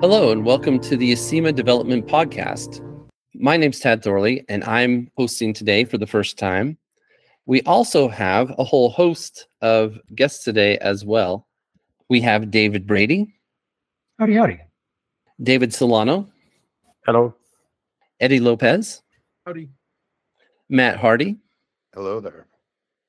Hello, 0.00 0.30
and 0.30 0.44
welcome 0.44 0.78
to 0.80 0.96
the 0.96 1.12
Acima 1.12 1.54
Development 1.54 2.06
Podcast. 2.06 2.82
My 3.34 3.56
name's 3.56 3.80
Tad 3.80 4.02
Thorley, 4.02 4.44
and 4.48 4.62
I'm 4.64 5.10
hosting 5.16 5.52
today 5.52 5.84
for 5.84 5.96
the 5.98 6.06
first 6.06 6.38
time. 6.38 6.76
We 7.46 7.62
also 7.62 8.08
have 8.08 8.52
a 8.58 8.64
whole 8.64 8.90
host 8.90 9.46
of 9.62 9.98
guests 10.14 10.44
today 10.44 10.78
as 10.78 11.04
well. 11.04 11.46
We 12.08 12.20
have 12.22 12.50
David 12.50 12.86
Brady, 12.86 13.34
Howdy, 14.18 14.34
howdy. 14.34 14.60
David 15.42 15.72
Solano, 15.72 16.28
Hello. 17.04 17.34
Eddy 18.20 18.40
Lopez, 18.40 19.02
Howdy. 19.46 19.70
Matt 20.68 20.96
Hardy, 20.98 21.36
Hello 21.94 22.20
there. 22.20 22.46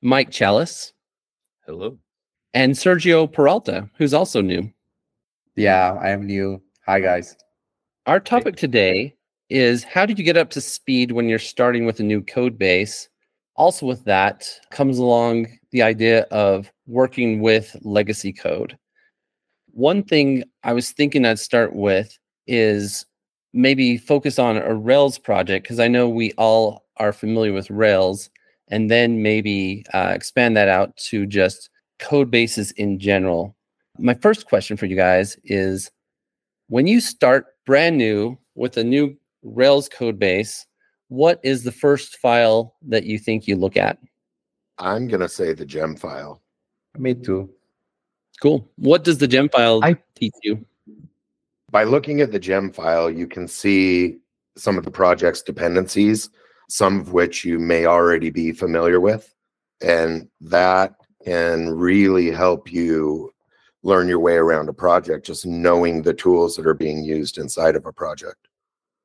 Mike 0.02 0.32
Challis, 0.32 0.94
Hello. 1.66 1.98
and 2.54 2.74
Sergio 2.74 3.32
Peralta, 3.32 3.90
who's 3.98 4.14
also 4.14 4.42
new. 4.42 4.72
Yeah, 5.56 5.94
I 6.00 6.10
am 6.10 6.26
new. 6.26 6.62
Hi, 6.90 7.02
guys. 7.02 7.36
Our 8.06 8.22
topic 8.22 8.56
today 8.56 9.14
is 9.50 9.84
how 9.84 10.06
did 10.06 10.18
you 10.18 10.24
get 10.24 10.38
up 10.38 10.50
to 10.52 10.62
speed 10.62 11.12
when 11.12 11.28
you're 11.28 11.38
starting 11.38 11.86
with 11.86 12.00
a 12.00 12.04
new 12.04 12.22
code 12.22 12.58
base? 12.58 13.10
Also, 13.58 13.86
with 13.86 14.06
that 14.06 14.50
comes 14.72 14.98
along 14.98 15.48
the 15.72 15.82
idea 15.82 16.22
of 16.32 16.72
working 16.86 17.42
with 17.42 17.76
legacy 17.82 18.32
code. 18.32 18.78
One 19.72 20.02
thing 20.02 20.46
I 20.64 20.72
was 20.72 20.92
thinking 20.92 21.26
I'd 21.26 21.40
start 21.40 21.76
with 21.76 22.18
is 22.48 23.06
maybe 23.52 23.98
focus 23.98 24.40
on 24.40 24.56
a 24.56 24.74
Rails 24.74 25.20
project 25.20 25.66
because 25.66 25.82
I 25.82 25.90
know 25.90 26.08
we 26.08 26.32
all 26.38 26.86
are 26.96 27.12
familiar 27.12 27.52
with 27.52 27.70
Rails, 27.70 28.30
and 28.70 28.90
then 28.90 29.22
maybe 29.22 29.84
uh, 29.94 30.14
expand 30.16 30.56
that 30.56 30.70
out 30.70 30.96
to 31.10 31.26
just 31.26 31.70
code 32.00 32.32
bases 32.32 32.72
in 32.72 32.98
general. 32.98 33.58
My 34.00 34.14
first 34.14 34.46
question 34.46 34.78
for 34.78 34.86
you 34.86 34.96
guys 34.96 35.36
is 35.44 35.92
when 36.68 36.88
you 36.88 37.00
start 37.00 37.48
brand 37.66 37.98
new 37.98 38.38
with 38.56 38.78
a 38.78 38.84
new 38.84 39.16
Rails 39.44 39.88
code 39.88 40.20
base, 40.20 40.66
what 41.10 41.40
is 41.44 41.64
the 41.64 41.72
first 41.72 42.18
file 42.18 42.76
that 42.88 43.06
you 43.06 43.18
think 43.18 43.48
you 43.48 43.56
look 43.56 43.78
at? 43.78 43.98
I'm 44.78 45.08
gonna 45.08 45.30
say 45.30 45.54
the 45.54 45.66
gem 45.66 45.96
file. 45.96 46.42
Me 46.98 47.14
too. 47.14 47.50
Cool. 48.42 48.70
What 48.76 49.04
does 49.04 49.18
the 49.18 49.28
gem 49.28 49.50
file 49.50 49.80
I- 49.84 49.98
teach 50.16 50.34
you? 50.44 50.66
By 51.72 51.84
looking 51.84 52.22
at 52.22 52.32
the 52.32 52.40
gem 52.40 52.72
file, 52.72 53.10
you 53.10 53.28
can 53.28 53.48
see 53.48 54.20
some 54.56 54.78
of 54.78 54.86
the 54.86 54.92
project's 54.92 55.42
dependencies, 55.42 56.30
some 56.70 57.00
of 57.00 57.14
which 57.14 57.44
you 57.44 57.60
may 57.60 57.86
already 57.86 58.30
be 58.30 58.52
familiar 58.52 59.00
with. 59.00 59.34
And 59.82 60.30
that 60.42 60.96
can 61.26 61.70
really 61.70 62.32
help 62.32 62.72
you 62.72 63.34
learn 63.84 64.08
your 64.08 64.20
way 64.20 64.36
around 64.36 64.70
a 64.70 64.74
project, 64.74 65.26
just 65.26 65.46
knowing 65.46 66.02
the 66.02 66.14
tools 66.14 66.56
that 66.56 66.68
are 66.68 66.74
being 66.74 67.04
used 67.04 67.38
inside 67.38 67.76
of 67.76 67.86
a 67.86 67.94
project. 67.94 68.48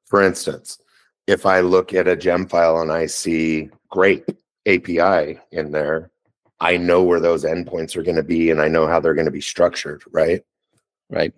For 0.06 0.22
instance, 0.22 0.78
if 1.26 1.46
I 1.46 1.60
look 1.60 1.94
at 1.94 2.08
a 2.08 2.16
gem 2.16 2.46
file 2.48 2.80
and 2.80 2.90
I 2.90 3.06
see 3.06 3.70
Grape 3.90 4.28
API 4.66 5.38
in 5.52 5.70
there, 5.70 6.10
I 6.60 6.76
know 6.76 7.02
where 7.02 7.20
those 7.20 7.44
endpoints 7.44 7.96
are 7.96 8.02
going 8.02 8.16
to 8.16 8.22
be 8.22 8.50
and 8.50 8.60
I 8.60 8.68
know 8.68 8.86
how 8.86 9.00
they're 9.00 9.14
going 9.14 9.26
to 9.26 9.30
be 9.32 9.40
structured, 9.40 10.02
right? 10.12 10.42
Right. 11.10 11.32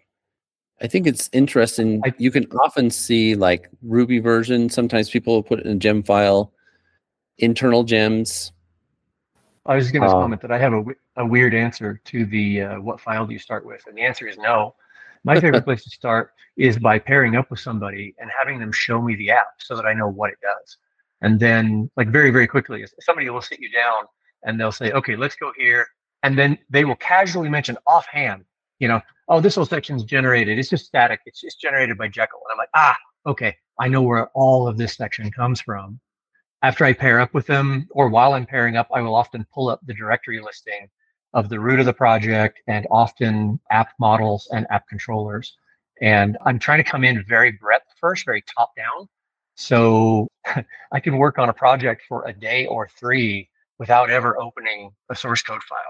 I 0.80 0.86
think 0.86 1.06
it's 1.06 1.30
interesting. 1.32 2.00
I- 2.04 2.14
you 2.18 2.30
can 2.30 2.46
often 2.62 2.90
see 2.90 3.34
like 3.34 3.68
Ruby 3.82 4.18
version. 4.18 4.68
Sometimes 4.68 5.08
people 5.10 5.42
put 5.42 5.60
it 5.60 5.66
in 5.66 5.72
a 5.72 5.80
gem 5.80 6.02
file, 6.02 6.52
internal 7.38 7.84
gems. 7.84 8.52
I 9.66 9.76
was 9.76 9.84
just 9.84 9.94
going 9.94 10.02
to 10.08 10.14
Uh, 10.14 10.20
comment 10.20 10.42
that 10.42 10.52
I 10.52 10.58
have 10.58 10.72
a, 10.72 10.84
a 11.16 11.26
weird 11.26 11.54
answer 11.54 12.00
to 12.04 12.26
the 12.26 12.62
uh, 12.62 12.80
what 12.80 13.00
file 13.00 13.26
do 13.26 13.32
you 13.32 13.38
start 13.38 13.64
with? 13.64 13.82
And 13.86 13.96
the 13.96 14.02
answer 14.02 14.26
is 14.28 14.36
no. 14.36 14.74
My 15.24 15.40
favorite 15.40 15.64
place 15.68 15.82
to 15.84 15.90
start 15.90 16.32
is 16.56 16.78
by 16.78 16.98
pairing 16.98 17.36
up 17.36 17.50
with 17.50 17.60
somebody 17.60 18.14
and 18.18 18.30
having 18.38 18.58
them 18.58 18.72
show 18.72 19.00
me 19.00 19.16
the 19.16 19.30
app 19.30 19.48
so 19.58 19.74
that 19.76 19.86
I 19.86 19.94
know 19.94 20.08
what 20.08 20.30
it 20.30 20.38
does. 20.42 20.76
And 21.22 21.40
then, 21.40 21.90
like, 21.96 22.08
very, 22.08 22.30
very 22.30 22.46
quickly, 22.46 22.84
somebody 23.00 23.30
will 23.30 23.40
sit 23.40 23.58
you 23.58 23.70
down 23.70 24.04
and 24.42 24.60
they'll 24.60 24.72
say, 24.72 24.92
okay, 24.92 25.16
let's 25.16 25.36
go 25.36 25.52
here. 25.56 25.86
And 26.22 26.38
then 26.38 26.58
they 26.68 26.84
will 26.84 26.96
casually 26.96 27.48
mention 27.48 27.78
offhand, 27.86 28.44
you 28.78 28.88
know, 28.88 29.00
oh, 29.28 29.40
this 29.40 29.54
whole 29.54 29.64
section's 29.64 30.04
generated. 30.04 30.58
It's 30.58 30.68
just 30.68 30.84
static. 30.84 31.20
It's 31.24 31.40
just 31.40 31.58
generated 31.60 31.96
by 31.96 32.08
Jekyll. 32.08 32.40
And 32.44 32.52
I'm 32.52 32.58
like, 32.58 32.68
ah, 32.74 32.96
okay, 33.26 33.56
I 33.80 33.88
know 33.88 34.02
where 34.02 34.28
all 34.34 34.68
of 34.68 34.76
this 34.76 34.94
section 34.96 35.30
comes 35.30 35.62
from 35.62 35.98
after 36.64 36.86
I 36.86 36.94
pair 36.94 37.20
up 37.20 37.34
with 37.34 37.46
them, 37.46 37.86
or 37.90 38.08
while 38.08 38.32
I'm 38.32 38.46
pairing 38.46 38.74
up, 38.74 38.88
I 38.94 39.02
will 39.02 39.14
often 39.14 39.46
pull 39.52 39.68
up 39.68 39.80
the 39.84 39.92
directory 39.92 40.40
listing 40.40 40.88
of 41.34 41.50
the 41.50 41.60
root 41.60 41.78
of 41.78 41.84
the 41.84 41.92
project 41.92 42.58
and 42.66 42.86
often 42.90 43.60
app 43.70 43.90
models 44.00 44.48
and 44.50 44.66
app 44.70 44.88
controllers. 44.88 45.58
And 46.00 46.38
I'm 46.46 46.58
trying 46.58 46.82
to 46.82 46.90
come 46.90 47.04
in 47.04 47.22
very 47.28 47.52
breadth 47.52 47.88
first, 48.00 48.24
very 48.24 48.42
top 48.56 48.74
down. 48.76 49.10
So 49.56 50.26
I 50.92 51.00
can 51.00 51.18
work 51.18 51.38
on 51.38 51.50
a 51.50 51.52
project 51.52 52.00
for 52.08 52.26
a 52.26 52.32
day 52.32 52.64
or 52.64 52.88
three 52.88 53.50
without 53.78 54.08
ever 54.08 54.40
opening 54.40 54.90
a 55.10 55.14
source 55.14 55.42
code 55.42 55.62
file 55.64 55.80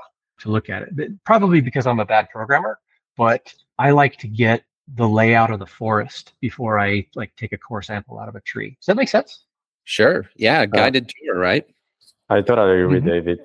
to 0.41 0.49
look 0.49 0.71
at 0.71 0.89
it. 0.89 1.25
Probably 1.25 1.61
because 1.61 1.87
I'm 1.87 2.01
a 2.01 2.05
bad 2.05 2.29
programmer, 2.31 2.81
but 3.17 3.55
I 3.79 3.93
like 3.93 4.17
to 4.19 4.27
get 4.27 4.65
the 4.97 5.09
layout 5.09 5.53
of 5.53 5.61
the 5.61 5.67
forest 5.67 6.33
before 6.41 6.81
I 6.81 7.07
like 7.15 7.37
take 7.37 7.53
a 7.53 7.59
core 7.59 7.83
sample 7.83 8.19
out 8.19 8.29
of 8.29 8.35
a 8.35 8.41
tree. 8.41 8.71
Does 8.81 8.87
that 8.87 8.97
make 8.97 9.09
sense? 9.09 9.45
Sure. 9.85 10.25
Yeah. 10.37 10.67
Guided 10.67 11.09
tour, 11.11 11.39
right? 11.39 11.67
I 12.31 12.41
totally 12.41 12.83
agree 12.83 13.01
Mhm. 13.01 13.05
with 13.05 13.05
David. 13.05 13.39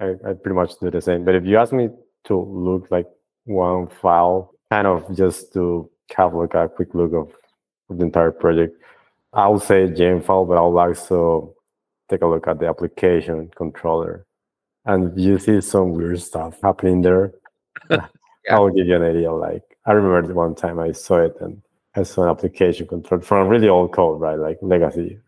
I, 0.00 0.06
I 0.28 0.32
pretty 0.34 0.54
much 0.54 0.78
do 0.80 0.90
the 0.90 1.00
same. 1.00 1.24
But 1.24 1.34
if 1.34 1.44
you 1.44 1.56
ask 1.56 1.72
me 1.72 1.88
to 2.24 2.36
look 2.40 2.90
like 2.90 3.06
one 3.44 3.88
file, 3.88 4.52
kind 4.70 4.86
of 4.86 5.16
just 5.16 5.52
to 5.54 5.90
have 6.16 6.34
like 6.34 6.54
a 6.54 6.68
quick 6.68 6.94
look 6.94 7.12
of, 7.12 7.32
of 7.90 7.98
the 7.98 8.04
entire 8.04 8.30
project, 8.32 8.76
I'll 9.32 9.58
say 9.60 9.88
gem 9.88 10.20
file, 10.22 10.44
but 10.44 10.56
I'll 10.58 10.78
also 10.78 11.54
take 12.08 12.22
a 12.22 12.26
look 12.26 12.46
at 12.48 12.58
the 12.58 12.66
application 12.66 13.50
controller. 13.56 14.26
And 14.84 15.12
if 15.12 15.18
you 15.18 15.38
see 15.38 15.60
some 15.60 15.92
weird 15.92 16.20
stuff 16.20 16.58
happening 16.62 17.02
there, 17.02 17.32
I'll 18.50 18.70
give 18.70 18.86
you 18.86 18.96
an 18.96 19.02
idea. 19.02 19.32
Like 19.32 19.62
I 19.86 19.92
remember 19.92 20.26
the 20.28 20.34
one 20.34 20.54
time 20.54 20.78
I 20.78 20.92
saw 20.92 21.18
it 21.18 21.36
and 21.40 21.60
I 21.98 22.04
saw 22.04 22.22
an 22.24 22.28
application 22.30 22.86
control 22.86 23.20
from 23.20 23.48
really 23.48 23.68
old 23.68 23.92
code, 23.92 24.20
right? 24.20 24.38
Like 24.38 24.58
legacy. 24.62 25.18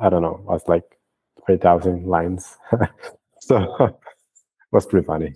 I 0.00 0.08
don't 0.08 0.22
know. 0.22 0.36
It 0.36 0.44
was 0.44 0.68
like 0.68 0.84
3,000 1.46 2.06
lines. 2.06 2.56
so 3.40 3.76
it 3.80 3.94
was 4.72 4.86
pretty 4.86 5.06
funny 5.06 5.34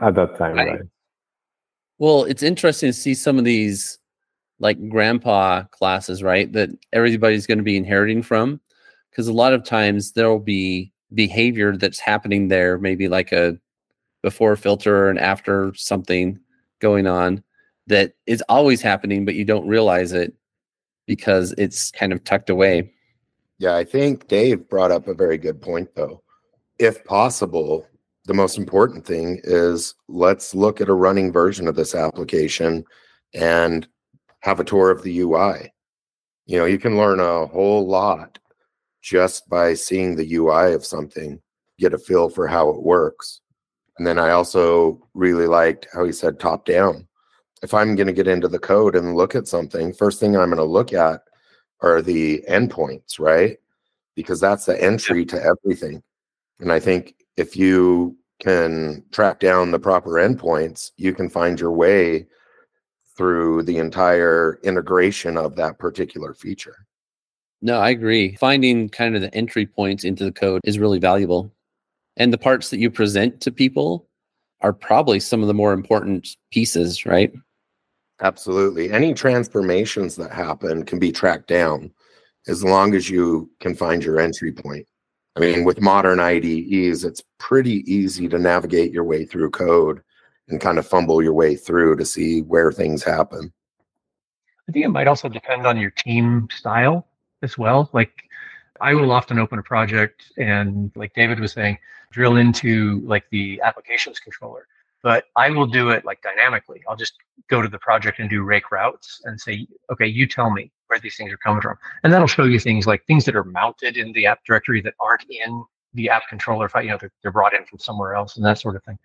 at 0.00 0.14
that 0.14 0.36
time, 0.36 0.56
Right. 0.56 0.70
right? 0.72 0.80
Well, 1.98 2.24
it's 2.24 2.42
interesting 2.42 2.90
to 2.90 2.92
see 2.92 3.14
some 3.14 3.38
of 3.38 3.44
these 3.44 3.98
like 4.58 4.88
grandpa 4.88 5.62
classes, 5.64 6.22
right? 6.22 6.52
That 6.52 6.70
everybody's 6.92 7.46
going 7.46 7.58
to 7.58 7.64
be 7.64 7.76
inheriting 7.76 8.22
from. 8.22 8.60
Because 9.10 9.28
a 9.28 9.32
lot 9.32 9.52
of 9.52 9.64
times 9.64 10.12
there'll 10.12 10.40
be 10.40 10.92
behavior 11.14 11.76
that's 11.76 12.00
happening 12.00 12.48
there, 12.48 12.78
maybe 12.78 13.06
like 13.06 13.30
a 13.30 13.56
before 14.22 14.56
filter 14.56 15.08
and 15.08 15.20
after 15.20 15.72
something 15.74 16.40
going 16.80 17.06
on 17.06 17.43
that 17.86 18.14
is 18.26 18.42
always 18.48 18.80
happening, 18.80 19.24
but 19.24 19.34
you 19.34 19.44
don't 19.44 19.66
realize 19.66 20.12
it 20.12 20.34
because 21.06 21.54
it's 21.58 21.90
kind 21.90 22.12
of 22.12 22.24
tucked 22.24 22.50
away. 22.50 22.90
Yeah, 23.58 23.76
I 23.76 23.84
think 23.84 24.28
Dave 24.28 24.68
brought 24.68 24.90
up 24.90 25.06
a 25.06 25.14
very 25.14 25.38
good 25.38 25.60
point, 25.60 25.94
though. 25.94 26.22
If 26.78 27.04
possible, 27.04 27.86
the 28.24 28.34
most 28.34 28.58
important 28.58 29.06
thing 29.06 29.40
is 29.44 29.94
let's 30.08 30.54
look 30.54 30.80
at 30.80 30.88
a 30.88 30.94
running 30.94 31.32
version 31.32 31.68
of 31.68 31.76
this 31.76 31.94
application 31.94 32.84
and 33.34 33.86
have 34.40 34.60
a 34.60 34.64
tour 34.64 34.90
of 34.90 35.02
the 35.02 35.20
UI. 35.20 35.72
You 36.46 36.58
know, 36.58 36.64
you 36.64 36.78
can 36.78 36.96
learn 36.96 37.20
a 37.20 37.46
whole 37.46 37.86
lot 37.86 38.38
just 39.02 39.48
by 39.48 39.74
seeing 39.74 40.16
the 40.16 40.34
UI 40.34 40.72
of 40.72 40.84
something, 40.84 41.40
get 41.78 41.94
a 41.94 41.98
feel 41.98 42.28
for 42.30 42.46
how 42.46 42.70
it 42.70 42.82
works. 42.82 43.40
And 43.98 44.06
then 44.06 44.18
I 44.18 44.30
also 44.30 45.06
really 45.14 45.46
liked 45.46 45.86
how 45.92 46.04
he 46.04 46.12
said 46.12 46.40
top 46.40 46.64
down. 46.64 47.06
If 47.64 47.72
I'm 47.72 47.96
going 47.96 48.08
to 48.08 48.12
get 48.12 48.28
into 48.28 48.46
the 48.46 48.58
code 48.58 48.94
and 48.94 49.16
look 49.16 49.34
at 49.34 49.48
something, 49.48 49.94
first 49.94 50.20
thing 50.20 50.36
I'm 50.36 50.50
going 50.50 50.58
to 50.58 50.64
look 50.64 50.92
at 50.92 51.22
are 51.80 52.02
the 52.02 52.44
endpoints, 52.46 53.18
right? 53.18 53.56
Because 54.14 54.38
that's 54.38 54.66
the 54.66 54.78
entry 54.80 55.24
to 55.24 55.42
everything. 55.42 56.02
And 56.60 56.70
I 56.70 56.78
think 56.78 57.14
if 57.38 57.56
you 57.56 58.18
can 58.38 59.02
track 59.12 59.40
down 59.40 59.70
the 59.70 59.78
proper 59.78 60.10
endpoints, 60.10 60.90
you 60.98 61.14
can 61.14 61.30
find 61.30 61.58
your 61.58 61.72
way 61.72 62.26
through 63.16 63.62
the 63.62 63.78
entire 63.78 64.58
integration 64.62 65.38
of 65.38 65.56
that 65.56 65.78
particular 65.78 66.34
feature. 66.34 66.86
No, 67.62 67.78
I 67.78 67.88
agree. 67.88 68.36
Finding 68.36 68.90
kind 68.90 69.16
of 69.16 69.22
the 69.22 69.34
entry 69.34 69.64
points 69.64 70.04
into 70.04 70.22
the 70.22 70.32
code 70.32 70.60
is 70.64 70.78
really 70.78 70.98
valuable. 70.98 71.50
And 72.18 72.30
the 72.30 72.36
parts 72.36 72.68
that 72.68 72.78
you 72.78 72.90
present 72.90 73.40
to 73.40 73.50
people 73.50 74.06
are 74.60 74.74
probably 74.74 75.18
some 75.18 75.40
of 75.40 75.48
the 75.48 75.54
more 75.54 75.72
important 75.72 76.36
pieces, 76.52 77.06
right? 77.06 77.32
Absolutely. 78.24 78.90
Any 78.90 79.12
transformations 79.12 80.16
that 80.16 80.32
happen 80.32 80.82
can 80.86 80.98
be 80.98 81.12
tracked 81.12 81.46
down 81.46 81.92
as 82.48 82.64
long 82.64 82.94
as 82.94 83.10
you 83.10 83.50
can 83.60 83.74
find 83.74 84.02
your 84.02 84.18
entry 84.18 84.50
point. 84.50 84.86
I 85.36 85.40
mean, 85.40 85.62
with 85.62 85.82
modern 85.82 86.20
IDEs, 86.20 87.04
it's 87.04 87.22
pretty 87.38 87.84
easy 87.92 88.26
to 88.28 88.38
navigate 88.38 88.92
your 88.92 89.04
way 89.04 89.26
through 89.26 89.50
code 89.50 90.00
and 90.48 90.58
kind 90.58 90.78
of 90.78 90.86
fumble 90.86 91.22
your 91.22 91.34
way 91.34 91.54
through 91.54 91.96
to 91.96 92.06
see 92.06 92.40
where 92.40 92.72
things 92.72 93.04
happen. 93.04 93.52
I 94.66 94.72
think 94.72 94.86
it 94.86 94.88
might 94.88 95.06
also 95.06 95.28
depend 95.28 95.66
on 95.66 95.76
your 95.76 95.90
team 95.90 96.48
style 96.50 97.06
as 97.42 97.58
well. 97.58 97.90
Like 97.92 98.22
I 98.80 98.94
will 98.94 99.12
often 99.12 99.38
open 99.38 99.58
a 99.58 99.62
project 99.62 100.32
and 100.38 100.90
like 100.94 101.12
David 101.12 101.40
was 101.40 101.52
saying, 101.52 101.76
drill 102.10 102.36
into 102.38 103.02
like 103.04 103.28
the 103.30 103.60
applications 103.60 104.18
controller. 104.18 104.66
But 105.04 105.26
I 105.36 105.50
will 105.50 105.66
do 105.66 105.90
it 105.90 106.06
like 106.06 106.22
dynamically. 106.22 106.82
I'll 106.88 106.96
just 106.96 107.12
go 107.50 107.60
to 107.60 107.68
the 107.68 107.78
project 107.78 108.20
and 108.20 108.30
do 108.30 108.42
rake 108.42 108.72
routes 108.72 109.20
and 109.24 109.38
say, 109.38 109.66
okay, 109.92 110.06
you 110.06 110.26
tell 110.26 110.50
me 110.50 110.72
where 110.86 110.98
these 110.98 111.16
things 111.16 111.30
are 111.30 111.36
coming 111.36 111.60
from. 111.60 111.76
And 112.02 112.10
that'll 112.10 112.26
show 112.26 112.44
you 112.44 112.58
things 112.58 112.86
like 112.86 113.04
things 113.04 113.26
that 113.26 113.36
are 113.36 113.44
mounted 113.44 113.98
in 113.98 114.12
the 114.12 114.24
app 114.24 114.40
directory 114.46 114.80
that 114.80 114.94
aren't 114.98 115.24
in 115.28 115.62
the 115.92 116.08
app 116.08 116.22
controller. 116.30 116.70
You 116.76 116.88
know, 116.88 116.96
they're, 116.98 117.12
they're 117.22 117.32
brought 117.32 117.52
in 117.52 117.66
from 117.66 117.80
somewhere 117.80 118.14
else 118.14 118.36
and 118.36 118.44
that 118.46 118.58
sort 118.58 118.76
of 118.76 118.84
thing. 118.84 118.98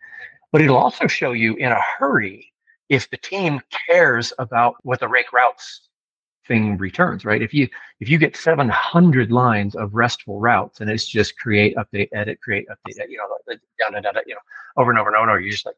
But 0.54 0.62
it'll 0.62 0.78
also 0.78 1.06
show 1.06 1.34
you 1.34 1.56
in 1.56 1.74
a 1.74 1.81
hurry 1.98 2.54
if 2.88 3.10
the 3.10 3.18
team 3.18 3.60
cares 3.86 4.31
about 4.40 4.75
what 4.84 5.01
the 5.01 5.07
rake 5.10 5.34
routes 5.34 5.90
thing 6.48 6.78
returns, 6.78 7.25
right? 7.25 7.42
If 7.42 7.54
you 7.54 7.68
if 8.00 8.07
you 8.07 8.18
get 8.18 8.38
700 8.38 9.34
lines 9.34 9.75
of 9.75 9.94
RESTful 9.94 10.40
routes 10.40 10.80
and 10.80 10.90
it's 10.90 11.06
just 11.06 11.38
create, 11.38 11.75
update, 11.75 12.07
edit, 12.13 12.40
create, 12.42 12.68
update, 12.69 13.10
you 13.10 13.18
know, 13.18 13.25
like, 13.48 13.60
down, 13.78 13.92
down, 13.92 14.13
down, 14.13 14.24
you 14.25 14.34
know, 14.34 14.42
over 14.78 14.92
and 14.92 15.00
over 15.00 15.10
and 15.10 15.18
over 15.18 15.24
and 15.24 15.31
over, 15.31 15.42
you're 15.42 15.51
just 15.51 15.66
like, 15.66 15.75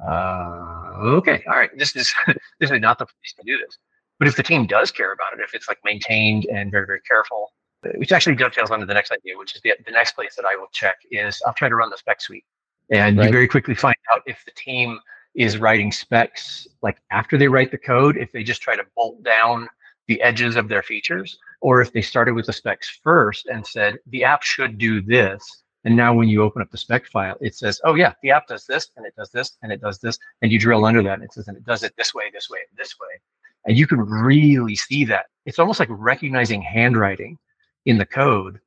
uh, 0.00 0.92
okay, 0.98 1.42
all 1.46 1.56
right, 1.56 1.70
this 1.76 1.94
is 1.96 2.12
this 2.60 2.70
is 2.70 2.80
not 2.80 2.98
the 2.98 3.06
place 3.06 3.34
to 3.38 3.42
do 3.46 3.58
this. 3.58 3.78
But 4.18 4.28
if 4.28 4.36
the 4.36 4.42
team 4.42 4.66
does 4.66 4.90
care 4.90 5.12
about 5.12 5.32
it, 5.32 5.40
if 5.40 5.54
it's 5.54 5.68
like 5.68 5.78
maintained 5.84 6.46
and 6.46 6.70
very 6.70 6.86
very 6.86 7.00
careful, 7.00 7.52
which 7.96 8.12
actually 8.12 8.36
dovetails 8.36 8.70
onto 8.70 8.86
the 8.86 8.94
next 8.94 9.12
idea, 9.12 9.36
which 9.36 9.54
is 9.54 9.62
the 9.62 9.74
the 9.84 9.92
next 9.92 10.12
place 10.12 10.34
that 10.36 10.44
I 10.44 10.56
will 10.56 10.68
check 10.72 10.96
is 11.10 11.40
I'll 11.46 11.54
try 11.54 11.68
to 11.68 11.76
run 11.76 11.90
the 11.90 11.96
spec 11.96 12.20
suite, 12.20 12.44
and 12.90 13.18
right. 13.18 13.26
you 13.26 13.32
very 13.32 13.48
quickly 13.48 13.74
find 13.74 13.96
out 14.12 14.22
if 14.26 14.44
the 14.44 14.52
team 14.52 14.98
is 15.34 15.58
writing 15.58 15.90
specs 15.90 16.68
like 16.82 16.98
after 17.10 17.36
they 17.36 17.48
write 17.48 17.70
the 17.70 17.78
code, 17.78 18.16
if 18.16 18.30
they 18.30 18.44
just 18.44 18.62
try 18.62 18.76
to 18.76 18.84
bolt 18.94 19.22
down 19.24 19.68
the 20.06 20.20
edges 20.20 20.54
of 20.56 20.68
their 20.68 20.82
features, 20.82 21.38
or 21.60 21.80
if 21.80 21.92
they 21.92 22.02
started 22.02 22.34
with 22.34 22.46
the 22.46 22.52
specs 22.52 23.00
first 23.02 23.46
and 23.46 23.66
said 23.66 23.98
the 24.08 24.24
app 24.24 24.42
should 24.42 24.78
do 24.78 25.00
this. 25.00 25.63
And 25.84 25.96
now 25.96 26.14
when 26.14 26.28
you 26.28 26.42
open 26.42 26.62
up 26.62 26.70
the 26.70 26.78
spec 26.78 27.06
file, 27.06 27.36
it 27.40 27.54
says, 27.54 27.80
oh 27.84 27.94
yeah, 27.94 28.14
the 28.22 28.30
app 28.30 28.46
does 28.46 28.64
this 28.64 28.88
and 28.96 29.04
it 29.04 29.14
does 29.16 29.30
this 29.30 29.56
and 29.62 29.70
it 29.70 29.80
does 29.80 29.98
this. 29.98 30.18
And 30.40 30.50
you 30.50 30.58
drill 30.58 30.84
under 30.84 31.02
that 31.02 31.14
and 31.14 31.22
it 31.22 31.32
says, 31.32 31.48
and 31.48 31.56
it 31.56 31.64
does 31.64 31.82
it 31.82 31.94
this 31.96 32.14
way, 32.14 32.24
this 32.32 32.48
way, 32.48 32.60
and 32.68 32.78
this 32.78 32.94
way. 32.98 33.20
And 33.66 33.76
you 33.76 33.86
can 33.86 34.00
really 34.00 34.76
see 34.76 35.04
that. 35.06 35.26
It's 35.46 35.58
almost 35.58 35.80
like 35.80 35.88
recognizing 35.90 36.62
handwriting 36.62 37.38
in 37.84 37.98
the 37.98 38.06
code. 38.06 38.60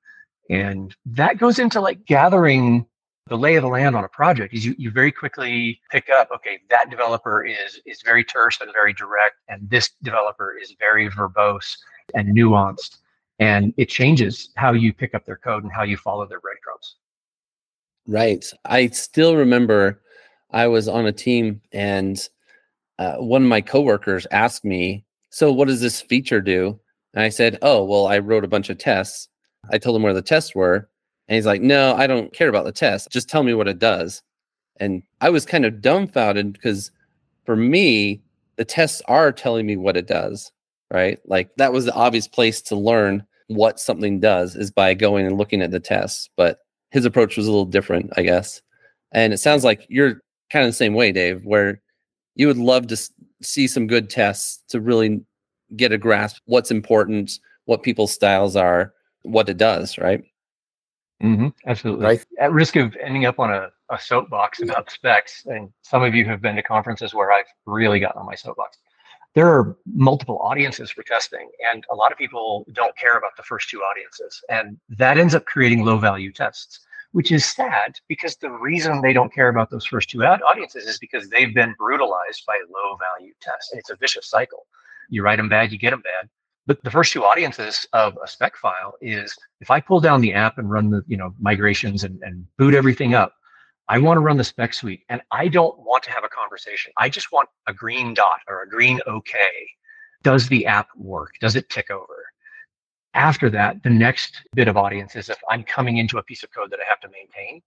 And 0.49 0.95
that 1.05 1.37
goes 1.37 1.59
into 1.59 1.81
like 1.81 2.05
gathering 2.05 2.85
the 3.27 3.37
lay 3.37 3.55
of 3.55 3.63
the 3.63 3.67
land 3.67 3.95
on 3.95 4.03
a 4.03 4.09
project 4.09 4.53
is 4.53 4.65
you, 4.65 4.75
you 4.77 4.89
very 4.89 5.11
quickly 5.11 5.81
pick 5.91 6.09
up 6.09 6.29
okay 6.33 6.59
that 6.69 6.89
developer 6.89 7.43
is 7.43 7.81
is 7.85 8.01
very 8.01 8.23
terse 8.23 8.61
and 8.61 8.71
very 8.71 8.93
direct 8.93 9.35
and 9.49 9.69
this 9.69 9.91
developer 10.01 10.57
is 10.57 10.75
very 10.79 11.09
verbose 11.09 11.75
and 12.13 12.35
nuanced 12.35 12.99
and 13.39 13.73
it 13.77 13.89
changes 13.89 14.49
how 14.55 14.71
you 14.71 14.93
pick 14.93 15.13
up 15.13 15.25
their 15.25 15.35
code 15.35 15.63
and 15.63 15.73
how 15.73 15.83
you 15.83 15.97
follow 15.97 16.25
their 16.25 16.39
breadcrumbs 16.39 16.66
right 18.07 18.51
i 18.65 18.87
still 18.87 19.35
remember 19.35 20.01
i 20.51 20.67
was 20.67 20.87
on 20.87 21.05
a 21.05 21.11
team 21.11 21.61
and 21.71 22.29
uh, 22.99 23.15
one 23.17 23.43
of 23.43 23.47
my 23.47 23.61
coworkers 23.61 24.25
asked 24.31 24.65
me 24.65 25.03
so 25.29 25.51
what 25.51 25.67
does 25.67 25.81
this 25.81 26.01
feature 26.01 26.41
do 26.41 26.79
and 27.13 27.23
i 27.23 27.29
said 27.29 27.57
oh 27.61 27.83
well 27.83 28.07
i 28.07 28.17
wrote 28.17 28.43
a 28.43 28.49
bunch 28.49 28.69
of 28.69 28.77
tests 28.77 29.29
i 29.71 29.77
told 29.77 29.95
him 29.95 30.03
where 30.03 30.13
the 30.13 30.21
tests 30.21 30.55
were 30.55 30.89
and 31.27 31.35
he's 31.35 31.45
like, 31.45 31.61
No, 31.61 31.95
I 31.95 32.07
don't 32.07 32.33
care 32.33 32.49
about 32.49 32.65
the 32.65 32.71
test. 32.71 33.11
Just 33.11 33.29
tell 33.29 33.43
me 33.43 33.53
what 33.53 33.67
it 33.67 33.79
does. 33.79 34.21
And 34.77 35.03
I 35.21 35.29
was 35.29 35.45
kind 35.45 35.65
of 35.65 35.81
dumbfounded 35.81 36.53
because 36.53 36.91
for 37.45 37.55
me, 37.55 38.21
the 38.57 38.65
tests 38.65 39.01
are 39.07 39.31
telling 39.31 39.65
me 39.65 39.75
what 39.75 39.97
it 39.97 40.07
does, 40.07 40.51
right? 40.91 41.19
Like 41.25 41.49
that 41.57 41.73
was 41.73 41.85
the 41.85 41.93
obvious 41.93 42.27
place 42.27 42.61
to 42.63 42.75
learn 42.75 43.25
what 43.47 43.79
something 43.79 44.19
does 44.19 44.55
is 44.55 44.71
by 44.71 44.93
going 44.93 45.25
and 45.25 45.37
looking 45.37 45.61
at 45.61 45.71
the 45.71 45.79
tests. 45.79 46.29
But 46.37 46.59
his 46.91 47.05
approach 47.05 47.37
was 47.37 47.47
a 47.47 47.51
little 47.51 47.65
different, 47.65 48.11
I 48.17 48.23
guess. 48.23 48.61
And 49.11 49.33
it 49.33 49.37
sounds 49.37 49.63
like 49.63 49.85
you're 49.89 50.21
kind 50.49 50.65
of 50.65 50.69
the 50.69 50.75
same 50.77 50.93
way, 50.93 51.11
Dave, 51.11 51.45
where 51.45 51.81
you 52.35 52.47
would 52.47 52.57
love 52.57 52.87
to 52.87 52.97
see 53.41 53.67
some 53.67 53.87
good 53.87 54.09
tests 54.09 54.63
to 54.69 54.79
really 54.79 55.21
get 55.75 55.91
a 55.91 55.97
grasp 55.97 56.41
what's 56.45 56.71
important, 56.71 57.39
what 57.65 57.83
people's 57.83 58.13
styles 58.13 58.55
are, 58.55 58.93
what 59.23 59.49
it 59.49 59.57
does, 59.57 59.97
right? 59.97 60.23
Mm-hmm, 61.21 61.47
absolutely. 61.65 62.05
Right. 62.05 62.25
At 62.39 62.51
risk 62.51 62.75
of 62.75 62.95
ending 63.03 63.25
up 63.25 63.39
on 63.39 63.51
a, 63.51 63.69
a 63.89 63.99
soapbox 63.99 64.61
about 64.61 64.89
specs, 64.91 65.45
and 65.47 65.69
some 65.81 66.03
of 66.03 66.13
you 66.13 66.25
have 66.25 66.41
been 66.41 66.55
to 66.55 66.63
conferences 66.63 67.13
where 67.13 67.31
I've 67.31 67.47
really 67.65 67.99
gotten 67.99 68.19
on 68.19 68.25
my 68.25 68.35
soapbox. 68.35 68.77
There 69.37 69.47
are 69.47 69.77
multiple 69.93 70.39
audiences 70.39 70.89
for 70.89 71.03
testing, 71.03 71.47
and 71.71 71.85
a 71.91 71.95
lot 71.95 72.11
of 72.11 72.17
people 72.17 72.65
don't 72.73 72.97
care 72.97 73.19
about 73.19 73.37
the 73.37 73.43
first 73.43 73.69
two 73.69 73.81
audiences. 73.81 74.41
And 74.49 74.79
that 74.89 75.19
ends 75.19 75.35
up 75.35 75.45
creating 75.45 75.85
low 75.85 75.99
value 75.99 76.31
tests, 76.31 76.79
which 77.11 77.31
is 77.31 77.45
sad 77.45 77.99
because 78.07 78.37
the 78.37 78.49
reason 78.49 79.01
they 79.01 79.13
don't 79.13 79.31
care 79.31 79.49
about 79.49 79.69
those 79.69 79.85
first 79.85 80.09
two 80.09 80.23
audiences 80.25 80.87
is 80.87 80.97
because 80.97 81.29
they've 81.29 81.53
been 81.53 81.75
brutalized 81.77 82.47
by 82.47 82.59
low 82.67 82.97
value 82.97 83.33
tests. 83.39 83.69
It's 83.73 83.91
a 83.91 83.95
vicious 83.95 84.27
cycle. 84.27 84.65
You 85.09 85.21
write 85.21 85.35
them 85.35 85.49
bad, 85.49 85.71
you 85.71 85.77
get 85.77 85.91
them 85.91 86.01
bad 86.01 86.29
but 86.65 86.83
the 86.83 86.91
first 86.91 87.13
two 87.13 87.23
audiences 87.23 87.87
of 87.93 88.17
a 88.21 88.27
spec 88.27 88.57
file 88.57 88.95
is 89.01 89.37
if 89.61 89.71
I 89.71 89.79
pull 89.79 90.01
down 90.01 90.19
the 90.19 90.33
app 90.33 90.57
and 90.57 90.69
run 90.69 90.89
the 90.89 91.01
you 91.07 91.15
know 91.15 91.33
migrations 91.39 92.03
and, 92.03 92.19
and 92.23 92.45
boot 92.57 92.73
everything 92.73 93.13
up, 93.13 93.33
I 93.89 93.99
want 93.99 94.17
to 94.17 94.21
run 94.21 94.37
the 94.37 94.43
spec 94.43 94.73
suite 94.73 95.03
and 95.09 95.21
I 95.31 95.47
don't 95.47 95.79
want 95.79 96.03
to 96.03 96.11
have 96.11 96.25
a 96.25 96.29
conversation. 96.29 96.91
I 96.97 97.07
just 97.07 97.31
want 97.31 97.47
a 97.67 97.73
green 97.73 98.13
dot 98.13 98.41
or 98.47 98.61
a 98.61 98.69
green 98.69 98.99
OK. 99.07 99.37
Does 100.23 100.49
the 100.49 100.65
app 100.65 100.89
work? 100.97 101.35
Does 101.39 101.55
it 101.55 101.69
tick 101.69 101.89
over? 101.89 102.25
After 103.13 103.49
that, 103.49 103.81
the 103.83 103.89
next 103.89 104.43
bit 104.53 104.67
of 104.67 104.75
audience 104.75 105.15
is 105.15 105.29
if 105.29 105.39
I'm 105.49 105.63
coming 105.63 105.97
into 105.97 106.17
a 106.17 106.23
piece 106.23 106.43
of 106.43 106.51
code 106.51 106.69
that 106.71 106.79
I 106.79 106.89
have 106.89 106.99
to 106.99 107.09
maintain, 107.09 107.61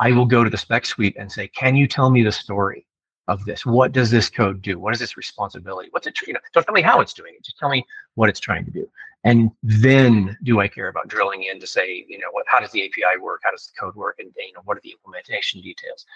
I 0.00 0.12
will 0.12 0.26
go 0.26 0.42
to 0.42 0.50
the 0.50 0.56
spec 0.56 0.86
suite 0.86 1.16
and 1.18 1.30
say, 1.30 1.48
can 1.48 1.76
you 1.76 1.86
tell 1.86 2.10
me 2.10 2.22
the 2.22 2.32
story? 2.32 2.86
Of 3.28 3.44
this? 3.44 3.66
What 3.66 3.92
does 3.92 4.10
this 4.10 4.30
code 4.30 4.62
do? 4.62 4.78
What 4.78 4.94
is 4.94 5.02
its 5.02 5.16
responsibility? 5.16 5.88
What's 5.90 6.06
it, 6.06 6.18
you 6.26 6.32
know, 6.32 6.40
don't 6.52 6.64
tell 6.64 6.74
me 6.74 6.82
how 6.82 7.00
it's 7.00 7.12
doing 7.12 7.34
it. 7.36 7.44
Just 7.44 7.58
tell 7.58 7.68
me 7.68 7.84
what 8.14 8.28
it's 8.28 8.40
trying 8.40 8.64
to 8.64 8.70
do. 8.70 8.88
And 9.24 9.50
then 9.62 10.36
do 10.44 10.60
I 10.60 10.68
care 10.68 10.88
about 10.88 11.08
drilling 11.08 11.42
in 11.42 11.58
to 11.58 11.66
say, 11.66 12.04
you 12.08 12.18
know, 12.18 12.28
what, 12.30 12.44
how 12.46 12.60
does 12.60 12.70
the 12.70 12.84
API 12.84 13.20
work? 13.20 13.40
How 13.42 13.50
does 13.50 13.66
the 13.66 13.72
code 13.78 13.96
work? 13.96 14.16
And, 14.20 14.30
you 14.36 14.52
know, 14.52 14.60
what 14.64 14.76
are 14.76 14.80
the 14.84 14.92
implementation 14.92 15.60
details? 15.60 16.06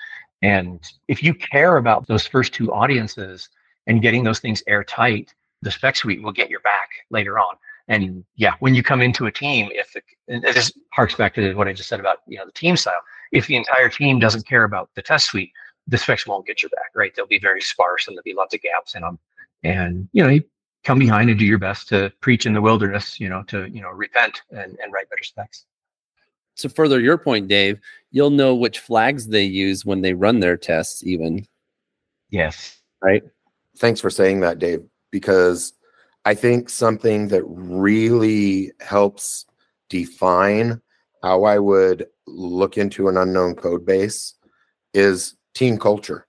And 0.43 0.81
if 1.09 1.23
you 1.23 1.35
care 1.35 1.79
about 1.79 2.07
those 2.07 2.27
first 2.27 2.53
two 2.53 2.73
audiences 2.73 3.49
and 3.89 4.01
getting 4.01 4.23
those 4.23 4.39
things 4.39 4.63
airtight, 4.69 5.35
the 5.63 5.73
spec 5.73 5.97
suite 5.97 6.23
will 6.23 6.33
get 6.33 6.51
your 6.51 6.61
back 6.61 6.89
later 7.11 7.39
on. 7.39 7.57
And 7.89 8.25
yeah, 8.37 8.53
when 8.61 8.77
you 8.77 8.85
come 8.85 9.03
into 9.03 9.27
a 9.27 9.33
team, 9.33 9.71
if 9.73 9.93
the, 9.93 10.41
this 10.53 10.73
harks 10.93 11.17
back 11.17 11.35
to 11.35 11.55
what 11.55 11.67
I 11.67 11.73
just 11.73 11.89
said 11.89 11.99
about, 11.99 12.19
you 12.29 12.39
know, 12.39 12.47
the 12.47 12.53
team 12.53 12.77
style, 12.77 13.01
if 13.33 13.49
the 13.49 13.57
entire 13.57 13.89
team 13.89 14.21
doesn't 14.21 14.47
care 14.47 14.63
about 14.63 14.91
the 14.95 15.03
test 15.03 15.27
suite, 15.27 15.51
the 15.91 15.99
specs 15.99 16.27
won't 16.27 16.47
get 16.47 16.63
your 16.63 16.71
back, 16.71 16.91
right? 16.95 17.15
They'll 17.15 17.27
be 17.27 17.39
very 17.39 17.61
sparse 17.61 18.07
and 18.07 18.17
there'll 18.17 18.23
be 18.23 18.35
lots 18.35 18.55
of 18.55 18.63
gaps 18.63 18.95
in 18.95 19.03
them. 19.03 19.19
And, 19.63 20.09
you 20.13 20.23
know, 20.23 20.31
you 20.31 20.45
come 20.85 20.99
behind 20.99 21.29
and 21.29 21.39
do 21.39 21.45
your 21.45 21.59
best 21.59 21.89
to 21.89 22.13
preach 22.21 22.47
in 22.47 22.55
the 22.55 22.63
wilderness, 22.63 23.21
you 23.21 23.29
know, 23.29 23.43
to, 23.49 23.67
you 23.69 23.83
know, 23.83 23.91
repent 23.91 24.43
and, 24.51 24.79
and 24.83 24.93
write 24.93 25.11
better 25.11 25.25
specs. 25.25 25.67
To 26.59 26.69
further 26.69 27.01
your 27.01 27.19
point, 27.19 27.49
Dave, 27.49 27.81
you'll 28.13 28.31
know 28.31 28.55
which 28.55 28.79
flags 28.79 29.27
they 29.27 29.45
use 29.45 29.85
when 29.85 30.01
they 30.01 30.15
run 30.15 30.41
their 30.41 30.57
tests, 30.57 31.05
even. 31.05 31.47
Yes. 32.31 32.81
Right. 33.03 33.23
Thanks 33.79 34.01
for 34.01 34.11
saying 34.11 34.41
that, 34.41 34.59
Dave, 34.59 34.83
because 35.11 35.73
I 36.25 36.35
think 36.35 36.69
something 36.69 37.29
that 37.29 37.43
really 37.45 38.73
helps 38.81 39.47
define 39.89 40.81
how 41.23 41.45
I 41.45 41.59
would 41.59 42.07
look 42.27 42.79
into 42.79 43.09
an 43.09 43.17
unknown 43.17 43.55
code 43.55 43.85
base 43.85 44.35
is 44.95 45.35
team 45.61 45.77
culture. 45.77 46.27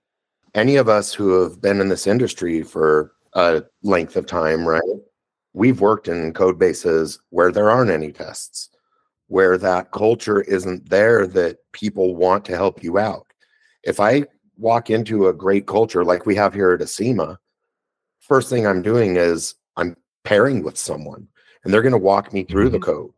Any 0.54 0.76
of 0.76 0.90
us 0.90 1.14
who 1.14 1.40
have 1.40 1.62
been 1.62 1.80
in 1.80 1.88
this 1.88 2.06
industry 2.06 2.62
for 2.62 3.12
a 3.32 3.62
length 3.82 4.14
of 4.16 4.26
time, 4.26 4.68
right? 4.68 4.82
We've 5.54 5.80
worked 5.80 6.06
in 6.06 6.34
code 6.34 6.58
bases 6.58 7.18
where 7.30 7.50
there 7.50 7.70
aren't 7.70 7.90
any 7.90 8.12
tests, 8.12 8.68
where 9.28 9.56
that 9.56 9.90
culture 9.90 10.42
isn't 10.42 10.90
there 10.90 11.26
that 11.28 11.56
people 11.72 12.14
want 12.14 12.44
to 12.44 12.56
help 12.56 12.84
you 12.84 12.98
out. 12.98 13.26
If 13.84 14.00
I 14.00 14.26
walk 14.58 14.90
into 14.90 15.28
a 15.28 15.32
great 15.32 15.66
culture 15.66 16.04
like 16.04 16.26
we 16.26 16.34
have 16.34 16.52
here 16.52 16.72
at 16.72 16.82
Acima, 16.82 17.38
first 18.20 18.50
thing 18.50 18.66
I'm 18.66 18.82
doing 18.82 19.16
is 19.16 19.54
I'm 19.78 19.96
pairing 20.24 20.62
with 20.62 20.76
someone 20.76 21.26
and 21.64 21.72
they're 21.72 21.80
going 21.80 21.92
to 21.92 21.98
walk 21.98 22.34
me 22.34 22.44
through 22.44 22.66
mm-hmm. 22.66 22.74
the 22.74 22.80
code 22.80 23.12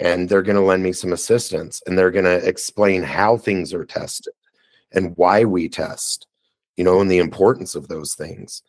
and 0.00 0.28
they're 0.28 0.42
going 0.42 0.56
to 0.56 0.62
lend 0.62 0.82
me 0.82 0.92
some 0.92 1.14
assistance 1.14 1.82
and 1.86 1.96
they're 1.96 2.10
going 2.10 2.26
to 2.26 2.46
explain 2.46 3.02
how 3.02 3.38
things 3.38 3.72
are 3.72 3.86
tested 3.86 4.34
and 4.92 5.16
why 5.16 5.44
we 5.44 5.68
test, 5.68 6.26
you 6.76 6.84
know, 6.84 7.00
and 7.00 7.10
the 7.10 7.18
importance 7.18 7.74
of 7.74 7.88
those 7.88 8.14
things. 8.14 8.62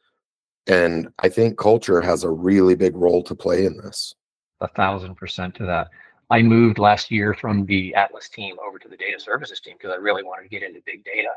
And 0.67 1.09
I 1.19 1.29
think 1.29 1.57
culture 1.57 2.01
has 2.01 2.23
a 2.23 2.29
really 2.29 2.75
big 2.75 2.95
role 2.95 3.23
to 3.23 3.35
play 3.35 3.65
in 3.65 3.77
this. 3.77 4.13
A 4.61 4.67
thousand 4.67 5.15
percent 5.15 5.55
to 5.55 5.65
that. 5.65 5.89
I 6.29 6.41
moved 6.41 6.77
last 6.77 7.11
year 7.11 7.33
from 7.33 7.65
the 7.65 7.93
Atlas 7.95 8.29
team 8.29 8.55
over 8.65 8.79
to 8.79 8.87
the 8.87 8.95
data 8.95 9.19
services 9.19 9.59
team 9.59 9.75
because 9.77 9.93
I 9.93 9.97
really 9.97 10.23
wanted 10.23 10.43
to 10.43 10.49
get 10.49 10.63
into 10.63 10.81
big 10.85 11.03
data. 11.03 11.29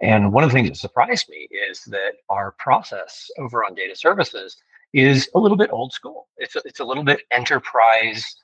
And 0.00 0.32
one 0.32 0.44
of 0.44 0.50
the 0.50 0.54
things 0.54 0.68
that 0.68 0.76
surprised 0.76 1.28
me 1.28 1.48
is 1.50 1.82
that 1.84 2.12
our 2.28 2.52
process 2.52 3.30
over 3.38 3.64
on 3.64 3.74
data 3.74 3.96
services 3.96 4.56
is 4.92 5.28
a 5.34 5.38
little 5.38 5.56
bit 5.56 5.70
old 5.72 5.92
school. 5.92 6.28
It's 6.36 6.54
a, 6.54 6.60
it's 6.64 6.80
a 6.80 6.84
little 6.84 7.02
bit 7.02 7.22
enterprise. 7.30 8.36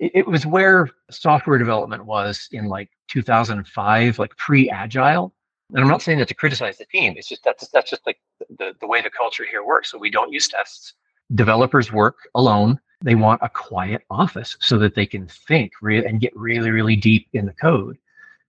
It, 0.00 0.12
it 0.14 0.26
was 0.26 0.44
where 0.44 0.90
software 1.10 1.58
development 1.58 2.04
was 2.04 2.48
in 2.52 2.66
like 2.66 2.90
2005, 3.08 4.18
like 4.18 4.36
pre-agile. 4.36 5.32
And 5.70 5.80
I'm 5.80 5.88
not 5.88 6.02
saying 6.02 6.18
that 6.18 6.28
to 6.28 6.34
criticize 6.34 6.78
the 6.78 6.84
team. 6.86 7.14
It's 7.16 7.28
just 7.28 7.42
that's 7.44 7.68
that's 7.68 7.90
just 7.90 8.06
like 8.06 8.18
the, 8.58 8.74
the 8.80 8.86
way 8.86 9.02
the 9.02 9.10
culture 9.10 9.44
here 9.48 9.64
works. 9.64 9.90
So 9.90 9.98
we 9.98 10.10
don't 10.10 10.32
use 10.32 10.48
tests. 10.48 10.94
Developers 11.34 11.92
work 11.92 12.16
alone. 12.34 12.78
They 13.02 13.14
want 13.14 13.40
a 13.42 13.48
quiet 13.48 14.02
office 14.10 14.56
so 14.60 14.78
that 14.78 14.94
they 14.94 15.06
can 15.06 15.26
think 15.26 15.72
re- 15.82 16.04
and 16.04 16.20
get 16.20 16.34
really, 16.36 16.70
really 16.70 16.96
deep 16.96 17.28
in 17.32 17.46
the 17.46 17.52
code. 17.52 17.98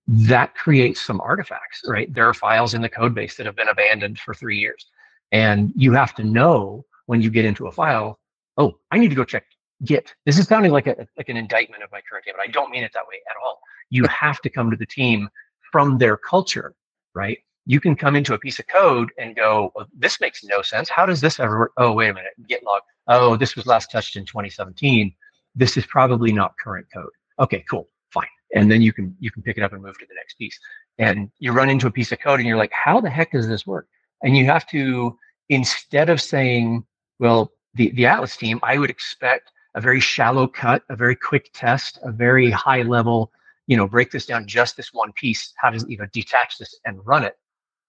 That 0.08 0.56
creates 0.56 1.02
some 1.02 1.20
artifacts, 1.20 1.82
right? 1.86 2.14
There 2.14 2.30
are 2.30 2.34
files 2.34 2.74
in 2.74 2.82
the 2.82 2.90
code 2.90 3.14
base 3.14 3.36
that 3.36 3.46
have 3.46 3.58
been 3.58 3.68
abandoned 3.68 4.20
for 4.20 4.34
three 4.34 4.58
years. 4.58 4.86
And 5.32 5.74
you 5.76 5.92
have 5.94 6.16
to 6.16 6.24
know 6.24 6.86
when 7.08 7.22
you 7.22 7.30
get 7.30 7.44
into 7.44 7.68
a 7.68 7.72
file, 7.72 8.20
oh, 8.58 8.78
I 8.92 9.00
need 9.00 9.10
to 9.10 9.16
go 9.16 9.26
check 9.26 9.46
Git. 9.84 10.16
This 10.26 10.40
is 10.40 10.48
sounding 10.48 10.72
like 10.72 10.88
a 10.88 11.08
like 11.18 11.30
an 11.30 11.38
indictment 11.38 11.84
of 11.84 11.92
my 11.92 12.02
current 12.10 12.26
team, 12.26 12.34
but 12.38 12.44
I 12.48 12.52
don't 12.52 12.72
mean 12.72 12.84
it 12.84 12.92
that 12.94 13.08
way 13.08 13.16
at 13.30 13.36
all. 13.44 13.60
You 13.90 14.06
have 14.08 14.42
to 14.42 14.50
come 14.50 14.72
to 14.72 14.78
the 14.78 14.86
team 14.86 15.30
from 15.72 15.98
their 15.98 16.18
culture, 16.18 16.74
right? 17.16 17.38
You 17.66 17.80
can 17.80 17.96
come 17.96 18.16
into 18.16 18.34
a 18.34 18.40
piece 18.40 18.60
of 18.60 18.68
code 18.68 19.12
and 19.18 19.36
go, 19.36 19.72
well, 19.76 19.88
this 19.98 20.22
makes 20.22 20.44
no 20.44 20.62
sense. 20.62 20.90
How 20.90 21.06
does 21.06 21.20
this 21.20 21.40
ever 21.40 21.60
work? 21.60 21.72
Oh, 21.78 21.92
wait 21.92 22.10
a 22.10 22.14
minute, 22.14 22.32
Git 22.48 22.64
log. 22.64 22.82
Oh, 23.08 23.36
this 23.36 23.56
was 23.56 23.66
last 23.66 23.92
touched 23.92 24.16
in 24.16 24.26
2017. 24.26 25.14
This 25.56 25.76
is 25.76 25.86
probably 25.86 26.32
not 26.32 26.54
current 26.64 26.88
code. 26.94 27.10
Okay, 27.40 27.66
cool, 27.70 27.90
fine. 28.12 28.28
And 28.54 28.72
then 28.72 28.82
you 28.82 28.94
can 28.94 29.16
you 29.20 29.32
can 29.32 29.44
pick 29.44 29.58
it 29.58 29.64
up 29.64 29.74
and 29.74 29.82
move 29.82 29.98
to 30.00 30.06
the 30.08 30.16
next 30.16 30.38
piece. 30.38 30.58
And 30.98 31.30
you 31.40 31.52
run 31.52 31.70
into 31.70 31.88
a 31.88 31.92
piece 31.92 32.12
of 32.12 32.20
code 32.20 32.40
and 32.40 32.48
you're 32.48 32.58
like, 32.58 32.72
how 32.72 33.02
the 33.02 33.10
heck 33.10 33.32
does 33.32 33.48
this 33.48 33.68
work? 33.68 33.88
And 34.24 34.36
you 34.36 34.46
have 34.46 34.66
to, 34.68 35.18
instead 35.50 36.10
of 36.10 36.22
saying, 36.22 36.86
well, 37.20 37.52
the, 37.76 37.92
the 37.92 38.06
Atlas 38.06 38.36
team, 38.36 38.60
I 38.64 38.78
would 38.78 38.90
expect 38.90 39.52
a 39.76 39.82
very 39.82 40.00
shallow 40.00 40.48
cut, 40.48 40.84
a 40.90 40.96
very 40.96 41.16
quick 41.16 41.52
test, 41.54 42.00
a 42.02 42.12
very 42.12 42.50
high 42.50 42.82
level, 42.82 43.32
you 43.68 43.78
know, 43.78 43.88
break 43.88 44.12
this 44.12 44.26
down 44.26 44.48
just 44.48 44.76
this 44.78 44.94
one 44.94 45.12
piece. 45.14 45.54
How 45.58 45.70
does 45.70 45.86
you 45.88 45.98
know 45.98 46.08
detach 46.12 46.58
this 46.58 46.76
and 46.86 47.06
run 47.06 47.24
it? 47.24 47.38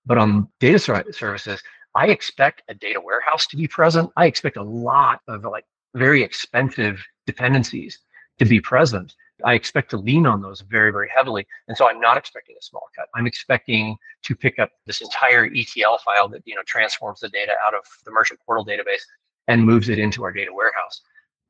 But 0.05 0.19
on 0.19 0.49
data 0.61 0.79
services, 0.79 1.63
I 1.95 2.09
expect 2.09 2.63
a 2.69 2.75
data 2.75 3.01
warehouse 3.01 3.47
to 3.49 3.57
be 3.57 3.69
present. 3.69 4.11
I 4.17 4.27
expect 4.27 4.57
a 4.57 4.63
lot 4.63 5.21
of 5.29 5.45
like 5.45 5.65
very 5.95 6.23
expensive 6.23 7.03
dependencies 7.27 7.99
to 8.39 8.45
be 8.45 8.61
present. 8.61 9.15
I 9.45 9.55
expect 9.55 9.91
to 9.91 9.97
lean 9.97 10.27
on 10.27 10.43
those 10.43 10.63
very, 10.63 10.91
very 10.91 11.09
heavily. 11.15 11.47
And 11.69 11.77
so 11.77 11.89
I'm 11.89 12.01
not 12.01 12.17
expecting 12.17 12.57
a 12.59 12.63
small 12.63 12.89
cut. 12.97 13.07
I'm 13.15 13.27
expecting 13.27 13.97
to 14.25 14.35
pick 14.35 14.59
up 14.59 14.71
this 14.87 15.01
entire 15.01 15.49
ETL 15.55 15.99
file 15.99 16.29
that 16.31 16.43
you 16.45 16.55
know 16.55 16.63
transforms 16.67 17.21
the 17.21 17.29
data 17.29 17.53
out 17.65 17.75
of 17.75 17.85
the 18.05 18.11
merchant 18.11 18.41
portal 18.45 18.67
database 18.67 19.03
and 19.47 19.65
moves 19.65 19.89
it 19.89 19.99
into 19.99 20.25
our 20.25 20.33
data 20.33 20.53
warehouse. 20.53 21.01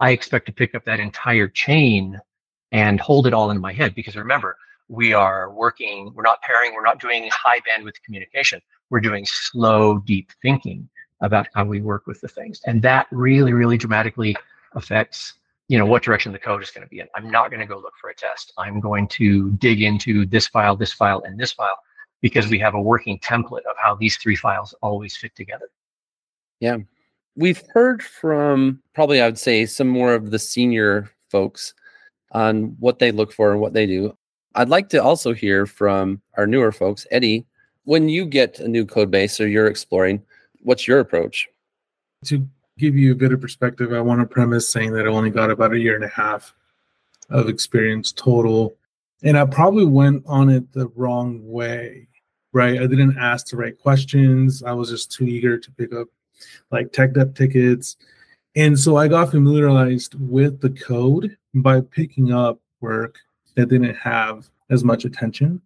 I 0.00 0.10
expect 0.10 0.46
to 0.46 0.52
pick 0.52 0.74
up 0.74 0.84
that 0.84 1.00
entire 1.00 1.48
chain 1.48 2.20
and 2.72 3.00
hold 3.00 3.26
it 3.26 3.34
all 3.34 3.50
in 3.50 3.60
my 3.60 3.72
head 3.72 3.94
because 3.94 4.16
remember, 4.16 4.56
we 4.88 5.12
are 5.12 5.50
working, 5.52 6.12
we're 6.14 6.22
not 6.22 6.40
pairing, 6.42 6.74
we're 6.74 6.82
not 6.82 7.00
doing 7.00 7.28
high 7.30 7.60
bandwidth 7.60 8.02
communication. 8.02 8.60
We're 8.90 9.00
doing 9.00 9.26
slow, 9.26 9.98
deep 9.98 10.30
thinking 10.40 10.88
about 11.20 11.46
how 11.54 11.64
we 11.64 11.80
work 11.80 12.06
with 12.06 12.20
the 12.20 12.28
things. 12.28 12.60
And 12.66 12.80
that 12.82 13.06
really, 13.10 13.52
really 13.52 13.76
dramatically 13.76 14.34
affects 14.74 15.34
you 15.68 15.78
know 15.78 15.84
what 15.84 16.02
direction 16.02 16.32
the 16.32 16.38
code 16.38 16.62
is 16.62 16.70
going 16.70 16.82
to 16.82 16.88
be 16.88 17.00
in. 17.00 17.06
I'm 17.14 17.30
not 17.30 17.50
going 17.50 17.60
to 17.60 17.66
go 17.66 17.78
look 17.78 17.92
for 18.00 18.10
a 18.10 18.14
test. 18.14 18.52
I'm 18.56 18.80
going 18.80 19.06
to 19.08 19.50
dig 19.52 19.82
into 19.82 20.26
this 20.26 20.48
file, 20.48 20.76
this 20.76 20.92
file, 20.92 21.22
and 21.24 21.38
this 21.38 21.52
file 21.52 21.78
because 22.20 22.48
we 22.48 22.58
have 22.58 22.74
a 22.74 22.80
working 22.80 23.18
template 23.20 23.66
of 23.70 23.76
how 23.76 23.94
these 23.94 24.16
three 24.16 24.34
files 24.34 24.74
always 24.82 25.16
fit 25.16 25.36
together. 25.36 25.68
Yeah. 26.58 26.78
We've 27.36 27.62
heard 27.72 28.02
from 28.02 28.82
probably 28.94 29.20
I 29.20 29.26
would 29.26 29.38
say 29.38 29.66
some 29.66 29.88
more 29.88 30.14
of 30.14 30.30
the 30.30 30.38
senior 30.38 31.10
folks 31.30 31.74
on 32.32 32.76
what 32.78 32.98
they 32.98 33.12
look 33.12 33.32
for 33.32 33.52
and 33.52 33.60
what 33.60 33.72
they 33.72 33.86
do. 33.86 34.16
I'd 34.54 34.68
like 34.68 34.88
to 34.90 35.02
also 35.02 35.32
hear 35.32 35.66
from 35.66 36.20
our 36.36 36.46
newer 36.46 36.72
folks. 36.72 37.06
Eddy, 37.10 37.46
when 37.84 38.08
you 38.08 38.26
get 38.26 38.58
a 38.58 38.68
new 38.68 38.84
code 38.84 39.10
base 39.10 39.40
or 39.40 39.48
you're 39.48 39.66
exploring, 39.66 40.22
what's 40.62 40.86
your 40.86 41.00
approach? 41.00 41.48
To 42.26 42.46
give 42.76 42.96
you 42.96 43.12
a 43.12 43.16
bit 43.16 43.32
of 43.32 43.40
perspective, 43.40 43.92
I 43.92 44.00
want 44.00 44.20
to 44.20 44.26
premise 44.26 44.68
saying 44.68 44.92
that 44.92 45.06
I 45.06 45.08
only 45.08 45.30
got 45.30 45.50
about 45.50 45.72
a 45.72 45.78
year 45.78 45.94
and 45.94 46.04
a 46.04 46.08
half 46.08 46.52
of 47.30 47.48
experience 47.48 48.12
total. 48.12 48.76
And 49.22 49.38
I 49.38 49.46
probably 49.46 49.86
went 49.86 50.24
on 50.26 50.50
it 50.50 50.70
the 50.72 50.88
wrong 50.96 51.40
way, 51.48 52.08
right? 52.52 52.80
I 52.80 52.86
didn't 52.86 53.16
ask 53.18 53.46
the 53.48 53.56
right 53.56 53.78
questions. 53.78 54.62
I 54.62 54.72
was 54.72 54.90
just 54.90 55.10
too 55.10 55.24
eager 55.24 55.56
to 55.56 55.70
pick 55.72 55.94
up 55.94 56.08
like 56.70 56.92
tech 56.92 57.14
debt 57.14 57.34
tickets. 57.34 57.96
And 58.54 58.78
so 58.78 58.96
I 58.96 59.08
got 59.08 59.30
familiarized 59.30 60.14
with 60.20 60.60
the 60.60 60.70
code 60.70 61.37
by 61.54 61.80
picking 61.80 62.32
up 62.32 62.60
work 62.80 63.18
that 63.54 63.68
didn't 63.68 63.96
have 63.96 64.48
as 64.70 64.84
much 64.84 65.04
attention. 65.04 65.60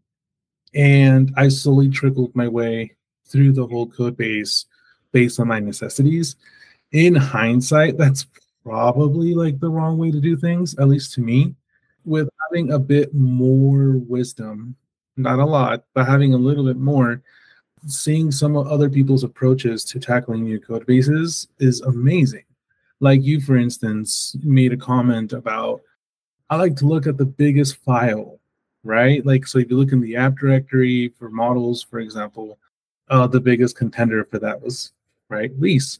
And 0.74 1.32
I 1.36 1.48
slowly 1.48 1.90
trickled 1.90 2.34
my 2.34 2.48
way 2.48 2.96
through 3.26 3.52
the 3.52 3.66
whole 3.66 3.86
code 3.86 4.16
base 4.16 4.66
based 5.12 5.38
on 5.38 5.48
my 5.48 5.60
necessities 5.60 6.36
in 6.92 7.14
hindsight, 7.14 7.96
that's 7.96 8.26
probably 8.64 9.34
like 9.34 9.58
the 9.58 9.68
wrong 9.68 9.98
way 9.98 10.10
to 10.10 10.20
do 10.20 10.36
things, 10.36 10.74
at 10.78 10.88
least 10.88 11.14
to 11.14 11.20
me. 11.20 11.54
With 12.04 12.28
having 12.48 12.72
a 12.72 12.78
bit 12.78 13.14
more 13.14 13.96
wisdom, 13.96 14.76
not 15.16 15.38
a 15.38 15.44
lot, 15.44 15.84
but 15.94 16.06
having 16.06 16.34
a 16.34 16.38
little 16.38 16.64
bit 16.64 16.76
more, 16.76 17.22
seeing 17.86 18.30
some 18.30 18.56
of 18.56 18.66
other 18.66 18.90
people's 18.90 19.24
approaches 19.24 19.84
to 19.84 20.00
tackling 20.00 20.44
new 20.44 20.60
code 20.60 20.84
bases 20.86 21.48
is 21.58 21.80
amazing. 21.82 22.44
Like 23.02 23.22
you, 23.22 23.40
for 23.40 23.56
instance, 23.56 24.36
made 24.42 24.72
a 24.72 24.76
comment 24.76 25.32
about 25.32 25.82
I 26.48 26.56
like 26.56 26.76
to 26.76 26.86
look 26.86 27.06
at 27.06 27.18
the 27.18 27.26
biggest 27.26 27.76
file, 27.76 28.38
right? 28.84 29.24
Like, 29.26 29.46
so 29.46 29.58
if 29.58 29.70
you 29.70 29.76
look 29.76 29.92
in 29.92 30.00
the 30.00 30.16
app 30.16 30.38
directory 30.38 31.08
for 31.18 31.28
models, 31.28 31.82
for 31.82 31.98
example, 31.98 32.58
uh, 33.10 33.26
the 33.26 33.40
biggest 33.40 33.76
contender 33.76 34.24
for 34.24 34.38
that 34.38 34.62
was 34.62 34.92
right 35.28 35.50
lease 35.58 35.98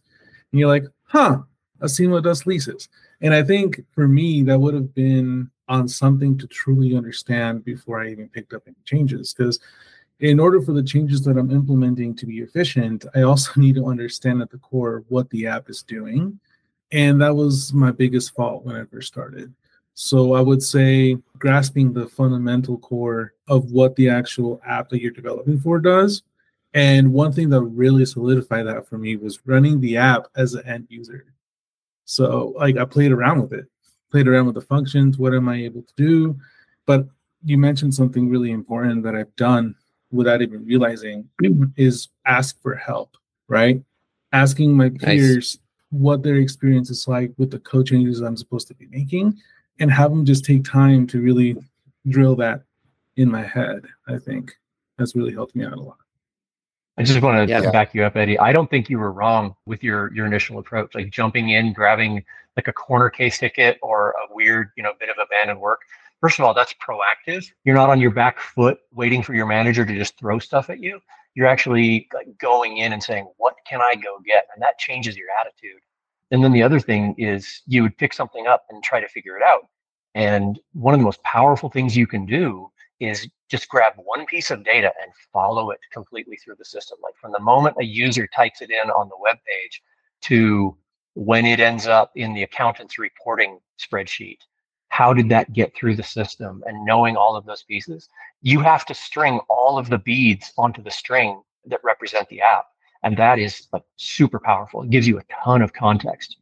and 0.53 0.61
you're 0.61 0.69
like, 0.69 0.85
huh, 1.05 1.39
Acima 1.81 2.23
does 2.23 2.47
leases. 2.47 2.89
And 3.21 3.35
I 3.35 3.43
think 3.43 3.83
for 3.93 4.07
me, 4.07 4.43
that 4.45 4.61
would 4.61 4.75
have 4.75 4.95
been 4.95 5.51
on 5.69 5.89
something 5.89 6.39
to 6.39 6.47
truly 6.47 6.97
understand 6.97 7.65
before 7.65 8.01
I 8.01 8.11
even 8.11 8.29
picked 8.29 8.53
up 8.53 8.63
any 8.67 8.77
changes. 8.85 9.35
Because 9.35 9.59
in 10.21 10.39
order 10.39 10.61
for 10.61 10.73
the 10.73 10.83
changes 10.83 11.23
that 11.23 11.37
I'm 11.37 11.51
implementing 11.51 12.15
to 12.17 12.27
be 12.27 12.41
efficient, 12.41 13.07
I 13.15 13.23
also 13.23 13.53
need 13.61 13.75
to 13.75 13.87
understand 13.87 14.41
at 14.41 14.51
the 14.51 14.59
core 14.59 15.03
what 15.09 15.29
the 15.31 15.47
app 15.49 15.69
is 15.69 15.83
doing. 15.83 16.39
And 16.93 17.21
that 17.23 17.35
was 17.35 17.73
my 17.73 17.91
biggest 17.91 18.35
fault 18.35 18.65
when 18.65 18.77
I 18.77 18.85
first 18.85 19.09
started. 19.09 19.53
So 19.95 20.35
I 20.35 20.41
would 20.41 20.63
say 20.63 21.17
grasping 21.39 21.93
the 21.93 22.07
fundamental 22.07 22.79
core 22.79 23.35
of 23.49 23.73
what 23.73 23.97
the 23.97 24.09
actual 24.09 24.61
app 24.67 24.89
that 24.91 25.01
you're 25.01 25.11
developing 25.11 25.59
for 25.59 25.79
does 25.79 26.23
and 26.75 27.13
one 27.13 27.33
thing 27.33 27.51
that 27.51 27.63
really 27.63 28.07
solidified 28.07 28.67
that 28.67 28.89
for 28.89 28.97
me 28.97 29.17
was 29.17 29.41
running 29.45 29.81
the 29.81 29.97
app 29.97 30.27
as 30.37 30.55
an 30.55 30.67
end 30.67 30.87
user. 30.89 31.27
So 32.05 32.55
like 32.57 32.77
I 32.77 32.85
played 32.85 33.13
around 33.13 33.43
with 33.43 33.53
it, 33.53 33.67
played 34.11 34.29
around 34.29 34.47
with 34.47 34.55
the 34.55 34.63
functions. 34.63 35.19
What 35.19 35.35
am 35.35 35.49
I 35.49 35.57
able 35.57 35.83
to 35.83 35.95
do? 35.97 36.39
But 36.87 37.07
you 37.45 37.59
mentioned 37.59 37.95
something 37.95 38.29
really 38.29 38.51
important 38.51 39.03
that 39.03 39.15
I've 39.15 39.35
done 39.37 39.75
without 40.11 40.43
even 40.43 40.65
realizing 40.65 41.29
mm-hmm. 41.43 41.65
is 41.77 42.09
ask 42.27 42.61
for 42.63 42.75
help, 42.75 43.17
right? 43.49 43.83
Asking 44.33 44.75
my 44.75 44.89
peers 44.89 45.35
nice. 45.35 45.59
What 45.93 46.23
their 46.23 46.37
experience 46.37 46.91
is 46.91 47.07
like 47.07 47.33
with 47.39 47.51
the 47.51 47.61
code 47.61 47.87
changes 47.87 48.21
I'm 48.21 48.37
supposed 48.37 48.67
to 48.69 48.75
be 48.75 48.89
making 48.91 49.39
and 49.79 49.91
have 49.93 50.11
them 50.11 50.25
just 50.25 50.45
take 50.45 50.65
time 50.65 51.07
to 51.09 51.21
really 51.21 51.57
drill 52.09 52.35
that 52.37 52.63
in 53.17 53.31
my 53.31 53.43
head. 53.43 53.85
I 54.09 54.19
think 54.19 54.53
that's 54.99 55.15
really 55.15 55.33
helped 55.33 55.55
me 55.55 55.65
out 55.65 55.75
a 55.75 55.81
lot. 55.81 55.99
I 56.99 57.03
just 57.03 57.23
want 57.23 57.49
to 57.49 57.51
yeah. 57.51 57.71
back 57.71 57.95
you 57.95 58.05
up, 58.05 58.17
Eddy. 58.17 58.39
I 58.39 58.53
don't 58.53 58.69
think 58.69 58.91
you 58.91 58.99
were 58.99 59.13
wrong 59.13 59.55
with 59.65 59.83
your 59.83 60.13
your 60.13 60.27
initial 60.27 60.59
approach, 60.59 60.95
like 60.95 61.11
jumping 61.11 61.51
in, 61.51 61.73
grabbing 61.73 62.25
like 62.57 62.69
a 62.69 62.73
corner 62.73 63.09
case 63.09 63.39
ticket 63.39 63.79
or 63.83 64.11
a 64.11 64.35
weird, 64.35 64.71
you 64.77 64.83
know, 64.83 64.93
bit 65.01 65.09
of 65.09 65.17
abandoned 65.23 65.61
work. 65.61 65.81
First 66.21 66.39
of 66.39 66.45
all, 66.45 66.55
that's 66.55 66.75
proactive. 66.75 67.51
You're 67.65 67.75
not 67.75 67.89
on 67.89 68.01
your 68.01 68.11
back 68.11 68.39
foot 68.39 68.79
waiting 68.95 69.23
for 69.23 69.35
your 69.35 69.47
manager 69.47 69.85
to 69.87 69.95
just 69.95 70.19
throw 70.19 70.39
stuff 70.39 70.71
at 70.71 70.81
you. 70.81 71.01
You're 71.35 71.47
actually 71.47 72.09
like 72.13 72.29
going 72.39 72.79
in 72.79 72.93
and 72.93 73.03
saying, 73.03 73.31
"What 73.39 73.55
can 73.67 73.81
I 73.81 73.95
go 73.95 74.19
get?" 74.25 74.47
And 74.55 74.63
that 74.63 74.79
changes 74.79 75.17
your 75.17 75.29
attitude. 75.41 75.81
And 76.31 76.43
then 76.43 76.53
the 76.53 76.63
other 76.63 76.81
thing 76.81 77.15
is 77.19 77.63
you 77.67 77.83
would 77.83 77.97
pick 77.99 78.13
something 78.13 78.47
up 78.47 78.65
and 78.71 78.83
try 78.83 79.01
to 79.01 79.09
figure 79.09 79.37
it 79.37 79.43
out. 79.43 79.69
And 80.15 80.59
one 80.73 80.95
of 80.95 81.01
the 81.01 81.05
most 81.05 81.23
powerful 81.23 81.71
things 81.71 81.97
you 81.97 82.07
can 82.07 82.27
do 82.27 82.71
is 83.01 83.29
just 83.49 83.69
grab 83.69 83.95
one 83.97 84.25
piece 84.27 84.51
of 84.51 84.65
data 84.65 84.93
and 85.03 85.13
follow 85.33 85.71
it 85.71 85.81
completely 85.93 86.37
through 86.37 86.55
the 86.59 86.65
system. 86.65 86.99
Like 87.03 87.17
from 87.17 87.33
the 87.33 87.41
moment 87.41 87.77
a 87.81 87.85
user 87.85 88.27
types 88.27 88.63
it 88.63 88.71
in 88.71 88.91
on 88.91 89.09
the 89.09 89.17
web 89.21 89.37
page 89.47 89.83
to 90.23 90.77
when 91.15 91.45
it 91.45 91.61
ends 91.61 91.87
up 91.87 92.13
in 92.15 92.33
the 92.33 92.43
accountant's 92.43 92.99
reporting 92.99 93.59
spreadsheet. 93.79 94.39
How 94.93 95.15
did 95.15 95.31
that 95.31 95.55
get 95.55 95.75
through 95.75 95.97
the 95.97 96.03
system? 96.03 96.63
And 96.67 96.85
knowing 96.85 97.17
all 97.17 97.35
of 97.35 97.47
those 97.47 97.63
pieces, 97.63 98.11
you 98.43 98.61
have 98.61 98.85
to 98.85 98.95
string 98.95 99.41
all 99.49 99.79
of 99.79 99.89
the 99.89 99.97
beads 99.97 100.53
onto 100.59 100.83
the 100.83 100.91
string 100.91 101.41
that 101.65 101.81
represent 101.83 102.29
the 102.29 102.43
app. 102.43 102.67
And 103.03 103.17
that 103.17 103.39
is 103.39 103.69
like 103.73 103.85
super 103.97 104.39
powerful. 104.39 104.83
It 104.83 104.91
gives 104.91 105.09
you 105.09 105.19
a 105.19 105.23
ton 105.45 105.63
of 105.63 105.73
context 105.73 106.37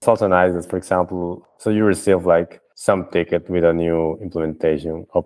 It's 0.00 0.06
also 0.06 0.28
nice 0.28 0.52
that, 0.54 0.70
for 0.70 0.76
example, 0.76 1.44
so 1.58 1.70
you 1.70 1.82
receive 1.84 2.24
like 2.26 2.60
some 2.76 3.08
ticket 3.10 3.50
with 3.50 3.64
a 3.64 3.72
new 3.72 4.16
implementation, 4.22 5.04
of, 5.12 5.24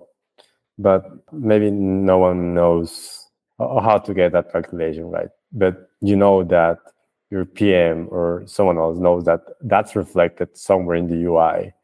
but 0.79 1.05
maybe 1.33 1.71
no 1.71 2.17
one 2.17 2.55
knows 2.55 3.29
how 3.59 3.99
to 3.99 4.15
get 4.15 4.33
that 4.33 4.51
calculation 4.51 5.11
right. 5.11 5.29
But 5.53 5.91
you 6.01 6.17
know 6.17 6.43
that 6.45 6.79
your 7.31 7.45
PM 7.45 8.09
or 8.11 8.43
someone 8.47 8.79
else 8.79 8.99
knows 8.99 9.25
that 9.27 9.43
that's 9.61 9.95
reflected 9.95 10.57
somewhere 10.57 10.97
in 10.97 11.09
the 11.09 11.21
UI. 11.31 11.75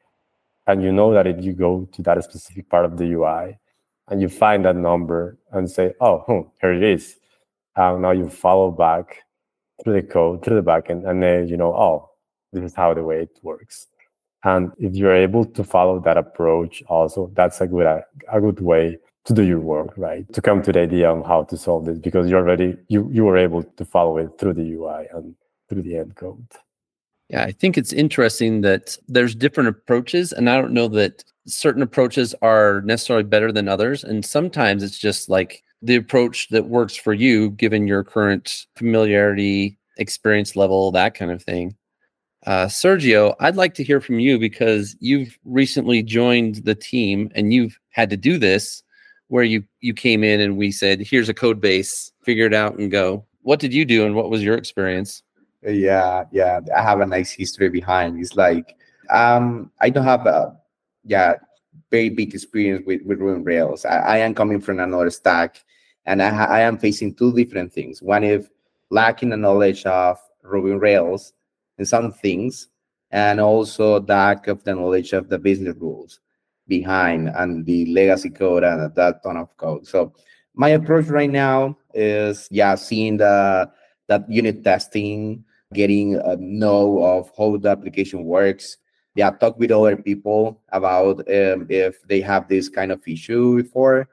And 0.71 0.85
you 0.85 0.93
know 0.93 1.13
that 1.13 1.27
if 1.27 1.45
you 1.45 1.53
go 1.53 1.89
to 1.93 2.03
that 2.03 2.23
specific 2.23 2.69
part 2.69 2.85
of 2.85 2.97
the 2.97 3.05
UI 3.13 3.59
and 4.07 4.23
you 4.23 4.29
find 4.29 4.65
that 4.65 4.77
number 4.77 5.37
and 5.51 5.69
say, 5.69 5.95
oh, 6.01 6.19
hmm, 6.19 6.49
here 6.61 6.73
it 6.73 6.85
is. 6.85 7.17
And 7.75 8.03
now 8.03 8.13
you 8.13 8.29
follow 8.29 8.71
back 8.71 9.25
through 9.83 9.95
the 9.95 10.07
code, 10.07 10.45
through 10.45 10.57
the 10.57 10.63
backend, 10.63 11.09
and 11.09 11.21
then 11.21 11.49
you 11.49 11.57
know, 11.57 11.75
oh, 11.75 12.11
this 12.53 12.63
is 12.63 12.75
how 12.75 12.95
the 12.95 13.03
way 13.03 13.23
it 13.23 13.37
works. 13.43 13.89
And 14.45 14.71
if 14.79 14.95
you're 14.95 15.15
able 15.15 15.45
to 15.45 15.65
follow 15.65 15.99
that 16.01 16.17
approach, 16.17 16.85
also, 16.87 17.33
that's 17.35 17.61
a 17.61 17.67
good 17.67 17.87
a 18.33 18.41
good 18.41 18.61
way 18.61 18.99
to 19.25 19.35
do 19.35 19.43
your 19.43 19.61
work, 19.61 19.93
right? 19.97 20.33
To 20.33 20.41
come 20.41 20.63
to 20.63 20.73
the 20.73 20.81
idea 20.81 21.11
of 21.11 21.27
how 21.27 21.43
to 21.45 21.57
solve 21.57 21.85
this 21.85 21.99
because 21.99 22.31
you're 22.31 22.41
already 22.41 22.77
you 22.89 23.09
you 23.13 23.25
were 23.25 23.37
able 23.37 23.65
to 23.65 23.85
follow 23.85 24.19
it 24.19 24.31
through 24.39 24.55
the 24.55 24.73
UI 24.73 25.07
and 25.13 25.35
through 25.69 25.83
the 25.83 25.97
end 25.97 26.15
code. 26.15 26.47
Yeah, 27.31 27.45
I 27.45 27.53
think 27.53 27.79
it's 27.79 27.93
interesting 27.93 28.63
that 28.63 28.97
there's 29.07 29.37
different 29.37 29.69
approaches, 29.69 30.33
and 30.33 30.51
I 30.51 30.61
don't 30.61 30.73
know 30.73 30.89
that 30.89 31.23
certain 31.47 31.81
approaches 31.81 32.35
are 32.43 32.83
necessarily 32.83 33.23
better 33.23 33.53
than 33.53 33.69
others. 33.69 34.03
And 34.03 34.25
sometimes 34.25 34.83
it's 34.83 34.99
just 34.99 35.29
like 35.29 35.63
the 35.81 35.95
approach 35.95 36.49
that 36.49 36.69
works 36.69 36.97
for 36.97 37.15
you, 37.15 37.51
given 37.51 37.87
your 37.87 38.03
current 38.03 38.67
familiarity, 38.75 39.79
experience 39.97 40.57
level, 40.57 40.91
that 40.91 41.15
kind 41.15 41.31
of 41.31 41.41
thing. 41.43 41.77
Uh, 42.47 42.67
Sergio, 42.67 43.37
I'd 43.39 43.57
like 43.57 43.75
to 43.75 43.85
hear 43.85 44.01
from 44.01 44.19
you 44.19 44.37
because 44.39 44.97
you've 44.99 45.39
recently 45.45 46.03
joined 46.03 46.57
the 46.65 46.75
team 46.75 47.31
and 47.37 47.53
you've 47.55 47.79
had 47.91 48.11
to 48.11 48.17
do 48.17 48.39
this 48.39 48.83
where 49.29 49.45
you 49.45 49.63
you 49.81 49.95
came 49.95 50.25
in 50.25 50.41
and 50.41 50.57
we 50.57 50.73
said, 50.73 51.01
"Here's 51.01 51.29
a 51.29 51.35
code 51.35 51.61
base, 51.61 52.11
figure 52.25 52.47
it 52.47 52.55
out 52.55 52.77
and 52.79 52.91
go." 52.91 53.25
What 53.43 53.61
did 53.61 53.73
you 53.73 53.85
do, 53.85 54.05
and 54.05 54.17
what 54.17 54.31
was 54.31 54.43
your 54.43 54.57
experience? 54.57 55.23
Yeah, 55.63 56.25
yeah, 56.33 56.61
I 56.75 56.83
have 56.83 57.01
a 57.01 57.07
nice 57.07 57.33
history 57.33 57.69
behind. 57.69 58.19
It's 58.19 58.35
like 58.35 58.77
um, 59.11 59.71
I 59.81 59.91
don't 59.91 60.05
have 60.05 60.27
a 60.27 60.57
yeah 61.05 61.35
very 61.91 62.09
big 62.09 62.35
experience 62.35 62.85
with 62.87 63.03
with 63.05 63.19
Ruby 63.19 63.43
Rails. 63.43 63.85
I, 63.85 63.99
I, 63.99 64.17
am 64.19 64.35
coming 64.35 64.61
from 64.61 64.81
another 64.81 65.11
stack, 65.11 65.63
and 66.07 66.23
I, 66.23 66.29
I 66.45 66.61
am 66.61 66.79
facing 66.79 67.15
two 67.15 67.33
different 67.35 67.73
things. 67.73 68.01
One 68.01 68.25
is 68.25 68.49
lacking 68.91 69.31
the 69.31 69.37
knowledge 69.37 69.85
of 69.85 70.19
Ruby 70.43 70.73
Rails 70.73 71.35
and 71.77 71.87
some 71.87 72.13
things, 72.13 72.69
and 73.11 73.39
also 73.39 74.01
lack 74.01 74.47
of 74.47 74.65
the 74.65 74.75
knowledge 74.75 75.13
of 75.13 75.29
the 75.29 75.39
business 75.39 75.77
rules 75.79 76.21
behind 76.69 77.29
and 77.37 77.67
the 77.67 77.85
legacy 77.93 78.31
code 78.31 78.65
and 78.65 78.95
that 78.95 79.23
ton 79.23 79.37
of 79.37 79.55
code. 79.59 79.87
So 79.87 80.15
my 80.55 80.71
approach 80.71 81.07
right 81.07 81.31
now 81.31 81.77
is 81.93 82.49
yeah, 82.51 82.77
seeing 82.77 83.19
the 83.19 83.71
that 84.07 84.31
unit 84.31 84.65
testing, 84.65 85.45
getting 85.73 86.17
a 86.17 86.37
know 86.37 87.03
of 87.03 87.31
how 87.37 87.57
the 87.57 87.69
application 87.69 88.25
works. 88.25 88.77
Yeah, 89.15 89.31
talk 89.31 89.59
with 89.59 89.73
other 89.73 89.97
people 89.97 90.61
about 90.71 91.19
um, 91.29 91.67
if 91.69 92.01
they 92.07 92.21
have 92.21 92.49
this 92.49 92.69
kind 92.69 92.93
of 92.93 93.03
issue 93.07 93.63
before, 93.63 94.09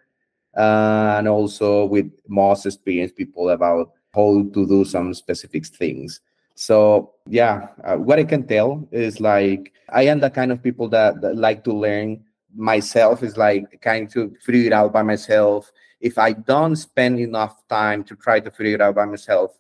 uh, 0.57 1.15
and 1.17 1.27
also 1.27 1.85
with 1.85 2.11
most 2.27 2.65
experienced 2.65 3.15
people 3.15 3.49
about 3.49 3.91
how 4.13 4.43
to 4.53 4.67
do 4.67 4.83
some 4.83 5.13
specific 5.13 5.67
things. 5.67 6.22
So 6.55 7.13
yeah, 7.27 7.67
uh, 7.83 7.98
what 7.98 8.17
I 8.17 8.24
can 8.24 8.48
tell 8.48 8.87
is 8.91 9.20
like 9.20 9.72
I 9.89 10.03
am 10.03 10.20
the 10.20 10.31
kind 10.31 10.51
of 10.51 10.63
people 10.63 10.89
that, 10.89 11.22
that 11.22 11.37
like 11.37 11.63
to 11.65 11.74
learn 11.74 12.24
myself 12.55 13.22
is 13.22 13.37
like 13.37 13.79
kind 13.81 14.09
to 14.09 14.35
figure 14.41 14.65
it 14.65 14.74
out 14.74 14.91
by 14.91 15.03
myself. 15.03 15.72
If 16.01 16.17
I 16.17 16.33
don't 16.33 16.75
spend 16.75 17.20
enough 17.20 17.67
time 17.67 18.03
to 18.05 18.15
try 18.15 18.39
to 18.39 18.50
figure 18.50 18.74
it 18.74 18.81
out 18.81 18.96
by 18.96 19.05
myself, 19.05 19.57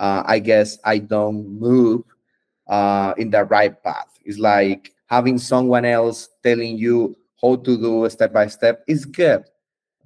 uh, 0.00 0.22
I 0.26 0.38
guess 0.38 0.78
I 0.84 0.98
don't 0.98 1.60
move 1.60 2.02
uh, 2.66 3.14
in 3.18 3.30
the 3.30 3.44
right 3.44 3.80
path. 3.84 4.18
It's 4.24 4.38
like 4.38 4.92
having 5.06 5.38
someone 5.38 5.84
else 5.84 6.30
telling 6.42 6.78
you 6.78 7.16
how 7.40 7.56
to 7.56 7.76
do 7.76 8.08
step 8.08 8.32
by 8.32 8.46
step 8.46 8.82
is 8.88 9.04
good, 9.04 9.44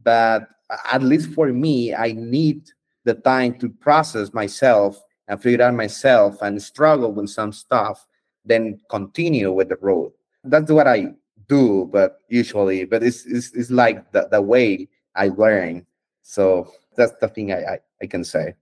but 0.02 0.48
at 0.92 1.02
least 1.02 1.30
for 1.30 1.52
me, 1.52 1.94
I 1.94 2.12
need 2.12 2.62
the 3.04 3.14
time 3.14 3.58
to 3.60 3.68
process 3.68 4.32
myself 4.34 5.00
and 5.28 5.40
figure 5.40 5.64
out 5.64 5.74
myself 5.74 6.42
and 6.42 6.60
struggle 6.60 7.12
with 7.12 7.30
some 7.30 7.52
stuff, 7.52 8.06
then 8.44 8.80
continue 8.90 9.52
with 9.52 9.68
the 9.68 9.76
road. 9.80 10.12
That's 10.42 10.70
what 10.70 10.88
I 10.88 11.12
do, 11.48 11.88
but 11.92 12.18
usually, 12.28 12.84
but 12.84 13.02
it's 13.02 13.24
it's, 13.26 13.52
it's 13.52 13.70
like 13.70 14.10
the, 14.12 14.28
the 14.30 14.42
way 14.42 14.88
I 15.14 15.28
learn. 15.28 15.86
So 16.22 16.72
that's 16.96 17.12
the 17.20 17.28
thing 17.28 17.52
I, 17.52 17.58
I, 17.58 17.78
I 18.02 18.06
can 18.06 18.24
say. 18.24 18.54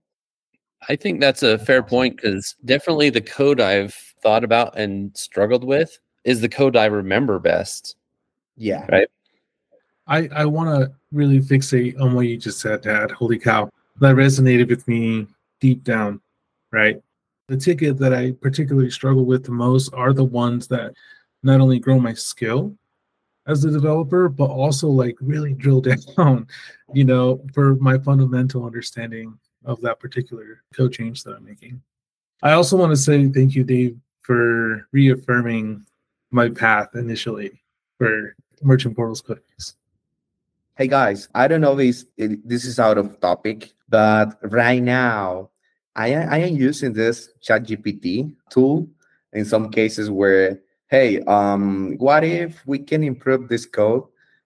I 0.89 0.95
think 0.95 1.19
that's 1.19 1.43
a 1.43 1.57
fair 1.57 1.83
point 1.83 2.17
because 2.17 2.55
definitely 2.65 3.09
the 3.09 3.21
code 3.21 3.59
I've 3.59 3.93
thought 4.21 4.43
about 4.43 4.77
and 4.77 5.15
struggled 5.15 5.63
with 5.63 5.99
is 6.23 6.41
the 6.41 6.49
code 6.49 6.75
I 6.75 6.85
remember 6.85 7.39
best. 7.39 7.95
Yeah. 8.55 8.85
Right. 8.89 9.07
I, 10.07 10.29
I 10.35 10.45
want 10.45 10.69
to 10.69 10.93
really 11.11 11.39
fixate 11.39 11.99
on 11.99 12.13
what 12.13 12.27
you 12.27 12.37
just 12.37 12.59
said, 12.59 12.83
Tad. 12.83 13.11
Holy 13.11 13.39
cow. 13.39 13.69
That 13.99 14.15
resonated 14.15 14.69
with 14.69 14.87
me 14.87 15.27
deep 15.59 15.83
down, 15.83 16.19
right? 16.71 17.01
The 17.47 17.57
ticket 17.57 17.97
that 17.99 18.13
I 18.13 18.31
particularly 18.31 18.89
struggle 18.89 19.25
with 19.25 19.43
the 19.43 19.51
most 19.51 19.93
are 19.93 20.13
the 20.13 20.23
ones 20.23 20.67
that 20.67 20.93
not 21.43 21.61
only 21.61 21.79
grow 21.79 21.99
my 21.99 22.13
skill 22.13 22.75
as 23.47 23.63
a 23.65 23.71
developer, 23.71 24.29
but 24.29 24.49
also 24.49 24.87
like 24.87 25.15
really 25.21 25.53
drill 25.53 25.81
down, 26.17 26.47
you 26.93 27.03
know, 27.03 27.41
for 27.53 27.75
my 27.75 27.97
fundamental 27.97 28.65
understanding 28.65 29.37
of 29.65 29.81
that 29.81 29.99
particular 29.99 30.63
code 30.73 30.93
change 30.93 31.23
that 31.23 31.35
I'm 31.35 31.45
making. 31.45 31.81
I 32.41 32.53
also 32.53 32.77
want 32.77 32.91
to 32.91 32.97
say 32.97 33.27
thank 33.27 33.55
you, 33.55 33.63
Dave, 33.63 33.97
for 34.21 34.87
reaffirming 34.91 35.85
my 36.31 36.49
path 36.49 36.95
initially 36.95 37.61
for 37.97 38.35
Merchant 38.61 38.95
Portals 38.95 39.21
cookies. 39.21 39.75
Hey 40.75 40.87
guys, 40.87 41.29
I 41.35 41.47
don't 41.47 41.61
know 41.61 41.77
if 41.79 42.03
this 42.17 42.65
is 42.65 42.79
out 42.79 42.97
of 42.97 43.19
topic, 43.19 43.71
but 43.89 44.37
right 44.51 44.81
now 44.81 45.51
I, 45.95 46.13
I 46.15 46.37
am 46.39 46.55
using 46.55 46.93
this 46.93 47.29
ChatGPT 47.47 48.35
tool 48.49 48.89
in 49.33 49.45
some 49.45 49.69
cases 49.69 50.09
where 50.09 50.59
hey, 50.87 51.21
um, 51.21 51.95
what 51.97 52.23
if 52.23 52.61
we 52.67 52.77
can 52.77 53.03
improve 53.03 53.49
this 53.49 53.65
code? 53.65 54.03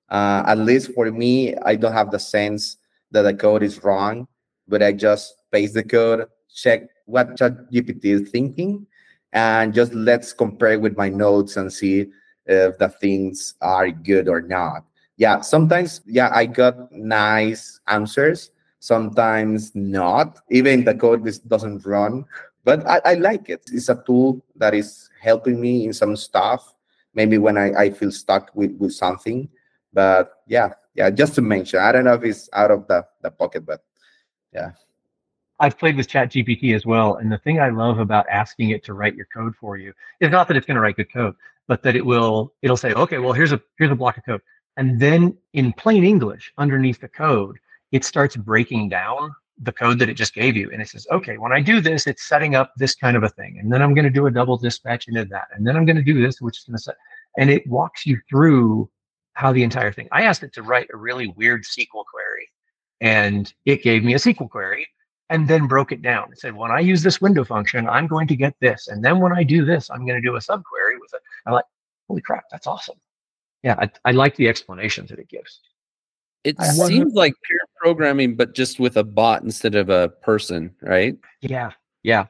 Uh, 0.10 0.44
at 0.48 0.58
least 0.58 0.94
for 0.94 1.12
me, 1.12 1.56
I 1.58 1.76
don't 1.76 1.92
have 1.92 2.12
the 2.12 2.20
sense 2.20 2.78
that 3.12 3.24
the 3.24 3.34
code 3.34 3.64
is 3.64 3.84
wrong, 3.84 4.28
but 4.68 4.84
I 4.84 4.92
just 4.92 5.36
paste 5.52 5.74
the 5.74 5.84
code, 5.84 6.28
check 6.54 6.90
what 7.06 7.36
ChatGPT 7.38 8.06
is 8.06 8.30
thinking, 8.30 8.86
and 9.34 9.74
just 9.74 9.94
let's 9.94 10.34
compare 10.34 10.80
with 10.80 10.98
my 10.98 11.10
notes 11.10 11.58
and 11.58 11.72
see 11.72 12.08
if 12.46 12.78
the 12.78 12.90
things 12.90 13.56
are 13.62 13.90
good 13.92 14.28
or 14.28 14.42
not. 14.42 14.84
Yeah, 15.18 15.42
sometimes, 15.42 16.02
yeah, 16.06 16.30
I 16.34 16.46
got 16.46 16.92
nice 16.92 17.80
answers, 17.88 18.52
sometimes 18.80 19.74
not. 19.74 20.40
Even 20.52 20.86
the 20.86 20.94
code 20.94 21.28
doesn't 21.48 21.86
run, 21.86 22.26
but 22.64 22.86
I, 22.88 23.02
I 23.04 23.14
like 23.16 23.50
it. 23.50 23.62
It's 23.72 23.90
a 23.90 24.04
tool 24.06 24.44
that 24.56 24.74
is 24.74 25.10
helping 25.22 25.60
me 25.60 25.86
in 25.86 25.94
some 25.94 26.16
stuff. 26.16 26.76
Maybe 27.14 27.38
when 27.40 27.58
I, 27.58 27.74
I 27.74 27.90
feel 27.90 28.12
stuck 28.12 28.52
with, 28.54 28.78
with 28.78 28.94
something. 28.94 29.50
But 29.92 30.34
yeah, 30.48 30.74
yeah, 30.94 31.10
just 31.10 31.34
to 31.36 31.42
mention, 31.42 31.80
I 31.80 31.92
don't 31.92 32.06
know 32.06 32.14
if 32.14 32.24
it's 32.24 32.50
out 32.54 32.70
of 32.70 32.88
the, 32.88 33.06
the 33.24 33.32
pocket, 33.32 33.66
but 33.66 33.84
yeah. 34.54 34.72
I've 35.60 35.78
played 35.78 35.98
with 35.98 36.08
Chat 36.08 36.32
GPT 36.32 36.76
as 36.76 36.86
well. 36.86 37.16
And 37.16 37.32
the 37.32 37.38
thing 37.40 37.60
I 37.60 37.70
love 37.70 38.00
about 38.00 38.28
asking 38.30 38.70
it 38.70 38.84
to 38.86 38.94
write 38.94 39.16
your 39.16 39.28
code 39.34 39.56
for 39.56 39.78
you 39.78 39.94
is 40.20 40.30
not 40.30 40.48
that 40.48 40.58
it's 40.58 40.68
going 40.68 40.76
to 40.76 40.82
write 40.82 40.98
good 40.98 41.12
code, 41.12 41.36
but 41.68 41.82
that 41.84 41.96
it 41.96 42.06
will, 42.06 42.54
it'll 42.62 42.78
say, 42.78 42.94
okay, 42.94 43.18
well, 43.18 43.34
here's 43.34 43.54
a, 43.54 43.62
here's 43.78 43.92
a 43.92 43.96
block 43.96 44.18
of 44.18 44.26
code. 44.26 44.42
And 44.78 45.00
then 45.00 45.36
in 45.54 45.74
plain 45.74 46.04
English 46.04 46.54
underneath 46.58 47.02
the 47.02 47.08
code, 47.08 47.58
it 47.92 48.06
starts 48.06 48.36
breaking 48.36 48.90
down 48.90 49.34
the 49.60 49.72
code 49.72 49.98
that 49.98 50.10
it 50.10 50.14
just 50.14 50.36
gave 50.36 50.56
you. 50.56 50.70
And 50.72 50.82
it 50.82 50.90
says, 50.90 51.08
okay, 51.12 51.40
when 51.40 51.52
I 51.52 51.62
do 51.62 51.82
this, 51.82 52.06
it's 52.06 52.28
setting 52.28 52.54
up 52.54 52.74
this 52.78 52.94
kind 52.94 53.18
of 53.18 53.24
a 53.24 53.30
thing. 53.30 53.58
And 53.60 53.74
then 53.74 53.82
I'm 53.82 53.96
going 53.96 54.06
to 54.06 54.12
do 54.12 54.28
a 54.28 54.32
double 54.32 54.58
dispatch 54.58 55.08
into 55.08 55.26
that. 55.26 55.48
And 55.54 55.66
then 55.66 55.76
I'm 55.76 55.86
going 55.86 55.96
to 55.96 56.04
do 56.04 56.22
this, 56.22 56.40
which 56.40 56.60
is 56.60 56.64
going 56.66 56.78
to 56.78 56.84
set, 56.84 56.96
and 57.40 57.50
it 57.50 57.66
walks 57.66 58.06
you 58.06 58.20
through 58.30 58.90
how 59.34 59.52
the 59.54 59.64
entire 59.64 59.92
thing. 59.92 60.08
I 60.12 60.24
asked 60.24 60.44
it 60.44 60.54
to 60.54 60.62
write 60.62 60.90
a 60.94 60.98
really 60.98 61.28
weird 61.28 61.64
SQL 61.64 62.06
query 62.06 62.27
and 63.02 63.54
it 63.66 63.84
gave 63.84 64.04
me 64.04 64.14
a 64.14 64.18
SQL 64.18 64.50
query 64.50 64.88
and 65.30 65.48
then 65.48 65.68
broke 65.68 65.92
it 65.92 66.02
down. 66.02 66.32
It 66.32 66.40
said, 66.40 66.56
when 66.56 66.72
I 66.72 66.80
use 66.80 67.04
this 67.04 67.20
window 67.20 67.44
function, 67.44 67.88
I'm 67.88 68.08
going 68.08 68.28
to 68.28 68.36
get 68.36 68.56
this. 68.62 68.88
And 68.88 69.04
then 69.04 69.20
when 69.20 69.34
I 69.34 69.44
do 69.44 69.66
this, 69.66 69.90
I'm 69.90 70.06
going 70.06 70.22
to 70.22 70.28
do 70.28 70.36
a 70.36 70.40
subquery 70.40 71.00
with 71.00 71.14
it. 71.14 71.22
I'm 71.46 71.54
like, 71.54 71.66
holy 72.08 72.22
crap, 72.22 72.46
that's 72.52 72.68
awesome. 72.68 72.98
Yeah, 73.64 73.76
I, 73.80 73.90
I 74.06 74.12
like 74.12 74.36
the 74.36 74.48
explanations 74.48 75.10
that 75.10 75.20
it 75.20 75.28
gives. 75.28 75.60
It 76.44 76.62
seems 76.62 77.14
like 77.14 77.34
pair 77.34 77.60
programming, 77.76 78.36
but 78.36 78.56
just 78.56 78.80
with 78.80 78.96
a 78.96 79.04
bot 79.04 79.44
instead 79.44 79.76
of 79.76 79.90
a 79.90 80.08
person, 80.08 80.74
right? 80.82 81.18
Yeah, 81.42 81.72
yeah. 82.04 82.28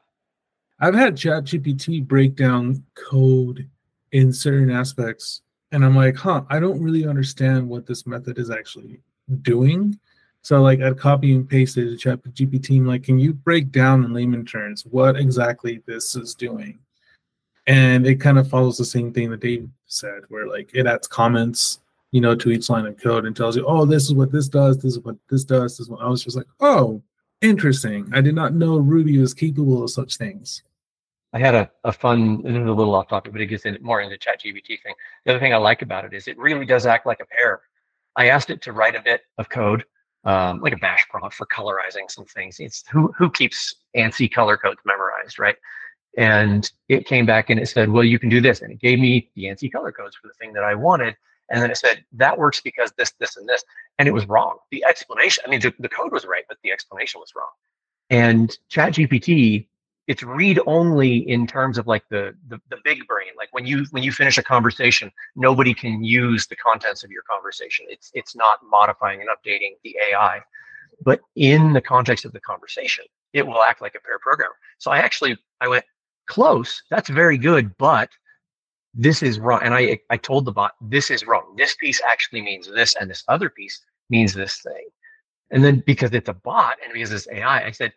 I've 0.79 0.95
had 0.95 1.15
ChatGPT 1.15 2.07
break 2.07 2.35
down 2.35 2.83
code 2.95 3.69
in 4.13 4.33
certain 4.33 4.71
aspects, 4.71 5.41
and 5.71 5.85
I'm 5.85 5.95
like, 5.95 6.15
huh, 6.15 6.43
I 6.49 6.59
don't 6.59 6.81
really 6.81 7.05
understand 7.05 7.67
what 7.67 7.85
this 7.85 8.07
method 8.07 8.39
is 8.39 8.49
actually 8.49 9.01
doing. 9.43 9.99
So 10.43 10.61
like 10.61 10.81
I'd 10.81 10.97
copy 10.97 11.35
and 11.35 11.47
paste 11.47 11.77
it 11.77 11.97
to 11.97 12.17
ChatGPT. 12.17 12.85
like, 12.85 13.03
can 13.03 13.19
you 13.19 13.33
break 13.33 13.71
down 13.71 14.05
in 14.05 14.13
layman 14.13 14.45
terms 14.45 14.85
what 14.85 15.17
exactly 15.17 15.81
this 15.85 16.15
is 16.15 16.35
doing? 16.35 16.79
And 17.67 18.07
it 18.07 18.21
kind 18.21 18.39
of 18.39 18.49
follows 18.49 18.77
the 18.77 18.85
same 18.85 19.11
thing 19.11 19.29
that 19.31 19.41
Dave 19.41 19.69
said, 19.87 20.21
where 20.29 20.47
like 20.47 20.69
it 20.73 20.87
adds 20.87 21.07
comments, 21.07 21.81
you 22.11 22.21
know, 22.21 22.33
to 22.33 22.51
each 22.51 22.69
line 22.69 22.85
of 22.85 22.97
code 22.97 23.25
and 23.25 23.35
tells 23.35 23.57
you, 23.57 23.65
oh, 23.67 23.85
this 23.85 24.05
is 24.05 24.13
what 24.13 24.31
this 24.31 24.47
does, 24.47 24.77
this 24.77 24.93
is 24.93 24.99
what 24.99 25.17
this 25.29 25.43
does. 25.43 25.73
This 25.73 25.81
is 25.81 25.89
what 25.89 26.01
I 26.01 26.07
was 26.07 26.23
just 26.23 26.37
like, 26.37 26.47
oh, 26.61 27.01
interesting. 27.41 28.09
I 28.13 28.21
did 28.21 28.35
not 28.35 28.53
know 28.53 28.77
Ruby 28.77 29.17
was 29.17 29.33
capable 29.33 29.83
of 29.83 29.89
such 29.89 30.15
things. 30.15 30.63
I 31.33 31.39
had 31.39 31.55
a, 31.55 31.69
a 31.83 31.91
fun, 31.91 32.41
this 32.41 32.53
is 32.53 32.67
a 32.67 32.71
little 32.71 32.95
off 32.95 33.09
topic, 33.09 33.33
but 33.33 33.41
it 33.41 33.47
gets 33.47 33.65
in, 33.65 33.77
more 33.81 34.01
into 34.01 34.17
ChatGPT 34.17 34.81
thing. 34.81 34.93
The 35.25 35.31
other 35.31 35.39
thing 35.39 35.53
I 35.53 35.57
like 35.57 35.81
about 35.81 36.05
it 36.05 36.13
is 36.13 36.27
it 36.27 36.37
really 36.37 36.65
does 36.65 36.85
act 36.85 37.05
like 37.05 37.19
a 37.19 37.25
pair. 37.25 37.61
I 38.15 38.29
asked 38.29 38.49
it 38.49 38.61
to 38.63 38.71
write 38.71 38.95
a 38.95 39.01
bit 39.01 39.21
of 39.37 39.49
code, 39.49 39.83
um, 40.27 40.59
like 40.59 40.73
a 40.73 40.77
bash 40.77 41.07
prompt 41.09 41.33
for 41.33 41.47
colorizing 41.47 42.11
some 42.11 42.25
things. 42.25 42.59
It's 42.59 42.83
who, 42.91 43.11
who 43.17 43.31
keeps 43.31 43.73
ANSI 43.95 44.31
color 44.31 44.57
codes 44.57 44.81
memorized, 44.85 45.39
right? 45.39 45.55
And 46.17 46.69
it 46.89 47.05
came 47.05 47.25
back 47.25 47.49
and 47.49 47.59
it 47.59 47.67
said, 47.67 47.89
well, 47.89 48.03
you 48.03 48.19
can 48.19 48.27
do 48.27 48.41
this. 48.41 48.61
And 48.61 48.73
it 48.73 48.79
gave 48.79 48.99
me 48.99 49.31
the 49.35 49.45
ANSI 49.45 49.71
color 49.71 49.91
codes 49.91 50.17
for 50.17 50.27
the 50.27 50.33
thing 50.33 50.51
that 50.53 50.63
I 50.63 50.75
wanted. 50.75 51.15
And 51.49 51.61
then 51.61 51.71
it 51.71 51.77
said, 51.77 52.03
that 52.11 52.37
works 52.37 52.59
because 52.59 52.91
this, 52.97 53.13
this, 53.19 53.37
and 53.37 53.47
this. 53.47 53.63
And 53.99 54.07
it 54.07 54.11
was 54.11 54.27
wrong. 54.27 54.57
The 54.69 54.83
explanation, 54.83 55.45
I 55.47 55.49
mean, 55.49 55.61
the, 55.61 55.73
the 55.79 55.87
code 55.87 56.11
was 56.11 56.25
right, 56.25 56.43
but 56.49 56.57
the 56.61 56.71
explanation 56.71 57.21
was 57.21 57.31
wrong. 57.33 57.47
And 58.09 58.57
ChatGPT, 58.69 59.67
it's 60.07 60.23
read 60.23 60.59
only 60.65 61.17
in 61.29 61.45
terms 61.45 61.77
of 61.77 61.85
like 61.85 62.03
the, 62.09 62.33
the 62.47 62.59
the 62.69 62.77
big 62.83 63.05
brain. 63.07 63.29
Like 63.37 63.49
when 63.51 63.65
you 63.65 63.85
when 63.91 64.03
you 64.03 64.11
finish 64.11 64.37
a 64.37 64.43
conversation, 64.43 65.11
nobody 65.35 65.73
can 65.73 66.03
use 66.03 66.47
the 66.47 66.55
contents 66.55 67.03
of 67.03 67.11
your 67.11 67.23
conversation. 67.29 67.85
It's 67.89 68.09
it's 68.13 68.35
not 68.35 68.59
modifying 68.69 69.21
and 69.21 69.29
updating 69.29 69.73
the 69.83 69.95
AI. 70.11 70.41
But 71.03 71.19
in 71.35 71.73
the 71.73 71.81
context 71.81 72.25
of 72.25 72.31
the 72.33 72.39
conversation, 72.39 73.05
it 73.33 73.45
will 73.45 73.61
act 73.61 73.81
like 73.81 73.95
a 73.95 74.01
pair 74.01 74.17
programmer. 74.19 74.55
So 74.79 74.91
I 74.91 74.99
actually 74.99 75.37
I 75.61 75.67
went, 75.67 75.85
close. 76.27 76.81
That's 76.89 77.09
very 77.09 77.37
good, 77.37 77.77
but 77.77 78.09
this 78.93 79.21
is 79.21 79.39
wrong. 79.39 79.61
And 79.63 79.73
I 79.73 79.99
I 80.09 80.17
told 80.17 80.45
the 80.45 80.53
bot 80.53 80.73
this 80.81 81.11
is 81.11 81.25
wrong. 81.27 81.53
This 81.57 81.75
piece 81.75 82.01
actually 82.09 82.41
means 82.41 82.67
this, 82.71 82.95
and 82.95 83.09
this 83.09 83.23
other 83.27 83.49
piece 83.49 83.83
means 84.09 84.33
this 84.33 84.61
thing. 84.61 84.87
And 85.51 85.63
then 85.63 85.83
because 85.85 86.11
it's 86.13 86.29
a 86.29 86.33
bot 86.33 86.77
and 86.83 86.93
because 86.93 87.11
it's 87.11 87.27
AI, 87.31 87.65
I 87.65 87.71
said, 87.71 87.93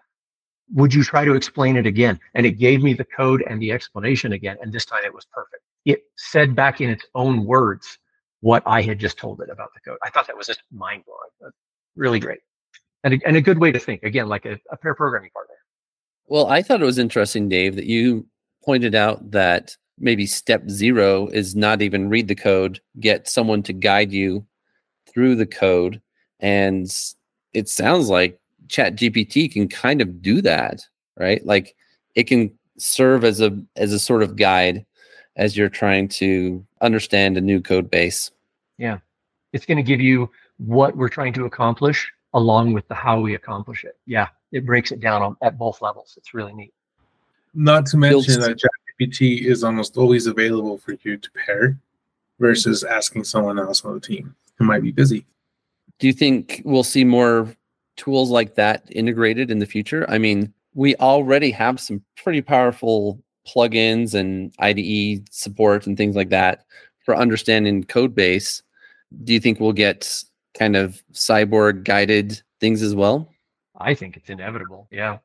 would 0.73 0.95
you 0.95 1.03
try 1.03 1.25
to 1.25 1.35
explain 1.35 1.77
it 1.77 1.87
again? 1.87 2.19
And 2.35 2.47
it 2.47 2.53
gave 2.53 2.83
me 2.83 2.95
the 2.95 3.05
code 3.05 3.43
and 3.49 3.61
the 3.61 3.73
explanation 3.73 4.33
again. 4.33 4.57
And 4.63 4.73
this 4.73 4.85
time 4.85 5.01
it 5.05 5.15
was 5.15 5.27
perfect. 5.33 5.63
It 5.85 6.03
said 6.17 6.55
back 6.55 6.81
in 6.81 6.91
its 6.91 7.05
own 7.15 7.45
words 7.45 7.99
what 8.41 8.63
I 8.67 8.83
had 8.83 8.99
just 8.99 9.19
told 9.19 9.41
it 9.41 9.51
about 9.51 9.71
the 9.75 9.81
code. 9.81 9.99
I 10.03 10.11
thought 10.11 10.27
that 10.27 10.37
was 10.37 10.47
just 10.47 10.63
mind 10.73 11.05
blowing. 11.05 11.53
Really 11.97 12.21
great. 12.21 12.41
And 13.05 13.15
a, 13.15 13.19
and 13.27 13.37
a 13.37 13.41
good 13.41 13.59
way 13.59 13.73
to 13.73 13.79
think, 13.79 14.03
again, 14.03 14.29
like 14.29 14.45
a, 14.45 14.59
a 14.71 14.77
pair 14.77 14.95
programming 14.95 15.31
partner. 15.31 15.55
Well, 16.27 16.47
I 16.47 16.63
thought 16.63 16.83
it 16.83 16.87
was 16.87 16.99
interesting, 16.99 17.49
Dave, 17.49 17.77
that 17.77 17.87
you 17.87 18.27
pointed 18.65 18.95
out 18.95 19.31
that 19.31 19.77
maybe 19.99 20.27
step 20.27 20.69
zero 20.69 21.27
is 21.29 21.57
not 21.57 21.83
even 21.83 22.09
read 22.09 22.29
the 22.29 22.35
code, 22.35 22.81
get 23.01 23.29
someone 23.29 23.63
to 23.65 23.73
guide 23.73 24.13
you 24.13 24.47
through 25.13 25.37
the 25.37 25.47
code. 25.47 26.01
And 26.39 26.89
it 27.53 27.69
sounds 27.69 28.09
like 28.09 28.40
chat 28.71 28.97
gpt 28.97 29.53
can 29.53 29.69
kind 29.69 30.01
of 30.01 30.23
do 30.23 30.41
that 30.41 30.87
right? 31.21 31.45
Like 31.47 31.77
it 32.17 32.25
can 32.25 32.51
serve 32.79 33.25
as 33.25 33.41
a 33.41 33.57
as 33.77 33.93
a 33.93 34.01
sort 34.01 34.23
of 34.25 34.35
guide 34.35 34.85
as 35.37 35.57
you're 35.57 35.69
trying 35.69 36.09
to 36.09 36.65
understand 36.81 37.37
a 37.37 37.41
new 37.41 37.61
code 37.61 37.91
base. 37.91 38.31
Yeah. 38.79 38.99
It's 39.53 39.67
going 39.67 39.77
to 39.77 39.83
give 39.85 40.01
you 40.01 40.31
what 40.59 40.97
we're 40.97 41.09
trying 41.09 41.33
to 41.35 41.45
accomplish 41.45 42.11
along 42.35 42.73
with 42.73 42.87
the 42.89 42.95
how 42.95 43.21
we 43.21 43.35
accomplish 43.35 43.85
it. 43.85 43.97
Yeah 44.07 44.29
it 44.53 44.67
breaks 44.67 44.91
it 44.91 44.99
down 44.99 45.23
on, 45.23 45.37
at 45.43 45.57
both 45.57 45.81
levels. 45.81 46.15
It's 46.17 46.35
really 46.35 46.53
neat. 46.53 46.75
Not 47.55 47.87
to 47.87 47.97
mention 47.97 48.41
that 48.41 48.59
ChatGPT 48.59 49.45
is 49.45 49.63
almost 49.63 49.97
always 49.97 50.27
available 50.27 50.77
for 50.79 50.97
you 51.05 51.17
to 51.17 51.31
pair 51.47 51.79
versus 52.41 52.83
asking 52.83 53.23
someone 53.23 53.61
else 53.61 53.85
on 53.85 53.95
the 53.95 54.01
team 54.01 54.35
who 54.57 54.65
might 54.65 54.83
be 54.83 54.91
busy. 54.91 55.25
Do 56.01 56.09
you 56.09 56.13
think 56.13 56.63
we'll 56.65 56.83
see 56.83 57.05
more 57.05 57.55
tools 58.01 58.31
like 58.31 58.55
that 58.55 58.85
integrated 58.91 59.51
in 59.51 59.59
the 59.59 59.67
future? 59.67 60.07
I 60.09 60.17
mean, 60.17 60.53
we 60.75 60.97
already 60.97 61.51
have 61.51 61.79
some 61.79 62.03
pretty 62.17 62.41
powerful 62.41 63.23
plugins 63.47 64.15
and 64.15 64.55
IDE 64.59 65.29
support 65.31 65.87
and 65.87 65.97
things 65.97 66.17
like 66.17 66.31
that 66.31 66.65
for 67.05 67.15
understanding 67.15 67.85
code 67.85 68.15
base. 68.15 68.63
Do 69.25 69.35
you 69.35 69.41
think 69.41 69.61
we'll 69.61 69.73
get 69.73 70.25
kind 70.59 70.77
of 70.77 71.03
cyborg 71.13 71.85
guided 71.85 72.41
things 72.59 72.81
as 72.83 72.95
well? 72.95 73.29
I 73.79 73.95
think 73.95 74.17
it's 74.17 74.31
inevitable. 74.31 74.89
Yeah. 74.91 75.19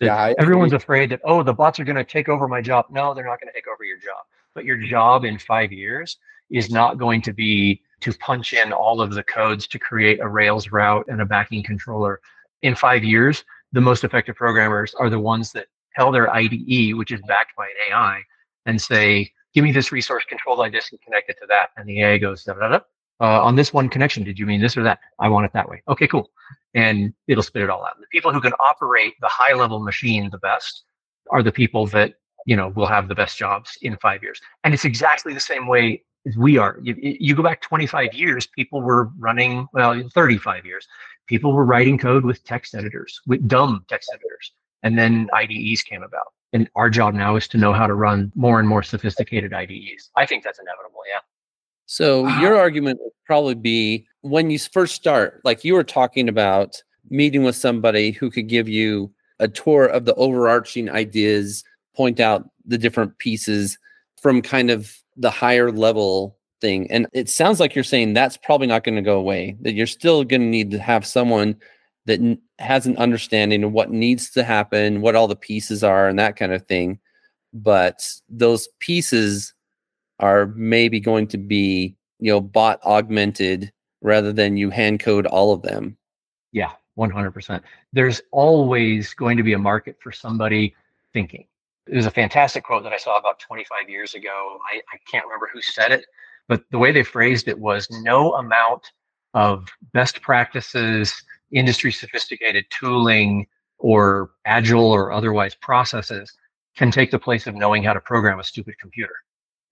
Yeah, 0.00 0.16
I 0.16 0.34
everyone's 0.38 0.74
agree. 0.74 0.82
afraid 0.82 1.10
that 1.10 1.20
oh 1.24 1.42
the 1.42 1.54
bots 1.54 1.80
are 1.80 1.84
going 1.84 1.96
to 1.96 2.04
take 2.04 2.28
over 2.28 2.46
my 2.46 2.60
job. 2.60 2.84
No, 2.90 3.14
they're 3.14 3.24
not 3.24 3.40
going 3.40 3.48
to 3.48 3.54
take 3.54 3.66
over 3.66 3.82
your 3.82 3.96
job. 3.96 4.26
But 4.52 4.66
your 4.66 4.76
job 4.76 5.24
in 5.24 5.38
5 5.38 5.72
years 5.72 6.18
is 6.50 6.70
not 6.70 6.98
going 6.98 7.22
to 7.22 7.32
be 7.32 7.80
to 8.00 8.12
punch 8.14 8.52
in 8.52 8.72
all 8.72 9.00
of 9.00 9.14
the 9.14 9.22
codes 9.22 9.66
to 9.68 9.78
create 9.78 10.20
a 10.20 10.28
Rails 10.28 10.70
route 10.70 11.06
and 11.08 11.20
a 11.20 11.26
backing 11.26 11.62
controller. 11.62 12.20
In 12.62 12.74
five 12.74 13.04
years, 13.04 13.44
the 13.72 13.80
most 13.80 14.04
effective 14.04 14.36
programmers 14.36 14.94
are 14.94 15.10
the 15.10 15.18
ones 15.18 15.52
that 15.52 15.66
tell 15.94 16.12
their 16.12 16.32
IDE, 16.32 16.94
which 16.94 17.10
is 17.10 17.20
backed 17.26 17.56
by 17.56 17.64
an 17.64 17.92
AI, 17.92 18.20
and 18.66 18.80
say, 18.80 19.30
give 19.54 19.64
me 19.64 19.72
this 19.72 19.92
resource, 19.92 20.24
control 20.24 20.56
like 20.58 20.72
this, 20.72 20.90
and 20.90 21.00
connect 21.00 21.30
it 21.30 21.36
to 21.40 21.46
that. 21.48 21.70
And 21.76 21.88
the 21.88 22.02
AI 22.02 22.18
goes, 22.18 22.44
da, 22.44 22.54
da, 22.54 22.68
da. 22.68 22.80
Uh, 23.18 23.42
on 23.42 23.56
this 23.56 23.72
one 23.72 23.88
connection, 23.88 24.22
did 24.22 24.38
you 24.38 24.44
mean 24.44 24.60
this 24.60 24.76
or 24.76 24.82
that? 24.82 24.98
I 25.18 25.28
want 25.28 25.46
it 25.46 25.52
that 25.54 25.68
way. 25.68 25.82
Okay, 25.88 26.06
cool. 26.06 26.30
And 26.74 27.14
it'll 27.28 27.42
spit 27.42 27.62
it 27.62 27.70
all 27.70 27.84
out. 27.86 27.98
The 27.98 28.06
people 28.12 28.30
who 28.32 28.42
can 28.42 28.52
operate 28.60 29.14
the 29.22 29.28
high 29.28 29.54
level 29.54 29.80
machine 29.80 30.28
the 30.30 30.38
best 30.38 30.84
are 31.30 31.42
the 31.42 31.52
people 31.52 31.86
that 31.86 32.14
you 32.44 32.54
know 32.54 32.68
will 32.76 32.86
have 32.86 33.08
the 33.08 33.14
best 33.14 33.38
jobs 33.38 33.78
in 33.80 33.96
five 33.96 34.22
years. 34.22 34.38
And 34.64 34.74
it's 34.74 34.84
exactly 34.84 35.32
the 35.32 35.40
same 35.40 35.66
way 35.66 36.02
we 36.36 36.58
are. 36.58 36.78
You, 36.82 36.96
you 36.98 37.34
go 37.36 37.42
back 37.42 37.60
25 37.60 38.14
years, 38.14 38.46
people 38.46 38.82
were 38.82 39.10
running, 39.18 39.68
well, 39.72 40.02
35 40.14 40.66
years, 40.66 40.88
people 41.26 41.52
were 41.52 41.64
writing 41.64 41.98
code 41.98 42.24
with 42.24 42.42
text 42.44 42.74
editors, 42.74 43.20
with 43.26 43.46
dumb 43.46 43.84
text 43.88 44.10
editors. 44.12 44.52
And 44.82 44.98
then 44.98 45.28
IDEs 45.32 45.82
came 45.82 46.02
about. 46.02 46.32
And 46.52 46.68
our 46.74 46.90
job 46.90 47.14
now 47.14 47.36
is 47.36 47.48
to 47.48 47.58
know 47.58 47.72
how 47.72 47.86
to 47.86 47.94
run 47.94 48.32
more 48.34 48.58
and 48.58 48.68
more 48.68 48.82
sophisticated 48.82 49.52
IDEs. 49.52 50.10
I 50.16 50.26
think 50.26 50.42
that's 50.44 50.58
inevitable. 50.58 51.00
Yeah. 51.08 51.20
So 51.86 52.22
wow. 52.22 52.40
your 52.40 52.56
argument 52.56 53.00
would 53.02 53.12
probably 53.26 53.54
be 53.54 54.06
when 54.22 54.50
you 54.50 54.58
first 54.58 54.94
start, 54.94 55.40
like 55.44 55.64
you 55.64 55.74
were 55.74 55.84
talking 55.84 56.28
about 56.28 56.82
meeting 57.10 57.44
with 57.44 57.56
somebody 57.56 58.10
who 58.10 58.30
could 58.30 58.48
give 58.48 58.68
you 58.68 59.12
a 59.38 59.48
tour 59.48 59.86
of 59.86 60.04
the 60.04 60.14
overarching 60.14 60.90
ideas, 60.90 61.62
point 61.94 62.20
out 62.20 62.48
the 62.64 62.78
different 62.78 63.18
pieces 63.18 63.78
from 64.20 64.42
kind 64.42 64.70
of 64.70 64.96
the 65.16 65.30
higher 65.30 65.70
level 65.70 66.36
thing. 66.60 66.90
And 66.90 67.06
it 67.12 67.28
sounds 67.28 67.60
like 67.60 67.74
you're 67.74 67.84
saying 67.84 68.14
that's 68.14 68.36
probably 68.36 68.66
not 68.66 68.84
going 68.84 68.96
to 68.96 69.02
go 69.02 69.18
away, 69.18 69.56
that 69.60 69.74
you're 69.74 69.86
still 69.86 70.24
going 70.24 70.42
to 70.42 70.46
need 70.46 70.70
to 70.72 70.78
have 70.78 71.06
someone 71.06 71.56
that 72.06 72.20
n- 72.20 72.38
has 72.58 72.86
an 72.86 72.96
understanding 72.96 73.64
of 73.64 73.72
what 73.72 73.90
needs 73.90 74.30
to 74.30 74.44
happen, 74.44 75.00
what 75.00 75.16
all 75.16 75.28
the 75.28 75.36
pieces 75.36 75.82
are, 75.84 76.08
and 76.08 76.18
that 76.18 76.36
kind 76.36 76.52
of 76.52 76.66
thing. 76.66 76.98
But 77.52 78.06
those 78.28 78.68
pieces 78.80 79.54
are 80.20 80.46
maybe 80.56 81.00
going 81.00 81.26
to 81.28 81.38
be, 81.38 81.96
you 82.20 82.32
know, 82.32 82.40
bot 82.40 82.82
augmented 82.84 83.72
rather 84.02 84.32
than 84.32 84.56
you 84.56 84.70
hand 84.70 85.00
code 85.00 85.26
all 85.26 85.52
of 85.52 85.62
them. 85.62 85.96
Yeah, 86.52 86.72
100%. 86.98 87.60
There's 87.92 88.22
always 88.30 89.14
going 89.14 89.36
to 89.36 89.42
be 89.42 89.52
a 89.52 89.58
market 89.58 89.96
for 90.00 90.12
somebody 90.12 90.74
thinking 91.12 91.46
it 91.86 91.96
was 91.96 92.06
a 92.06 92.10
fantastic 92.10 92.64
quote 92.64 92.82
that 92.82 92.92
I 92.92 92.98
saw 92.98 93.16
about 93.16 93.38
25 93.38 93.88
years 93.88 94.14
ago. 94.14 94.58
I, 94.72 94.80
I 94.92 94.98
can't 95.10 95.24
remember 95.24 95.48
who 95.52 95.62
said 95.62 95.92
it, 95.92 96.06
but 96.48 96.64
the 96.70 96.78
way 96.78 96.92
they 96.92 97.02
phrased 97.02 97.48
it 97.48 97.58
was 97.58 97.88
no 97.90 98.34
amount 98.34 98.90
of 99.34 99.68
best 99.92 100.22
practices, 100.22 101.14
industry 101.52 101.92
sophisticated 101.92 102.64
tooling, 102.70 103.46
or 103.78 104.30
agile 104.46 104.90
or 104.90 105.12
otherwise 105.12 105.54
processes 105.54 106.32
can 106.76 106.90
take 106.90 107.10
the 107.10 107.18
place 107.18 107.46
of 107.46 107.54
knowing 107.54 107.82
how 107.82 107.92
to 107.92 108.00
program 108.00 108.40
a 108.40 108.44
stupid 108.44 108.78
computer. 108.78 109.14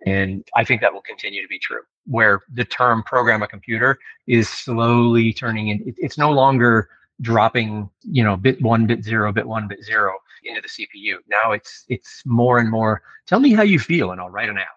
And 0.07 0.46
I 0.55 0.64
think 0.64 0.83
that 0.83 0.92
will 0.92 1.00
continue 1.00 1.40
to 1.42 1.48
be 1.48 1.59
true, 1.59 1.81
where 2.07 2.42
the 2.53 2.64
term 2.64 3.03
program 3.03 3.42
a 3.42 3.46
computer 3.46 3.98
is 4.27 4.48
slowly 4.48 5.33
turning 5.33 5.68
in. 5.68 5.94
It's 5.96 6.18
no 6.18 6.31
longer 6.31 6.90
dropping, 7.20 7.88
you 8.03 8.24
know, 8.24 8.37
bit 8.37 8.61
one, 8.62 8.87
bit 8.87 9.03
zero, 9.03 9.33
bit 9.33 9.46
one, 9.46 9.68
bit 9.68 9.83
zero 9.85 10.14
into 10.44 10.61
the 10.61 10.68
CPU. 10.68 11.16
Now 11.29 11.53
it's 11.53 11.85
it's 11.88 12.22
more 12.24 12.59
and 12.59 12.70
more. 12.70 13.03
Tell 13.27 13.40
me 13.40 13.53
how 13.53 13.62
you 13.62 13.79
feel, 13.79 14.11
and 14.11 14.20
I'll 14.20 14.31
write 14.31 14.48
an 14.48 14.59
app. 14.59 14.68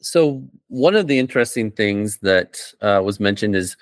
So 0.00 0.44
one 0.68 0.94
of 0.94 1.06
the 1.06 1.18
interesting 1.18 1.70
things 1.70 2.18
that 2.18 2.60
uh, 2.80 3.02
was 3.04 3.18
mentioned 3.18 3.56
is, 3.56 3.76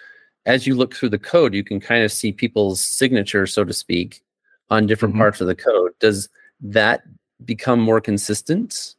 as 0.46 0.66
you 0.66 0.74
look 0.74 0.94
through 0.94 1.11
the 1.11 1.18
code, 1.18 1.54
you 1.54 1.64
can 1.64 1.80
kind 1.80 2.04
of 2.04 2.12
see 2.12 2.32
people's 2.32 2.80
signature, 2.80 3.46
so 3.46 3.64
to 3.64 3.72
speak, 3.72 4.22
on 4.70 4.87
different 4.87 5.14
mm-hmm. 5.14 5.22
parts 5.22 5.40
of 5.40 5.46
the 5.46 5.54
code. 5.54 5.92
Does 6.00 6.28
that 6.61 7.02
become 7.44 7.80
more 7.80 8.00
consistent? 8.00 8.94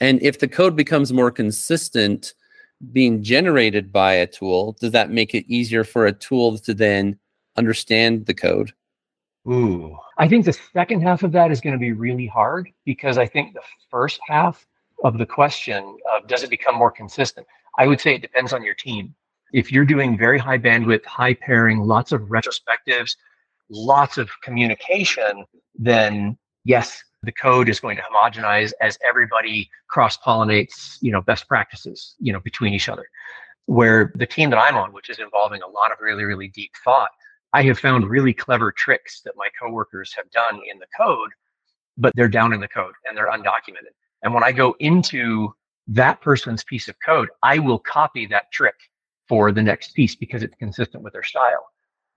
And 0.00 0.20
if 0.22 0.40
the 0.40 0.48
code 0.48 0.76
becomes 0.76 1.12
more 1.12 1.30
consistent 1.30 2.34
being 2.92 3.22
generated 3.22 3.92
by 3.92 4.12
a 4.12 4.26
tool, 4.26 4.76
does 4.80 4.92
that 4.92 5.10
make 5.10 5.34
it 5.34 5.46
easier 5.48 5.84
for 5.84 6.06
a 6.06 6.12
tool 6.12 6.58
to 6.58 6.74
then 6.74 7.18
understand 7.56 8.26
the 8.26 8.34
code? 8.34 8.72
Ooh, 9.48 9.96
I 10.18 10.28
think 10.28 10.44
the 10.44 10.58
second 10.72 11.02
half 11.02 11.22
of 11.22 11.32
that 11.32 11.50
is 11.50 11.60
going 11.60 11.74
to 11.74 11.78
be 11.78 11.92
really 11.92 12.26
hard 12.26 12.68
because 12.84 13.16
I 13.16 13.26
think 13.26 13.54
the 13.54 13.62
first 13.90 14.18
half 14.26 14.66
of 15.04 15.18
the 15.18 15.26
question 15.26 15.96
of 16.14 16.26
does 16.26 16.42
it 16.42 16.50
become 16.50 16.74
more 16.74 16.90
consistent? 16.90 17.46
I 17.78 17.86
would 17.86 18.00
say 18.00 18.14
it 18.14 18.22
depends 18.22 18.52
on 18.52 18.64
your 18.64 18.74
team. 18.74 19.14
If 19.52 19.70
you're 19.70 19.84
doing 19.84 20.18
very 20.18 20.38
high 20.38 20.58
bandwidth, 20.58 21.04
high 21.04 21.34
pairing, 21.34 21.80
lots 21.80 22.12
of 22.12 22.22
retrospectives, 22.22 23.16
lots 23.68 24.18
of 24.18 24.30
communication, 24.42 25.44
then 25.78 26.36
yes, 26.64 27.02
the 27.22 27.32
code 27.32 27.68
is 27.68 27.80
going 27.80 27.96
to 27.96 28.02
homogenize 28.02 28.72
as 28.80 28.98
everybody 29.06 29.70
cross 29.88 30.16
pollinates, 30.16 30.96
you 31.00 31.12
know, 31.12 31.20
best 31.20 31.46
practices, 31.48 32.14
you 32.18 32.32
know, 32.32 32.40
between 32.40 32.72
each 32.72 32.88
other. 32.88 33.06
Where 33.66 34.12
the 34.14 34.26
team 34.26 34.50
that 34.50 34.58
I'm 34.58 34.76
on, 34.76 34.92
which 34.92 35.10
is 35.10 35.18
involving 35.18 35.62
a 35.62 35.68
lot 35.68 35.92
of 35.92 35.98
really, 36.00 36.24
really 36.24 36.48
deep 36.48 36.70
thought, 36.84 37.10
I 37.56 37.62
have 37.62 37.78
found 37.78 38.10
really 38.10 38.34
clever 38.34 38.70
tricks 38.70 39.22
that 39.24 39.32
my 39.34 39.48
coworkers 39.58 40.12
have 40.14 40.30
done 40.30 40.60
in 40.70 40.78
the 40.78 40.84
code, 40.94 41.30
but 41.96 42.12
they're 42.14 42.28
down 42.28 42.52
in 42.52 42.60
the 42.60 42.68
code 42.68 42.92
and 43.06 43.16
they're 43.16 43.30
undocumented. 43.30 43.94
And 44.22 44.34
when 44.34 44.44
I 44.44 44.52
go 44.52 44.76
into 44.78 45.54
that 45.86 46.20
person's 46.20 46.64
piece 46.64 46.86
of 46.86 46.96
code, 47.02 47.30
I 47.42 47.58
will 47.58 47.78
copy 47.78 48.26
that 48.26 48.52
trick 48.52 48.74
for 49.26 49.52
the 49.52 49.62
next 49.62 49.94
piece 49.94 50.14
because 50.14 50.42
it's 50.42 50.54
consistent 50.56 51.02
with 51.02 51.14
their 51.14 51.22
style. 51.22 51.66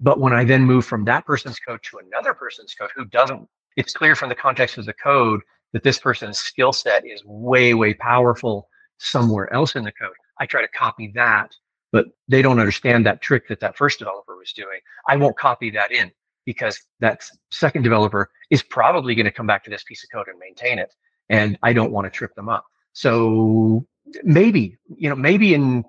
But 0.02 0.19
when 0.19 0.34
I 0.34 0.43
then 0.43 0.65
move 0.65 0.86
from 0.86 1.06
that 1.06 1.25
person's 1.25 1.58
code 1.58 1.80
to 1.84 2.02
another 2.06 2.34
person's 2.34 2.75
code 2.75 2.89
who 2.93 3.06
doesn't 3.06 3.47
it's 3.78 3.93
clear 3.93 4.17
from 4.17 4.28
the 4.28 4.36
context 4.36 4.78
of 4.78 4.88
the 4.88 4.93
code 4.93 5.39
that 5.71 5.84
this 5.84 5.99
person's 5.99 6.38
skill 6.38 6.73
set 6.73 7.06
is 7.06 7.23
way, 7.23 7.73
way 7.73 7.93
powerful 7.93 8.67
somewhere 8.97 9.54
else 9.54 9.78
in 9.78 9.86
the 9.86 9.93
code. 9.93 10.12
I 10.38 10.45
try 10.45 10.62
to 10.62 10.67
copy 10.67 11.13
that, 11.15 11.56
but 11.91 12.06
they 12.28 12.41
don't 12.41 12.60
understand 12.60 13.06
that 13.06 13.21
trick 13.21 13.47
that 13.47 13.60
that 13.60 13.78
first 13.78 13.99
developer 13.99 14.38
was 14.38 14.54
doing. 14.54 14.80
I 15.08 15.15
won't 15.15 15.38
copy 15.38 15.69
that 15.71 15.91
in 15.91 16.12
because 16.45 16.82
that 16.99 17.23
second 17.52 17.84
developer 17.84 18.30
is 18.49 18.63
probably 18.63 19.15
going 19.15 19.25
to 19.25 19.32
come 19.32 19.47
back 19.47 19.63
to 19.65 19.69
this 19.69 19.84
piece 19.84 20.04
of 20.04 20.10
code 20.12 20.28
and 20.28 20.39
maintain 20.39 20.80
it. 20.80 20.93
And 21.30 21.58
I 21.63 21.73
don't 21.73 21.91
want 21.91 22.06
to 22.06 22.12
trip 22.12 22.34
them 22.36 22.49
up. 22.49 22.65
So 22.93 23.86
maybe, 24.23 24.78
you 24.97 25.10
know, 25.10 25.15
maybe 25.15 25.54
in 25.54 25.84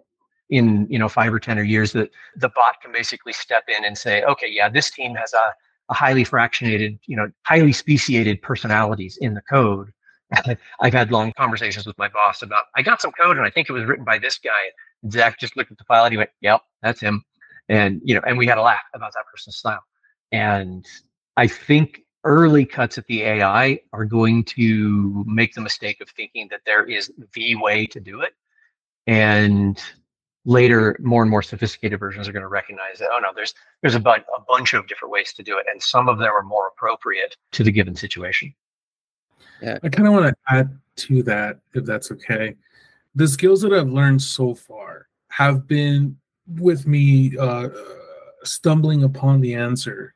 in 0.51 0.87
you 0.91 0.99
know 0.99 1.09
five 1.09 1.33
or 1.33 1.39
ten 1.39 1.59
or 1.59 1.63
years 1.63 1.93
that 1.93 2.11
the 2.37 2.49
bot 2.49 2.81
can 2.83 2.91
basically 2.91 3.33
step 3.33 3.63
in 3.69 3.85
and 3.85 3.97
say 3.97 4.25
okay 4.25 4.49
yeah 4.51 4.69
this 4.69 4.91
team 4.91 5.15
has 5.15 5.33
a 5.33 5.55
a 5.91 5.95
highly 5.95 6.25
fractionated, 6.25 6.99
you 7.07 7.17
know, 7.17 7.31
highly 7.43 7.73
speciated 7.73 8.41
personalities 8.41 9.19
in 9.21 9.35
the 9.35 9.43
code. 9.43 9.93
I've 10.81 10.93
had 10.93 11.11
long 11.11 11.33
conversations 11.37 11.87
with 11.87 11.99
my 11.99 12.09
boss 12.09 12.43
about 12.43 12.65
I 12.77 12.83
got 12.83 13.03
some 13.03 13.11
code 13.11 13.37
and 13.37 13.45
I 13.45 13.51
think 13.51 13.69
it 13.69 13.73
was 13.73 13.85
written 13.85 14.05
by 14.05 14.19
this 14.19 14.39
guy. 14.39 14.71
Zach 15.11 15.39
just 15.39 15.57
looked 15.57 15.71
at 15.71 15.79
the 15.79 15.85
file 15.85 16.05
and 16.05 16.13
he 16.13 16.19
went, 16.19 16.31
"Yep, 16.41 16.63
that's 16.83 17.01
him," 17.01 17.25
and 17.69 18.01
you 18.05 18.15
know, 18.15 18.21
and 18.27 18.37
we 18.37 18.47
had 18.47 18.59
a 18.59 18.63
laugh 18.63 18.85
about 18.95 19.13
that 19.15 19.25
person's 19.31 19.57
style. 19.57 19.83
And 20.33 20.87
I 21.37 21.47
think 21.47 22.03
early 22.25 22.67
cuts 22.67 22.99
at 22.99 23.07
the 23.07 23.23
AI 23.23 23.81
are 23.93 24.05
going 24.05 24.45
to 24.45 25.25
make 25.27 25.55
the 25.55 25.61
mistake 25.61 26.01
of 26.01 26.09
thinking 26.11 26.49
that 26.51 26.61
there 26.67 26.85
is 26.85 27.11
the 27.35 27.57
way 27.57 27.87
to 27.87 28.01
do 28.01 28.21
it, 28.21 28.33
and 29.07 29.81
later 30.47 30.97
more 31.01 31.23
and 31.23 31.31
more 31.31 31.43
sophisticated 31.43 31.99
versions 31.99 32.27
are 32.27 32.33
going 32.33 32.43
to 32.43 32.49
recognize 32.49 32.99
that 32.99 33.09
oh 33.13 33.19
no 33.19 33.29
there's 33.35 33.53
there's 33.83 33.95
a, 33.95 34.01
bu- 34.01 34.11
a 34.11 34.43
bunch 34.49 34.73
of 34.73 34.87
different 34.87 35.13
ways 35.13 35.35
to 35.35 35.43
do 35.43 35.59
it 35.59 35.67
and 35.71 35.83
some 35.83 36.09
of 36.09 36.19
them 36.19 36.29
are 36.29 36.43
more 36.43 36.69
appropriate 36.69 37.37
to 37.53 37.63
the 37.63 37.71
given 37.71 37.95
situation. 37.95 38.55
Yeah. 39.61 39.79
I 39.83 39.91
kind 39.91 40.09
of 40.09 40.15
want 40.15 40.27
to 40.27 40.55
add 40.55 40.79
to 40.97 41.23
that 41.25 41.59
if 41.75 41.85
that's 41.85 42.11
okay 42.13 42.55
the 43.15 43.29
skills 43.29 43.61
that 43.61 43.73
i've 43.73 43.89
learned 43.89 44.21
so 44.21 44.55
far 44.55 45.09
have 45.29 45.67
been 45.67 46.17
with 46.59 46.87
me 46.87 47.37
uh, 47.39 47.69
stumbling 48.43 49.05
upon 49.05 49.41
the 49.41 49.55
answer 49.55 50.15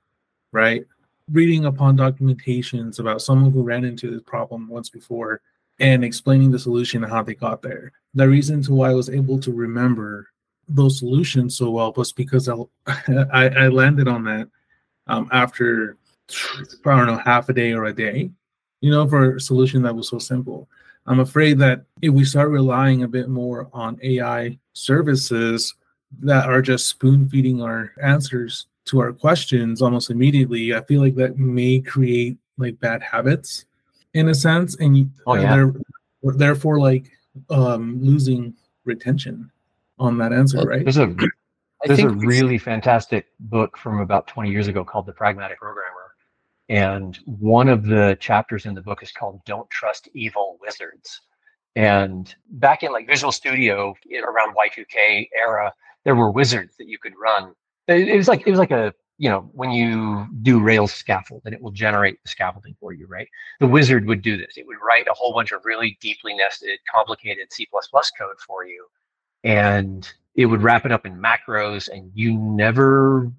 right 0.53 0.85
reading 1.31 1.65
upon 1.65 1.97
documentations 1.97 2.99
about 2.99 3.23
someone 3.23 3.51
who 3.51 3.63
ran 3.63 3.85
into 3.85 4.11
this 4.11 4.23
problem 4.23 4.69
once 4.69 4.89
before 4.89 5.41
and 5.81 6.05
explaining 6.05 6.51
the 6.51 6.59
solution 6.59 7.03
and 7.03 7.13
how 7.13 7.23
they 7.23 7.35
got 7.35 7.63
there. 7.63 7.93
The 8.15 8.29
reason 8.29 8.63
to 8.63 8.75
why 8.75 8.91
I 8.91 8.95
was 8.95 9.11
able 9.11 9.39
to 9.41 9.53
remember 9.53 10.29
those 10.69 10.99
solutions 10.99 11.57
so 11.57 11.71
well 11.71 11.93
was 11.97 12.13
because 12.13 12.49
I, 12.49 12.55
I, 13.33 13.49
I 13.49 13.69
landed 13.69 14.09
on 14.09 14.25
that 14.25 14.49
um, 15.07 15.29
after 15.33 15.97
I 16.87 16.97
don't 16.97 17.07
know 17.07 17.19
half 17.19 17.49
a 17.49 17.53
day 17.53 17.73
or 17.73 17.87
a 17.87 17.93
day, 17.93 18.31
you 18.81 18.91
know, 18.91 19.07
for 19.09 19.37
a 19.37 19.41
solution 19.41 19.83
that 19.83 19.95
was 19.95 20.09
so 20.09 20.19
simple. 20.19 20.69
I'm 21.07 21.21
afraid 21.21 21.59
that 21.59 21.85
if 22.03 22.13
we 22.13 22.25
start 22.25 22.51
relying 22.51 23.03
a 23.03 23.09
bit 23.09 23.29
more 23.29 23.69
on 23.73 23.99
AI 24.03 24.59
services 24.73 25.75
that 26.21 26.49
are 26.49 26.63
just 26.63 26.87
spoon 26.87 27.29
feeding 27.29 27.61
our 27.61 27.93
answers 28.03 28.67
to 28.87 29.01
our 29.01 29.13
questions 29.13 29.83
almost 29.83 30.11
immediately, 30.11 30.75
I 30.75 30.83
feel 30.85 31.01
like 31.03 31.15
that 31.17 31.39
may 31.39 31.81
create 31.81 32.37
like 32.57 32.79
bad 32.81 33.03
habits 33.03 33.67
in 34.15 34.29
a 34.29 34.35
sense, 34.35 34.77
and 34.77 35.11
oh, 35.27 35.35
yeah. 35.35 35.57
they're 35.57 35.73
therefore 36.35 36.79
like 36.79 37.11
um, 37.51 38.01
losing 38.01 38.55
retention 38.85 39.51
on 39.99 40.19
that 40.19 40.33
answer, 40.33 40.59
well, 40.59 40.67
right? 40.67 40.85
There's 40.85 40.99
a 40.99 41.15
there's 41.85 42.01
a 42.01 42.09
really 42.09 42.57
fantastic 42.57 43.27
book 43.41 43.77
from 43.77 44.01
about 44.01 44.27
20 44.27 44.51
years 44.51 44.69
ago 44.69 44.85
called 44.85 45.07
The 45.07 45.13
Pragmatic 45.13 45.59
Programmer, 45.59 45.94
and 46.69 47.19
one 47.27 47.69
of 47.69 47.85
the 47.85 48.17
chapters 48.21 48.67
in 48.67 48.75
the 48.75 48.83
book 48.83 49.03
is 49.03 49.13
called 49.13 49.41
"Don't 49.45 49.69
Trust 49.71 50.09
Evil 50.15 50.59
Wizards." 50.61 51.21
And 51.77 52.33
back 52.51 52.83
in 52.83 52.93
like 52.93 53.07
Visual 53.07 53.33
Studio 53.33 53.95
around 54.13 54.55
Y2K 54.55 55.29
era, 55.37 55.73
there 56.05 56.15
were 56.15 56.31
wizards 56.31 56.77
that 56.77 56.89
you 56.89 56.99
could 56.99 57.15
run. 57.21 57.55
It 57.89 58.17
was 58.17 58.29
like 58.29 58.47
it 58.47 58.51
was 58.51 58.59
like 58.59 58.71
a 58.71 58.95
you 59.19 59.31
know, 59.31 59.49
when 59.53 59.71
you 59.71 60.27
do 60.43 60.61
Rails 60.61 60.93
scaffold 60.93 61.43
and 61.45 61.55
it 61.55 61.63
will 61.63 61.71
generate 61.71 62.23
the 62.23 62.29
scaffolding 62.29 62.75
for 62.81 62.93
you, 62.93 63.07
right? 63.07 63.29
The 63.61 63.67
wizard 63.67 64.07
would 64.07 64.23
do 64.23 64.37
this. 64.37 64.57
It 64.57 64.67
would 64.67 64.79
write 64.87 65.07
a 65.07 65.15
whole 65.15 65.33
bunch 65.33 65.53
of 65.53 65.65
really 65.65 65.97
deeply 66.01 66.35
nested, 66.35 66.81
complicated 66.93 67.53
C++ 67.53 67.69
code 67.73 68.41
for 68.45 68.67
you. 68.67 68.87
And 69.45 70.11
it 70.35 70.47
would 70.47 70.63
wrap 70.63 70.85
it 70.85 70.91
up 70.91 71.07
in 71.07 71.17
macros 71.17 71.89
and 71.89 72.11
you 72.15 72.37
never 72.37 73.31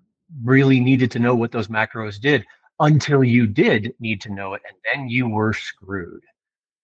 really 0.44 0.80
needed 0.80 1.12
to 1.12 1.20
know 1.20 1.36
what 1.36 1.52
those 1.52 1.68
macros 1.68 2.20
did 2.20 2.46
until 2.80 3.24
you 3.24 3.48
did 3.48 3.94
need 4.00 4.22
to 4.22 4.34
know 4.34 4.54
it. 4.54 4.62
And 4.68 4.78
then 4.94 5.10
you 5.10 5.28
were 5.28 5.54
screwed 5.54 6.24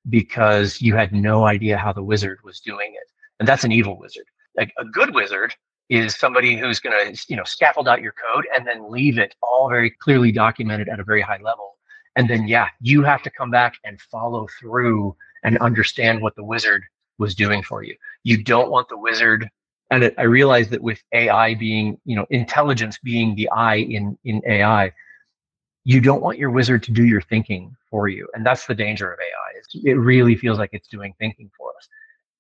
because 0.10 0.82
you 0.82 0.96
had 0.96 1.14
no 1.14 1.46
idea 1.46 1.78
how 1.78 1.94
the 1.94 2.04
wizard 2.04 2.40
was 2.44 2.60
doing 2.60 2.94
it. 2.94 3.08
And 3.40 3.48
that's 3.48 3.64
an 3.64 3.72
evil 3.72 3.98
wizard. 4.00 4.26
Like 4.56 4.74
a 4.78 4.86
good 4.86 5.14
wizard 5.14 5.56
is 5.92 6.16
somebody 6.16 6.58
who's 6.58 6.80
going 6.80 7.14
to 7.14 7.26
you 7.28 7.36
know 7.36 7.44
scaffold 7.44 7.88
out 7.88 8.02
your 8.02 8.14
code 8.14 8.48
and 8.56 8.66
then 8.66 8.90
leave 8.90 9.20
it 9.20 9.36
all 9.44 9.70
very 9.70 9.90
clearly 9.90 10.32
documented 10.32 10.88
at 10.88 11.02
a 11.02 11.04
very 11.04 11.22
high 11.22 11.40
level 11.44 11.78
and 12.16 12.30
then 12.30 12.48
yeah 12.48 12.70
you 12.80 13.04
have 13.04 13.22
to 13.22 13.30
come 13.30 13.52
back 13.52 13.74
and 13.84 14.00
follow 14.00 14.48
through 14.60 15.14
and 15.44 15.58
understand 15.58 16.22
what 16.22 16.34
the 16.38 16.44
wizard 16.44 16.82
was 17.20 17.36
doing 17.36 17.62
for 17.62 17.84
you 17.84 17.94
you 18.24 18.42
don't 18.42 18.72
want 18.72 18.88
the 18.88 18.98
wizard 18.98 19.50
and 19.92 20.14
i 20.18 20.24
realize 20.24 20.70
that 20.70 20.82
with 20.82 21.04
ai 21.14 21.54
being 21.56 22.00
you 22.06 22.16
know 22.16 22.26
intelligence 22.30 22.98
being 23.04 23.36
the 23.36 23.50
i 23.50 23.76
in 23.76 24.18
in 24.24 24.42
ai 24.48 24.92
you 25.84 26.00
don't 26.00 26.22
want 26.22 26.38
your 26.38 26.52
wizard 26.52 26.84
to 26.84 26.92
do 26.92 27.06
your 27.06 27.22
thinking 27.22 27.76
for 27.90 28.08
you 28.08 28.28
and 28.34 28.46
that's 28.46 28.66
the 28.66 28.76
danger 28.76 29.12
of 29.12 29.20
ai 29.20 29.52
it 29.74 29.94
really 29.94 30.36
feels 30.36 30.58
like 30.58 30.72
it's 30.74 30.88
doing 30.88 31.14
thinking 31.20 31.50
for 31.58 31.72
us. 31.78 31.88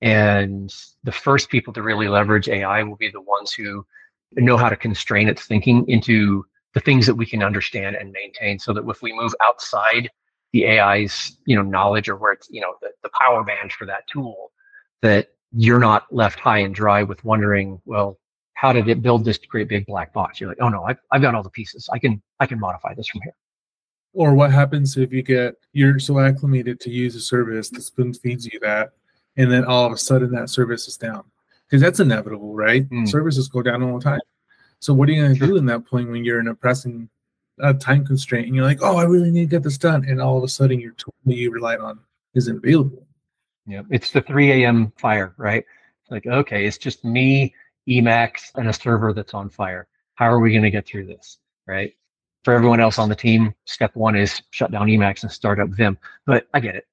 And 0.02 0.74
the 1.04 1.12
first 1.12 1.50
people 1.50 1.74
to 1.74 1.84
really 1.84 2.08
leverage 2.08 2.50
AI 2.50 2.84
will 2.84 2.96
be 2.96 3.10
the 3.10 3.22
ones 3.22 3.54
who 3.54 3.86
know 4.34 4.58
how 4.58 4.70
to 4.70 4.76
constrain 4.76 5.28
its 5.28 5.46
thinking 5.46 5.88
into 5.88 6.46
the 6.74 6.80
things 6.80 7.06
that 7.06 7.16
we 7.16 7.26
can 7.26 7.44
understand 7.44 7.96
and 7.96 8.12
maintain 8.12 8.58
so 8.58 8.74
that 8.74 8.88
if 8.88 9.02
we 9.02 9.14
move 9.14 9.36
outside 9.44 10.10
the 10.54 10.68
AI's, 10.68 11.38
you 11.46 11.56
know, 11.56 11.62
knowledge 11.62 12.10
or 12.10 12.16
where 12.16 12.34
it's, 12.34 12.50
you 12.50 12.62
know, 12.62 12.74
the, 12.82 12.90
the 13.04 13.10
power 13.20 13.44
band 13.44 13.72
for 13.74 13.86
that 13.86 14.08
tool, 14.12 14.52
that 15.02 15.30
you're 15.54 15.80
not 15.80 16.12
left 16.12 16.40
high 16.40 16.60
and 16.60 16.74
dry 16.74 17.04
with 17.04 17.24
wondering, 17.24 17.82
well, 17.86 18.18
how 18.62 18.71
did 18.71 18.88
it 18.88 19.02
build 19.02 19.26
this 19.26 19.39
great 19.39 19.67
big 19.67 19.88
black 19.88 20.13
box? 20.13 20.39
You're 20.39 20.50
like, 20.50 20.62
oh 20.62 20.69
no, 20.69 20.84
I've, 20.84 21.00
I've 21.10 21.24
got 21.24 21.34
all 21.34 21.41
the 21.41 21.50
pieces. 21.50 21.89
I 21.91 21.97
can 21.97 22.21
I 22.39 22.45
can 22.45 22.60
modify 22.60 22.93
this 22.93 23.08
from 23.08 23.21
here. 23.24 23.34
Or 24.13 24.36
what 24.36 24.52
happens 24.52 24.95
if 24.97 25.12
you 25.12 25.24
get 25.24 25.56
you're 25.74 25.97
so 25.97 26.19
acclimated 26.19 26.80
to 26.82 26.91
use 26.91 27.15
a 27.15 27.19
service 27.19 27.71
that 27.71 27.82
spoon 27.82 28.13
feeds 28.13 28.45
you 28.45 28.60
that 28.60 28.91
and 29.36 29.52
then 29.52 29.65
all 29.65 29.88
of 29.88 29.91
a 29.91 29.97
sudden 29.97 30.32
that 30.34 30.52
service 30.52 30.88
is 30.88 30.95
down 30.95 31.24
because 31.65 31.82
that's 31.82 32.00
inevitable, 32.00 32.54
right? 32.54 32.88
Mm. 32.91 33.10
Services 33.10 33.47
go 33.47 33.63
down 33.63 33.82
all 33.82 33.97
the 33.97 34.04
time. 34.04 34.19
So 34.78 34.93
what 34.93 35.10
are 35.10 35.13
you 35.13 35.24
going 35.24 35.34
to 35.34 35.39
sure. 35.39 35.47
do 35.47 35.58
in 35.58 35.65
that 35.65 35.88
point 35.88 36.12
when 36.12 36.24
you're 36.24 36.39
in 36.39 36.50
a 36.50 36.54
pressing 36.54 37.10
uh, 37.63 37.74
time 37.74 38.06
constraint 38.06 38.45
and 38.45 38.56
you're 38.56 38.65
like, 38.65 38.84
oh, 38.84 38.97
I 38.97 39.06
really 39.06 39.32
need 39.32 39.50
to 39.50 39.56
get 39.56 39.63
this 39.63 39.80
done, 39.80 40.06
and 40.08 40.21
all 40.21 40.38
of 40.38 40.43
a 40.43 40.47
sudden 40.47 40.80
your 40.80 40.93
tool 40.93 41.15
that 41.26 41.36
you 41.36 41.50
relied 41.50 41.80
on 41.80 42.00
isn't 42.36 42.58
available. 42.58 43.08
Yeah, 43.65 43.82
it's 43.89 44.12
the 44.12 44.21
3 44.21 44.63
a.m. 44.63 44.93
fire, 44.97 45.34
right? 45.38 45.65
like, 46.12 46.28
okay, 46.28 46.67
it's 46.67 46.78
just 46.78 47.04
me, 47.04 47.56
Emacs, 47.88 48.52
and 48.56 48.67
a 48.67 48.74
server 48.74 49.13
that's 49.13 49.34
on 49.34 49.50
fire. 49.50 49.88
How 50.15 50.26
are 50.32 50.39
we 50.39 50.52
going 50.52 50.63
to 50.63 50.72
get 50.72 50.88
through 50.88 51.08
this, 51.08 51.39
right? 51.67 51.94
For 52.44 52.54
everyone 52.54 52.80
else 52.80 52.98
on 52.98 53.10
the 53.10 53.15
team, 53.15 53.54
step 53.65 53.96
one 53.96 54.15
is 54.15 54.41
shut 54.52 54.72
down 54.72 54.88
Emacs 54.88 55.24
and 55.24 55.32
start 55.32 55.60
up 55.60 55.70
Vim. 55.70 55.98
But 56.26 56.48
I 56.54 56.60
get 56.60 56.76
it 56.76 56.86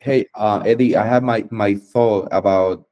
Hey, 0.00 0.26
uh, 0.36 0.62
Eddy, 0.64 0.96
I 0.96 1.04
have 1.04 1.24
my 1.24 1.44
my 1.50 1.74
thought 1.74 2.28
about 2.30 2.86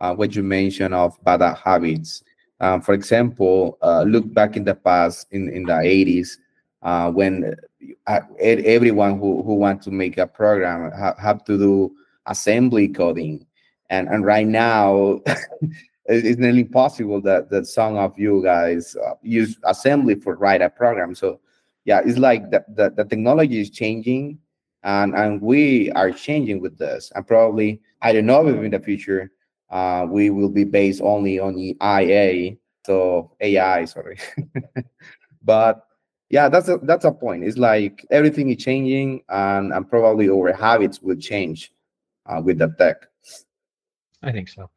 uh, 0.00 0.12
what 0.14 0.34
you 0.34 0.42
mentioned 0.42 0.92
of 0.92 1.16
bad 1.22 1.40
habits. 1.56 2.24
Um, 2.58 2.80
for 2.80 2.94
example, 2.94 3.78
uh, 3.80 4.02
look 4.02 4.32
back 4.34 4.56
in 4.56 4.64
the 4.64 4.74
past 4.74 5.28
in, 5.30 5.48
in 5.50 5.62
the 5.62 5.74
80s 5.74 6.30
uh, 6.82 7.12
when 7.12 7.54
uh, 8.08 8.20
everyone 8.40 9.20
who, 9.20 9.44
who 9.44 9.54
want 9.54 9.82
to 9.82 9.92
make 9.92 10.18
a 10.18 10.26
program 10.26 10.90
ha- 10.90 11.14
have 11.16 11.44
to 11.44 11.56
do 11.56 11.92
assembly 12.26 12.88
coding. 12.88 13.46
And, 13.88 14.08
and 14.08 14.24
right 14.24 14.46
now, 14.46 15.20
it's 16.08 16.38
nearly 16.38 16.62
impossible 16.62 17.20
that, 17.22 17.50
that 17.50 17.66
some 17.66 17.96
of 17.96 18.18
you 18.18 18.42
guys 18.42 18.96
uh, 18.96 19.14
use 19.22 19.58
assembly 19.64 20.14
for 20.14 20.36
write 20.36 20.62
a 20.62 20.70
program. 20.70 21.14
So 21.14 21.40
yeah, 21.84 22.00
it's 22.04 22.18
like 22.18 22.50
the, 22.50 22.64
the, 22.68 22.90
the 22.90 23.04
technology 23.04 23.60
is 23.60 23.70
changing 23.70 24.38
and, 24.82 25.14
and 25.14 25.40
we 25.40 25.92
are 25.92 26.10
changing 26.10 26.60
with 26.60 26.78
this. 26.78 27.12
And 27.14 27.26
probably, 27.26 27.80
I 28.00 28.12
don't 28.12 28.26
know 28.26 28.46
if 28.48 28.56
in 28.62 28.70
the 28.70 28.80
future, 28.80 29.30
uh, 29.70 30.06
we 30.08 30.30
will 30.30 30.48
be 30.48 30.64
based 30.64 31.02
only 31.02 31.38
on 31.38 31.54
the 31.54 31.76
IA, 31.82 32.56
so 32.86 33.32
AI, 33.40 33.84
sorry. 33.84 34.18
but 35.42 35.84
yeah, 36.30 36.48
that's 36.48 36.68
a 36.68 36.78
that's 36.78 37.04
a 37.04 37.12
point. 37.12 37.44
It's 37.44 37.58
like 37.58 38.04
everything 38.10 38.50
is 38.50 38.62
changing, 38.62 39.22
and 39.28 39.72
and 39.72 39.88
probably 39.88 40.28
our 40.28 40.52
habits 40.52 41.00
will 41.02 41.16
change 41.16 41.72
uh, 42.26 42.40
with 42.42 42.58
the 42.58 42.68
tech. 42.78 42.96
I 44.22 44.32
think 44.32 44.48
so. 44.48 44.70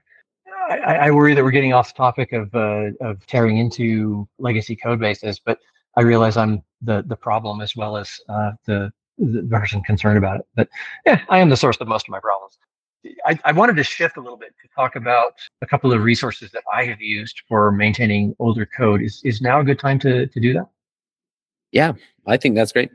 I, 0.71 1.07
I, 1.07 1.11
worry 1.11 1.33
that 1.33 1.43
we're 1.43 1.51
getting 1.51 1.73
off 1.73 1.93
the 1.93 1.97
topic 1.97 2.33
of 2.33 2.53
uh, 2.55 2.91
of 3.01 3.25
tearing 3.27 3.57
into 3.57 4.27
legacy 4.39 4.75
code 4.75 4.99
bases, 4.99 5.39
but 5.39 5.59
I 5.97 6.01
realize 6.01 6.37
I'm 6.37 6.63
the 6.81 7.03
the 7.05 7.15
problem 7.15 7.61
as 7.61 7.75
well 7.75 7.97
as 7.97 8.19
uh, 8.29 8.51
the 8.65 8.91
the 9.17 9.47
person 9.49 9.83
concerned 9.83 10.17
about 10.17 10.39
it. 10.39 10.47
But 10.55 10.69
yeah, 11.05 11.21
I 11.29 11.39
am 11.39 11.49
the 11.49 11.57
source 11.57 11.77
of 11.79 11.87
most 11.87 12.07
of 12.07 12.11
my 12.11 12.19
problems. 12.19 12.57
I, 13.25 13.39
I, 13.45 13.51
wanted 13.51 13.77
to 13.77 13.83
shift 13.83 14.17
a 14.17 14.21
little 14.21 14.37
bit 14.37 14.53
to 14.61 14.67
talk 14.75 14.95
about 14.95 15.33
a 15.63 15.65
couple 15.65 15.91
of 15.91 16.03
resources 16.03 16.51
that 16.51 16.63
I 16.71 16.85
have 16.85 17.01
used 17.01 17.41
for 17.47 17.71
maintaining 17.71 18.35
older 18.37 18.65
code. 18.65 19.01
Is 19.01 19.21
is 19.23 19.41
now 19.41 19.59
a 19.59 19.63
good 19.63 19.79
time 19.79 19.99
to 19.99 20.27
to 20.27 20.39
do 20.39 20.53
that? 20.53 20.67
Yeah, 21.71 21.93
I 22.27 22.37
think 22.37 22.55
that's 22.55 22.71
great. 22.71 22.91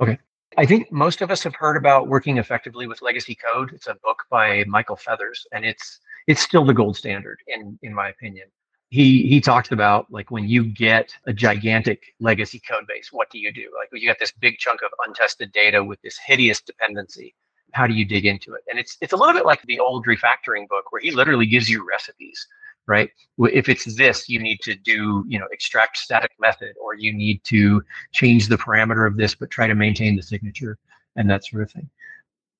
Okay. 0.00 0.18
I 0.58 0.66
think 0.66 0.92
most 0.92 1.22
of 1.22 1.30
us 1.30 1.42
have 1.44 1.54
heard 1.54 1.76
about 1.76 2.08
working 2.08 2.36
effectively 2.36 2.86
with 2.86 3.00
legacy 3.00 3.34
code. 3.34 3.72
It's 3.72 3.86
a 3.86 3.94
book 4.02 4.24
by 4.30 4.64
Michael 4.66 4.96
Feathers, 4.96 5.46
and 5.52 5.64
it's 5.64 6.00
it's 6.26 6.40
still 6.40 6.64
the 6.64 6.74
gold 6.74 6.96
standard 6.96 7.38
in 7.46 7.78
in 7.82 7.94
my 7.94 8.08
opinion. 8.08 8.48
He 8.90 9.26
he 9.26 9.40
talks 9.40 9.72
about 9.72 10.10
like 10.10 10.30
when 10.30 10.48
you 10.48 10.64
get 10.64 11.14
a 11.26 11.32
gigantic 11.32 12.14
legacy 12.20 12.60
code 12.68 12.86
base, 12.86 13.08
what 13.12 13.30
do 13.30 13.38
you 13.38 13.52
do? 13.52 13.70
Like 13.78 13.88
you 13.92 14.08
got 14.08 14.18
this 14.18 14.32
big 14.32 14.58
chunk 14.58 14.82
of 14.82 14.90
untested 15.06 15.52
data 15.52 15.82
with 15.82 16.00
this 16.02 16.18
hideous 16.18 16.60
dependency 16.60 17.34
how 17.72 17.86
do 17.86 17.94
you 17.94 18.04
dig 18.04 18.24
into 18.26 18.54
it? 18.54 18.62
And 18.70 18.78
it's 18.78 18.96
it's 19.00 19.12
a 19.12 19.16
little 19.16 19.34
bit 19.34 19.46
like 19.46 19.62
the 19.62 19.80
old 19.80 20.06
refactoring 20.06 20.68
book 20.68 20.92
where 20.92 21.00
he 21.00 21.10
literally 21.10 21.46
gives 21.46 21.68
you 21.68 21.86
recipes, 21.86 22.46
right? 22.86 23.10
If 23.38 23.68
it's 23.68 23.96
this, 23.96 24.28
you 24.28 24.38
need 24.40 24.60
to 24.62 24.74
do, 24.74 25.24
you 25.26 25.38
know, 25.38 25.46
extract 25.50 25.96
static 25.96 26.32
method, 26.38 26.74
or 26.80 26.94
you 26.94 27.12
need 27.12 27.42
to 27.44 27.82
change 28.12 28.48
the 28.48 28.58
parameter 28.58 29.06
of 29.06 29.16
this, 29.16 29.34
but 29.34 29.50
try 29.50 29.66
to 29.66 29.74
maintain 29.74 30.16
the 30.16 30.22
signature 30.22 30.78
and 31.16 31.28
that 31.30 31.44
sort 31.44 31.62
of 31.62 31.70
thing. 31.70 31.88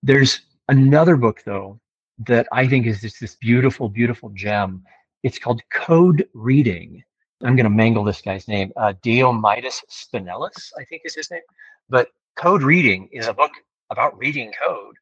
There's 0.03 0.40
another 0.68 1.16
book 1.16 1.42
though 1.44 1.79
that 2.26 2.46
I 2.52 2.66
think 2.66 2.87
is 2.87 3.00
just 3.00 3.20
this 3.20 3.37
beautiful, 3.37 3.88
beautiful 3.88 4.30
gem. 4.30 4.82
It's 5.22 5.38
called 5.38 5.62
Code 5.72 6.28
Reading. 6.35 7.02
I'm 7.42 7.56
going 7.56 7.64
to 7.64 7.70
mangle 7.70 8.04
this 8.04 8.20
guy's 8.20 8.48
name. 8.48 8.72
Uh, 8.76 8.92
Diomidis 9.04 9.82
Spinellis, 9.90 10.72
I 10.78 10.85
think 10.85 11.02
is 11.04 11.14
his 11.14 11.30
name. 11.30 11.40
But 11.88 12.08
Code 12.37 12.62
Reading 12.62 13.08
is 13.12 13.26
a 13.26 13.35
book 13.35 13.52
about 13.90 14.16
reading 14.18 14.52
code 14.64 14.96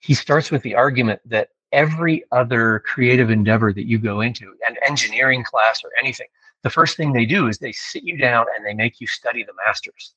he 0.00 0.14
starts 0.14 0.50
with 0.50 0.62
the 0.62 0.74
argument 0.74 1.20
that 1.26 1.50
every 1.72 2.24
other 2.32 2.80
creative 2.80 3.30
endeavor 3.30 3.72
that 3.72 3.86
you 3.86 3.98
go 3.98 4.22
into, 4.22 4.54
an 4.66 4.76
engineering 4.86 5.44
class 5.44 5.82
or 5.84 5.90
anything, 6.00 6.26
the 6.62 6.70
first 6.70 6.96
thing 6.96 7.12
they 7.12 7.26
do 7.26 7.46
is 7.46 7.58
they 7.58 7.72
sit 7.72 8.02
you 8.02 8.16
down 8.16 8.46
and 8.56 8.66
they 8.66 8.74
make 8.74 9.00
you 9.00 9.06
study 9.06 9.44
the 9.44 9.52
masters. 9.66 10.14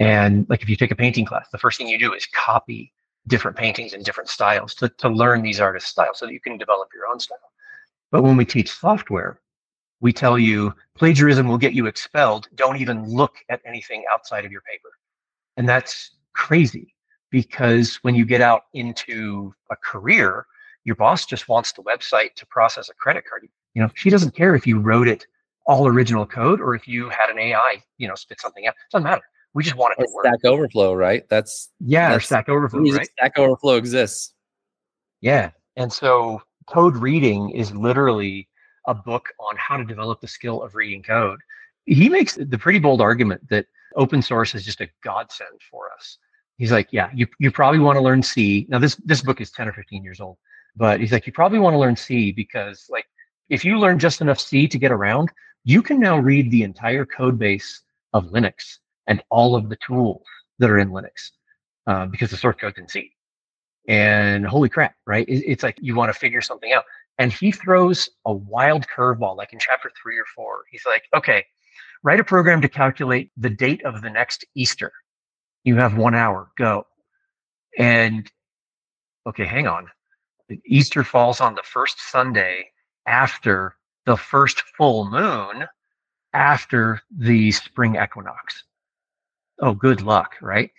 And 0.00 0.46
like 0.48 0.62
if 0.62 0.68
you 0.68 0.76
take 0.76 0.90
a 0.90 0.96
painting 0.96 1.24
class, 1.24 1.48
the 1.52 1.58
first 1.58 1.78
thing 1.78 1.86
you 1.86 1.98
do 1.98 2.14
is 2.14 2.26
copy 2.26 2.92
different 3.26 3.56
paintings 3.56 3.92
and 3.92 4.04
different 4.04 4.28
styles 4.28 4.74
to, 4.74 4.88
to 4.88 5.08
learn 5.08 5.42
these 5.42 5.60
artists' 5.60 5.90
styles 5.90 6.18
so 6.18 6.26
that 6.26 6.32
you 6.32 6.40
can 6.40 6.58
develop 6.58 6.88
your 6.94 7.06
own 7.06 7.20
style. 7.20 7.38
But 8.10 8.22
when 8.22 8.36
we 8.36 8.44
teach 8.44 8.70
software, 8.72 9.40
we 10.00 10.12
tell 10.12 10.38
you 10.38 10.74
plagiarism 10.96 11.46
will 11.46 11.58
get 11.58 11.74
you 11.74 11.86
expelled. 11.86 12.48
Don't 12.56 12.80
even 12.80 13.08
look 13.08 13.36
at 13.48 13.60
anything 13.64 14.04
outside 14.12 14.44
of 14.44 14.50
your 14.50 14.62
paper. 14.62 14.90
And 15.56 15.68
that's 15.68 16.10
crazy 16.34 16.94
because 17.30 17.96
when 18.02 18.14
you 18.14 18.24
get 18.24 18.40
out 18.40 18.62
into 18.74 19.54
a 19.70 19.76
career, 19.76 20.46
your 20.84 20.96
boss 20.96 21.24
just 21.24 21.48
wants 21.48 21.72
the 21.72 21.82
website 21.82 22.34
to 22.34 22.46
process 22.46 22.88
a 22.88 22.94
credit 22.94 23.24
card. 23.28 23.46
You 23.74 23.82
know, 23.82 23.90
she 23.94 24.10
doesn't 24.10 24.34
care 24.34 24.54
if 24.54 24.66
you 24.66 24.80
wrote 24.80 25.08
it 25.08 25.26
all 25.66 25.86
original 25.86 26.26
code 26.26 26.60
or 26.60 26.74
if 26.74 26.88
you 26.88 27.08
had 27.08 27.30
an 27.30 27.38
AI, 27.38 27.82
you 27.98 28.08
know, 28.08 28.16
spit 28.16 28.40
something 28.40 28.66
out. 28.66 28.74
It 28.74 28.92
doesn't 28.92 29.04
matter. 29.04 29.22
We 29.54 29.62
just 29.62 29.76
want 29.76 29.94
it 29.98 30.02
to 30.02 30.12
work. 30.12 30.26
Stack 30.26 30.44
Overflow, 30.44 30.94
right? 30.94 31.28
That's 31.28 31.70
yeah, 31.80 32.12
that's, 32.12 32.26
Stack 32.26 32.48
Overflow, 32.48 32.80
right? 32.80 33.08
Stack 33.18 33.38
Overflow 33.38 33.76
exists. 33.76 34.34
Yeah, 35.20 35.50
and 35.76 35.92
so 35.92 36.42
code 36.66 36.96
reading 36.96 37.50
is 37.50 37.74
literally 37.74 38.48
a 38.86 38.94
book 38.94 39.28
on 39.38 39.56
how 39.56 39.76
to 39.76 39.84
develop 39.84 40.20
the 40.20 40.28
skill 40.28 40.62
of 40.62 40.74
reading 40.74 41.02
code. 41.02 41.38
He 41.84 42.08
makes 42.08 42.34
the 42.34 42.58
pretty 42.58 42.78
bold 42.78 43.00
argument 43.00 43.48
that 43.50 43.66
open 43.96 44.22
source 44.22 44.54
is 44.54 44.64
just 44.64 44.80
a 44.80 44.88
godsend 45.02 45.60
for 45.70 45.92
us 45.92 46.18
he's 46.62 46.70
like, 46.70 46.88
yeah, 46.92 47.10
you, 47.12 47.26
you 47.40 47.50
probably 47.50 47.80
want 47.80 47.96
to 47.96 48.00
learn 48.00 48.22
C. 48.22 48.66
Now 48.68 48.78
this 48.78 48.94
this 49.04 49.20
book 49.20 49.40
is 49.40 49.50
10 49.50 49.68
or 49.68 49.72
15 49.72 50.04
years 50.04 50.20
old, 50.20 50.38
but 50.76 51.00
he's 51.00 51.10
like, 51.10 51.26
you 51.26 51.32
probably 51.32 51.58
want 51.58 51.74
to 51.74 51.78
learn 51.78 51.96
C 51.96 52.30
because 52.30 52.86
like 52.88 53.06
if 53.48 53.64
you 53.64 53.78
learn 53.78 53.98
just 53.98 54.20
enough 54.20 54.38
C 54.38 54.68
to 54.68 54.78
get 54.78 54.92
around, 54.92 55.30
you 55.64 55.82
can 55.82 55.98
now 55.98 56.18
read 56.18 56.50
the 56.50 56.62
entire 56.62 57.04
code 57.04 57.36
base 57.36 57.82
of 58.12 58.26
Linux 58.26 58.78
and 59.06 59.22
all 59.30 59.54
of 59.54 59.68
the 59.68 59.76
tools 59.86 60.24
that 60.58 60.70
are 60.70 60.78
in 60.78 60.90
Linux 60.90 61.30
uh, 61.86 62.06
because 62.06 62.30
the 62.30 62.36
source 62.36 62.56
code's 62.60 62.78
in 62.78 62.88
C. 62.88 63.12
And 63.88 64.46
holy 64.46 64.68
crap, 64.68 64.94
right? 65.06 65.26
It's 65.28 65.62
like 65.62 65.76
you 65.80 65.96
want 65.96 66.12
to 66.12 66.18
figure 66.18 66.40
something 66.40 66.72
out. 66.72 66.84
And 67.18 67.32
he 67.32 67.50
throws 67.50 68.08
a 68.24 68.32
wild 68.32 68.86
curveball, 68.86 69.36
like 69.36 69.52
in 69.52 69.58
chapter 69.58 69.90
three 70.00 70.18
or 70.18 70.24
four. 70.34 70.62
He's 70.70 70.84
like, 70.86 71.02
okay, 71.14 71.44
write 72.02 72.20
a 72.20 72.24
program 72.24 72.60
to 72.62 72.68
calculate 72.68 73.32
the 73.36 73.50
date 73.50 73.84
of 73.84 74.02
the 74.02 74.10
next 74.10 74.44
Easter. 74.54 74.92
You 75.64 75.76
have 75.76 75.96
one 75.96 76.14
hour, 76.14 76.50
go. 76.56 76.86
And 77.78 78.30
okay, 79.26 79.44
hang 79.44 79.66
on. 79.66 79.88
Easter 80.64 81.02
falls 81.02 81.40
on 81.40 81.54
the 81.54 81.62
first 81.64 82.00
Sunday 82.10 82.68
after 83.06 83.76
the 84.06 84.16
first 84.16 84.62
full 84.76 85.10
moon 85.10 85.66
after 86.32 87.00
the 87.16 87.50
spring 87.52 87.96
equinox. 87.96 88.64
Oh, 89.60 89.74
good 89.74 90.02
luck, 90.02 90.36
right? 90.40 90.70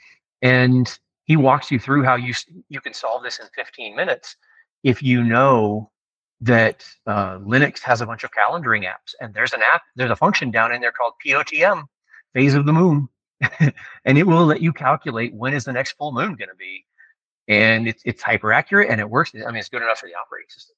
And 0.41 0.87
he 1.25 1.37
walks 1.37 1.71
you 1.71 1.79
through 1.79 2.03
how 2.03 2.15
you 2.15 2.33
you 2.69 2.81
can 2.81 2.93
solve 2.93 3.23
this 3.23 3.39
in 3.39 3.47
15 3.55 3.95
minutes 3.95 4.35
if 4.83 5.01
you 5.01 5.23
know 5.23 5.89
that 6.41 6.85
uh, 7.07 7.37
Linux 7.37 7.79
has 7.81 8.01
a 8.01 8.05
bunch 8.05 8.25
of 8.25 8.31
calendaring 8.31 8.83
apps, 8.83 9.15
and 9.21 9.33
there's 9.33 9.53
an 9.53 9.61
app, 9.73 9.83
there's 9.95 10.11
a 10.11 10.15
function 10.15 10.51
down 10.51 10.73
in 10.73 10.81
there 10.81 10.91
called 10.91 11.13
POTM, 11.25 11.85
phase 12.33 12.53
of 12.53 12.65
the 12.65 12.73
moon, 12.73 13.07
and 14.05 14.17
it 14.17 14.27
will 14.27 14.45
let 14.45 14.61
you 14.61 14.73
calculate 14.73 15.33
when 15.33 15.53
is 15.53 15.63
the 15.63 15.73
next 15.73 15.93
full 15.93 16.11
moon 16.11 16.35
going 16.35 16.49
to 16.49 16.55
be. 16.57 16.85
And 17.47 17.87
it's, 17.87 18.01
it's 18.05 18.21
hyper 18.21 18.53
accurate 18.53 18.89
and 18.89 19.01
it 19.01 19.09
works. 19.09 19.33
I 19.35 19.47
mean, 19.47 19.57
it's 19.57 19.69
good 19.69 19.81
enough 19.81 19.99
for 19.99 20.07
the 20.07 20.15
operating 20.15 20.49
system. 20.49 20.75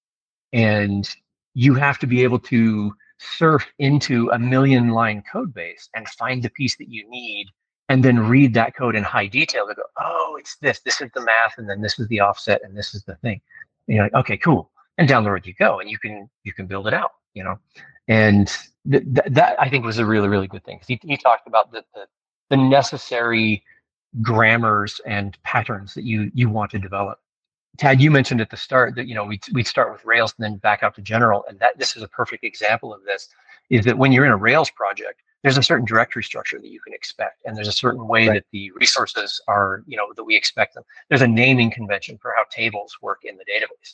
And 0.51 1.15
you 1.53 1.75
have 1.75 1.99
to 1.99 2.07
be 2.07 2.23
able 2.23 2.39
to 2.39 2.93
surf 3.19 3.65
into 3.79 4.29
a 4.31 4.39
million 4.39 4.89
line 4.89 5.23
code 5.31 5.53
base 5.53 5.89
and 5.95 6.07
find 6.09 6.41
the 6.41 6.49
piece 6.49 6.75
that 6.77 6.89
you 6.89 7.09
need 7.09 7.47
and 7.89 8.03
then 8.03 8.19
read 8.19 8.53
that 8.55 8.75
code 8.75 8.95
in 8.95 9.03
high 9.03 9.27
detail 9.27 9.67
to 9.67 9.75
go, 9.75 9.83
oh, 9.99 10.37
it's 10.39 10.55
this, 10.57 10.79
this 10.79 11.01
is 11.01 11.09
the 11.13 11.21
math, 11.21 11.57
and 11.57 11.69
then 11.69 11.81
this 11.81 11.99
is 11.99 12.07
the 12.07 12.19
offset, 12.19 12.61
and 12.63 12.75
this 12.75 12.95
is 12.95 13.03
the 13.03 13.15
thing. 13.15 13.39
And 13.87 13.95
you're 13.95 14.05
like, 14.05 14.13
okay, 14.15 14.37
cool. 14.37 14.71
And 14.97 15.07
down 15.07 15.23
the 15.23 15.31
road 15.31 15.45
you 15.45 15.53
go, 15.53 15.79
and 15.79 15.89
you 15.89 15.97
can 15.97 16.29
you 16.43 16.53
can 16.53 16.67
build 16.67 16.87
it 16.87 16.93
out, 16.93 17.11
you 17.33 17.43
know. 17.43 17.59
And 18.07 18.47
th- 18.89 19.03
th- 19.03 19.27
that 19.27 19.59
I 19.59 19.69
think 19.69 19.83
was 19.83 19.99
a 19.99 20.05
really 20.05 20.29
really 20.29 20.47
good 20.47 20.63
thing. 20.63 20.79
He, 20.87 20.99
he 21.03 21.17
talked 21.17 21.47
about 21.47 21.71
the, 21.71 21.83
the 21.93 22.07
the 22.49 22.57
necessary 22.57 23.63
grammars 24.21 25.01
and 25.05 25.37
patterns 25.43 25.93
that 25.95 26.05
you 26.05 26.31
you 26.33 26.49
want 26.49 26.71
to 26.71 26.79
develop. 26.79 27.19
Tad, 27.77 27.99
you 27.99 28.09
mentioned 28.09 28.39
at 28.39 28.49
the 28.49 28.57
start 28.57 28.95
that 28.95 29.07
you 29.07 29.15
know 29.15 29.25
we 29.25 29.39
we'd 29.53 29.67
start 29.67 29.91
with 29.91 30.05
Rails 30.05 30.33
and 30.37 30.45
then 30.45 30.57
back 30.57 30.81
out 30.81 30.95
to 30.95 31.01
general, 31.01 31.43
and 31.49 31.59
that 31.59 31.77
this 31.77 31.97
is 31.97 32.03
a 32.03 32.07
perfect 32.07 32.45
example 32.45 32.93
of 32.93 33.03
this. 33.03 33.27
Is 33.69 33.83
that 33.85 33.97
when 33.97 34.11
you're 34.11 34.25
in 34.25 34.31
a 34.31 34.37
Rails 34.37 34.69
project, 34.69 35.21
there's 35.45 35.59
a 35.59 35.63
certain 35.63 35.85
directory 35.85 36.23
structure 36.23 36.57
that 36.57 36.69
you 36.69 36.79
can 36.79 36.91
expect, 36.91 37.43
and 37.45 37.55
there's 37.55 37.67
a 37.67 37.71
certain 37.71 38.07
way 38.07 38.27
right. 38.27 38.33
that 38.33 38.45
the 38.51 38.71
resources 38.71 39.39
are 39.47 39.83
you 39.85 39.95
know 39.95 40.07
that 40.15 40.23
we 40.23 40.35
expect 40.35 40.73
them. 40.73 40.83
There's 41.07 41.21
a 41.21 41.27
naming 41.27 41.69
convention 41.69 42.17
for 42.19 42.33
how 42.35 42.45
tables 42.49 42.97
work 42.99 43.19
in 43.23 43.37
the 43.37 43.45
database, 43.45 43.93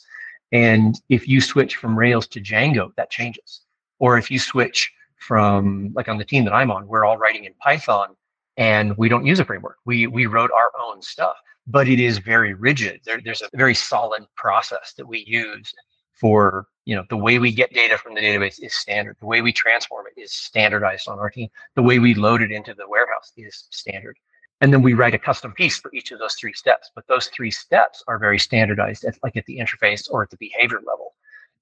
and 0.52 0.98
if 1.10 1.28
you 1.28 1.42
switch 1.42 1.76
from 1.76 1.98
Rails 1.98 2.26
to 2.28 2.40
Django, 2.40 2.94
that 2.96 3.10
changes. 3.10 3.60
Or 3.98 4.16
if 4.16 4.30
you 4.30 4.38
switch 4.38 4.90
from 5.18 5.92
like 5.94 6.08
on 6.08 6.16
the 6.16 6.24
team 6.24 6.44
that 6.46 6.54
I'm 6.54 6.70
on, 6.70 6.88
we're 6.88 7.04
all 7.04 7.18
writing 7.18 7.44
in 7.44 7.52
Python 7.60 8.16
and 8.56 8.96
we 8.96 9.10
don't 9.10 9.26
use 9.26 9.38
a 9.38 9.44
framework. 9.44 9.76
We 9.84 10.06
we 10.06 10.24
wrote 10.24 10.50
our 10.52 10.72
own 10.80 11.02
stuff. 11.02 11.36
but 11.66 11.86
it 11.86 12.00
is 12.00 12.18
very 12.18 12.54
rigid. 12.54 13.00
There, 13.04 13.20
there's 13.24 13.42
a 13.42 13.48
very 13.54 13.74
solid 13.74 14.24
process 14.36 14.94
that 14.96 15.06
we 15.06 15.24
use 15.26 15.72
for 16.12 16.66
you 16.84 16.96
know 16.96 17.04
the 17.08 17.16
way 17.16 17.38
we 17.38 17.52
get 17.52 17.72
data 17.72 17.96
from 17.96 18.14
the 18.14 18.20
database 18.20 18.62
is 18.62 18.74
standard. 18.74 19.16
The 19.20 19.26
way 19.26 19.40
we 19.40 19.52
transform 19.52 20.06
it 20.14 20.20
is 20.20 20.32
standardized 20.32 21.08
on 21.08 21.18
our 21.18 21.30
team. 21.30 21.48
The 21.76 21.82
way 21.82 21.98
we 21.98 22.14
load 22.14 22.42
it 22.42 22.50
into 22.50 22.74
the 22.74 22.88
warehouse 22.88 23.32
is 23.36 23.64
standard. 23.70 24.16
And 24.60 24.72
then 24.72 24.82
we 24.82 24.94
write 24.94 25.14
a 25.14 25.18
custom 25.18 25.52
piece 25.52 25.76
for 25.76 25.92
each 25.92 26.12
of 26.12 26.20
those 26.20 26.34
three 26.34 26.52
steps. 26.52 26.90
But 26.94 27.06
those 27.08 27.26
three 27.26 27.50
steps 27.50 28.04
are 28.06 28.16
very 28.16 28.38
standardized, 28.38 29.04
at, 29.04 29.18
like 29.24 29.36
at 29.36 29.44
the 29.46 29.58
interface 29.58 30.08
or 30.08 30.22
at 30.22 30.30
the 30.30 30.36
behavior 30.36 30.78
level. 30.86 31.14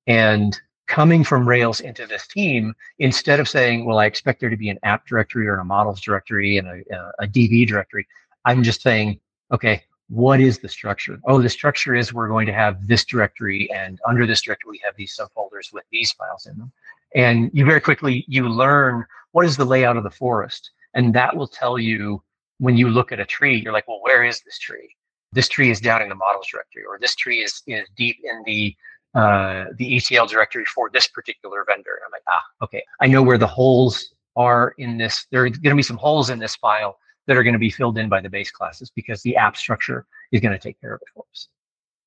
And 0.06 0.58
coming 0.86 1.24
from 1.24 1.48
Rails 1.48 1.80
into 1.80 2.06
this 2.06 2.26
team, 2.26 2.74
instead 2.98 3.40
of 3.40 3.48
saying, 3.48 3.86
well, 3.86 3.98
I 3.98 4.04
expect 4.04 4.40
there 4.40 4.50
to 4.50 4.56
be 4.56 4.68
an 4.68 4.78
app 4.82 5.06
directory 5.06 5.48
or 5.48 5.56
a 5.56 5.64
models 5.64 6.00
directory 6.00 6.58
and 6.58 6.68
a, 6.68 6.82
a, 6.94 7.24
a 7.24 7.26
DB 7.26 7.66
directory, 7.66 8.06
I'm 8.44 8.62
just 8.62 8.82
saying, 8.82 9.18
okay, 9.50 9.82
what 10.10 10.40
is 10.40 10.58
the 10.58 10.68
structure? 10.68 11.20
Oh, 11.26 11.40
the 11.40 11.48
structure 11.48 11.94
is 11.94 12.12
we're 12.12 12.28
going 12.28 12.46
to 12.46 12.52
have 12.52 12.88
this 12.88 13.04
directory, 13.04 13.70
and 13.70 14.00
under 14.06 14.26
this 14.26 14.42
directory, 14.42 14.72
we 14.72 14.80
have 14.84 14.96
these 14.96 15.16
subfolders 15.16 15.72
with 15.72 15.84
these 15.92 16.10
files 16.12 16.46
in 16.46 16.58
them. 16.58 16.72
And 17.14 17.50
you 17.54 17.64
very 17.64 17.80
quickly 17.80 18.24
you 18.26 18.48
learn 18.48 19.06
what 19.32 19.46
is 19.46 19.56
the 19.56 19.64
layout 19.64 19.96
of 19.96 20.02
the 20.02 20.10
forest, 20.10 20.72
and 20.94 21.14
that 21.14 21.36
will 21.36 21.46
tell 21.46 21.78
you 21.78 22.22
when 22.58 22.76
you 22.76 22.90
look 22.90 23.12
at 23.12 23.20
a 23.20 23.24
tree, 23.24 23.56
you're 23.56 23.72
like, 23.72 23.86
well, 23.86 24.00
where 24.02 24.24
is 24.24 24.42
this 24.42 24.58
tree? 24.58 24.96
This 25.32 25.48
tree 25.48 25.70
is 25.70 25.80
down 25.80 26.02
in 26.02 26.08
the 26.08 26.16
models 26.16 26.48
directory, 26.50 26.84
or 26.84 26.98
this 26.98 27.14
tree 27.14 27.38
is 27.38 27.62
is 27.68 27.88
deep 27.96 28.16
in 28.24 28.42
the 28.44 28.76
uh, 29.14 29.66
the 29.76 29.96
ETL 29.96 30.26
directory 30.26 30.64
for 30.64 30.90
this 30.92 31.06
particular 31.06 31.64
vendor. 31.64 31.92
And 31.94 32.02
I'm 32.06 32.12
like, 32.12 32.22
ah, 32.28 32.64
okay, 32.64 32.82
I 33.00 33.06
know 33.06 33.22
where 33.22 33.38
the 33.38 33.46
holes 33.46 34.12
are 34.34 34.74
in 34.78 34.98
this. 34.98 35.26
There 35.30 35.44
are 35.44 35.50
going 35.50 35.70
to 35.70 35.74
be 35.76 35.82
some 35.82 35.96
holes 35.96 36.30
in 36.30 36.40
this 36.40 36.56
file 36.56 36.98
that 37.30 37.36
are 37.36 37.44
going 37.44 37.54
to 37.54 37.60
be 37.60 37.70
filled 37.70 37.96
in 37.96 38.08
by 38.08 38.20
the 38.20 38.28
base 38.28 38.50
classes 38.50 38.90
because 38.90 39.22
the 39.22 39.36
app 39.36 39.56
structure 39.56 40.04
is 40.32 40.40
going 40.40 40.50
to 40.50 40.58
take 40.58 40.80
care 40.80 40.94
of 40.94 41.00
it 41.00 41.06
for 41.14 41.24
us. 41.30 41.46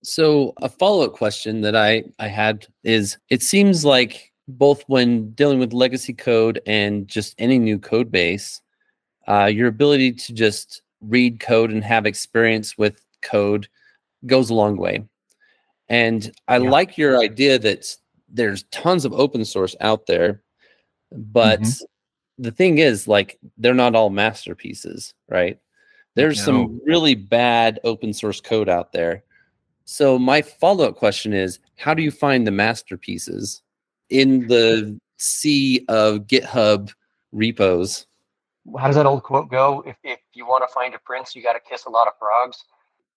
So 0.03 0.53
a 0.61 0.67
follow-up 0.67 1.13
question 1.13 1.61
that 1.61 1.77
I 1.77 2.03
I 2.19 2.27
had 2.27 2.67
is 2.83 3.17
it 3.29 3.41
seems 3.41 3.85
like 3.85 4.33
both 4.49 4.83
when 4.87 5.29
dealing 5.29 5.59
with 5.59 5.71
legacy 5.71 6.11
code 6.11 6.59
and 6.67 7.07
just 7.07 7.35
any 7.37 7.57
new 7.57 7.79
code 7.79 8.11
base, 8.11 8.59
uh, 9.25 9.45
your 9.45 9.69
ability 9.69 10.11
to 10.11 10.33
just 10.33 10.81
read 10.99 11.39
code 11.39 11.71
and 11.71 11.85
have 11.85 12.05
experience 12.05 12.77
with 12.77 13.01
code 13.21 13.69
goes 14.25 14.49
a 14.49 14.53
long 14.53 14.75
way. 14.75 15.05
And 15.87 16.33
I 16.49 16.57
yeah. 16.57 16.69
like 16.69 16.97
your 16.97 17.17
idea 17.21 17.57
that 17.59 17.95
there's 18.27 18.63
tons 18.71 19.05
of 19.05 19.13
open 19.13 19.45
source 19.45 19.73
out 19.79 20.05
there, 20.05 20.43
but 21.13 21.61
mm-hmm 21.61 21.85
the 22.37 22.51
thing 22.51 22.77
is, 22.77 23.07
like, 23.07 23.39
they're 23.57 23.73
not 23.73 23.95
all 23.95 24.09
masterpieces, 24.09 25.13
right? 25.29 25.59
There's 26.15 26.39
no. 26.39 26.45
some 26.45 26.81
really 26.85 27.15
bad 27.15 27.79
open 27.83 28.13
source 28.13 28.41
code 28.41 28.69
out 28.69 28.91
there. 28.91 29.23
So 29.85 30.17
my 30.17 30.41
follow-up 30.41 30.95
question 30.95 31.33
is, 31.33 31.59
how 31.77 31.93
do 31.93 32.01
you 32.01 32.11
find 32.11 32.47
the 32.47 32.51
masterpieces 32.51 33.61
in 34.09 34.47
the 34.47 34.99
sea 35.17 35.85
of 35.89 36.27
GitHub 36.27 36.91
repos? 37.31 38.05
How 38.77 38.87
does 38.87 38.95
that 38.95 39.05
old 39.05 39.23
quote 39.23 39.49
go? 39.49 39.83
If, 39.85 39.97
if 40.03 40.19
you 40.33 40.45
want 40.45 40.63
to 40.67 40.73
find 40.73 40.93
a 40.95 40.99
prince, 40.99 41.35
you 41.35 41.43
got 41.43 41.53
to 41.53 41.59
kiss 41.59 41.85
a 41.85 41.89
lot 41.89 42.07
of 42.07 42.13
frogs. 42.17 42.63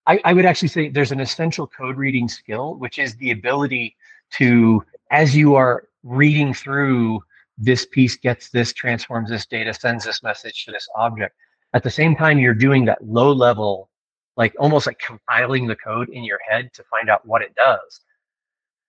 I, 0.07 0.21
I 0.25 0.33
would 0.33 0.45
actually 0.45 0.69
say 0.69 0.89
there's 0.89 1.13
an 1.13 1.21
essential 1.21 1.67
code 1.67 1.97
reading 1.97 2.29
skill, 2.29 2.77
which 2.77 2.99
is 2.99 3.17
the 3.17 3.31
ability 3.31 3.97
to, 4.33 4.83
as 5.11 5.37
you 5.37 5.55
are 5.55 5.89
reading 6.03 6.53
through 6.55 7.21
this 7.59 7.87
piece 7.87 8.17
gets 8.17 8.51
this, 8.51 8.73
transforms 8.73 9.31
this 9.31 9.47
data, 9.47 9.73
sends 9.73 10.05
this 10.05 10.23
message 10.23 10.65
to 10.65 10.73
this 10.73 10.89
object. 10.97 11.35
At 11.73 11.83
the 11.83 11.91
same 11.91 12.15
time, 12.17 12.39
you're 12.39 12.55
doing 12.55 12.85
that 12.85 13.07
low 13.07 13.33
level, 13.33 13.91
like 14.37 14.55
almost 14.59 14.87
like 14.87 14.99
compiling 14.99 15.67
the 15.67 15.77
code 15.77 16.09
in 16.11 16.25
your 16.25 16.39
head 16.49 16.73
to 16.75 16.85
find 16.85 17.09
out 17.09 17.27
what 17.27 17.43
it 17.43 17.55
does. 17.55 18.01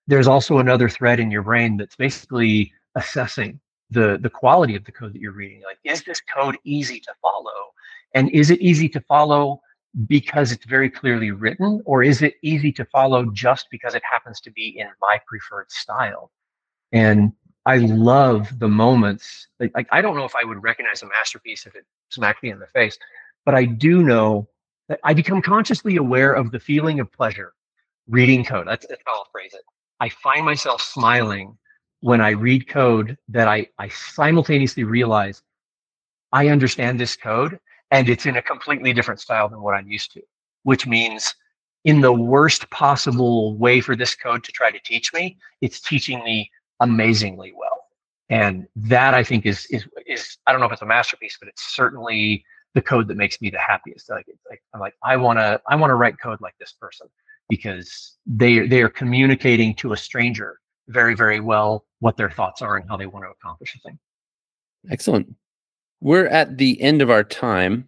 There's 0.07 0.27
also 0.27 0.59
another 0.59 0.89
thread 0.89 1.19
in 1.19 1.31
your 1.31 1.43
brain 1.43 1.77
that's 1.77 1.95
basically 1.95 2.71
assessing 2.95 3.59
the, 3.89 4.17
the 4.21 4.29
quality 4.29 4.75
of 4.75 4.85
the 4.85 4.91
code 4.91 5.13
that 5.13 5.21
you're 5.21 5.31
reading. 5.31 5.61
Like, 5.63 5.79
is 5.83 6.03
this 6.03 6.21
code 6.21 6.57
easy 6.63 6.99
to 7.01 7.13
follow? 7.21 7.73
And 8.13 8.29
is 8.31 8.51
it 8.51 8.61
easy 8.61 8.89
to 8.89 9.01
follow 9.01 9.61
because 10.07 10.51
it's 10.51 10.65
very 10.65 10.89
clearly 10.89 11.31
written, 11.31 11.81
or 11.85 12.03
is 12.03 12.21
it 12.21 12.35
easy 12.43 12.71
to 12.73 12.85
follow 12.85 13.25
just 13.31 13.67
because 13.71 13.95
it 13.95 14.03
happens 14.09 14.39
to 14.41 14.51
be 14.51 14.77
in 14.77 14.87
my 15.01 15.19
preferred 15.25 15.71
style? 15.71 16.31
And 16.91 17.33
I 17.67 17.77
love 17.79 18.59
the 18.59 18.69
moments. 18.69 19.47
Like, 19.59 19.71
like, 19.75 19.87
I 19.91 20.01
don't 20.01 20.15
know 20.15 20.23
if 20.23 20.33
I 20.41 20.45
would 20.45 20.63
recognize 20.63 21.03
a 21.03 21.07
masterpiece 21.07 21.65
if 21.65 21.75
it 21.75 21.85
smacked 22.09 22.41
me 22.41 22.49
in 22.49 22.59
the 22.59 22.67
face, 22.67 22.97
but 23.45 23.55
I 23.55 23.65
do 23.65 24.03
know 24.03 24.47
that 24.87 25.01
I 25.03 25.13
become 25.13 25.41
consciously 25.41 25.97
aware 25.97 26.31
of 26.31 26.51
the 26.51 26.61
feeling 26.61 27.01
of 27.01 27.11
pleasure 27.11 27.53
reading 28.07 28.45
code. 28.45 28.67
That's, 28.67 28.87
that's 28.87 29.01
how 29.05 29.15
I'll 29.15 29.27
phrase 29.33 29.53
it. 29.53 29.63
I 29.99 30.07
find 30.07 30.45
myself 30.45 30.81
smiling 30.81 31.57
when 31.99 32.21
I 32.21 32.29
read 32.29 32.69
code 32.69 33.17
that 33.27 33.49
I, 33.49 33.67
I 33.77 33.89
simultaneously 33.89 34.85
realize 34.85 35.43
I 36.31 36.47
understand 36.47 36.97
this 36.97 37.17
code 37.17 37.59
and 37.91 38.07
it's 38.07 38.25
in 38.25 38.37
a 38.37 38.41
completely 38.41 38.93
different 38.93 39.19
style 39.19 39.49
than 39.49 39.61
what 39.61 39.73
I'm 39.73 39.89
used 39.89 40.13
to, 40.13 40.21
which 40.63 40.87
means 40.87 41.35
in 41.83 41.99
the 41.99 42.13
worst 42.13 42.69
possible 42.69 43.57
way 43.57 43.81
for 43.81 43.97
this 43.97 44.15
code 44.15 44.45
to 44.45 44.53
try 44.53 44.71
to 44.71 44.79
teach 44.79 45.13
me, 45.13 45.37
it's 45.59 45.81
teaching 45.81 46.23
me 46.23 46.49
amazingly 46.79 47.53
well. 47.55 47.85
And 48.29 48.67
that 48.75 49.13
I 49.13 49.23
think 49.23 49.45
is 49.45 49.65
is 49.67 49.85
is 50.05 50.37
I 50.45 50.51
don't 50.51 50.59
know 50.59 50.67
if 50.67 50.73
it's 50.73 50.81
a 50.81 50.85
masterpiece, 50.85 51.37
but 51.39 51.47
it's 51.47 51.75
certainly 51.75 52.43
the 52.73 52.81
code 52.81 53.07
that 53.07 53.17
makes 53.17 53.41
me 53.41 53.49
the 53.49 53.59
happiest. 53.59 54.09
Like, 54.09 54.25
like 54.49 54.61
I'm 54.73 54.81
like 54.81 54.95
I 55.03 55.15
want 55.17 55.39
to 55.39 55.61
I 55.67 55.75
want 55.75 55.91
to 55.91 55.95
write 55.95 56.19
code 56.21 56.39
like 56.41 56.55
this 56.59 56.73
person 56.73 57.07
because 57.49 58.17
they 58.25 58.67
they 58.67 58.81
are 58.81 58.89
communicating 58.89 59.73
to 59.75 59.93
a 59.93 59.97
stranger 59.97 60.59
very 60.89 61.15
very 61.15 61.39
well 61.39 61.85
what 61.99 62.17
their 62.17 62.29
thoughts 62.29 62.61
are 62.61 62.77
and 62.77 62.87
how 62.89 62.97
they 62.97 63.07
want 63.07 63.25
to 63.25 63.29
accomplish 63.29 63.75
a 63.75 63.79
thing. 63.79 63.97
Excellent. 64.91 65.33
We're 66.01 66.27
at 66.27 66.57
the 66.57 66.79
end 66.81 67.01
of 67.01 67.09
our 67.09 67.23
time. 67.23 67.87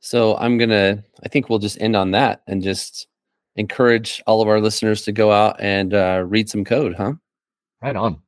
So 0.00 0.36
I'm 0.36 0.56
going 0.58 0.70
to 0.70 1.02
I 1.24 1.28
think 1.28 1.48
we'll 1.48 1.58
just 1.58 1.80
end 1.80 1.96
on 1.96 2.12
that 2.12 2.42
and 2.46 2.62
just 2.62 3.08
encourage 3.56 4.22
all 4.26 4.42
of 4.42 4.48
our 4.48 4.60
listeners 4.60 5.02
to 5.02 5.12
go 5.12 5.32
out 5.32 5.56
and 5.60 5.94
uh, 5.94 6.24
read 6.26 6.48
some 6.48 6.64
code, 6.64 6.94
huh? 6.94 7.14
Right 7.84 7.96
on. 7.96 8.23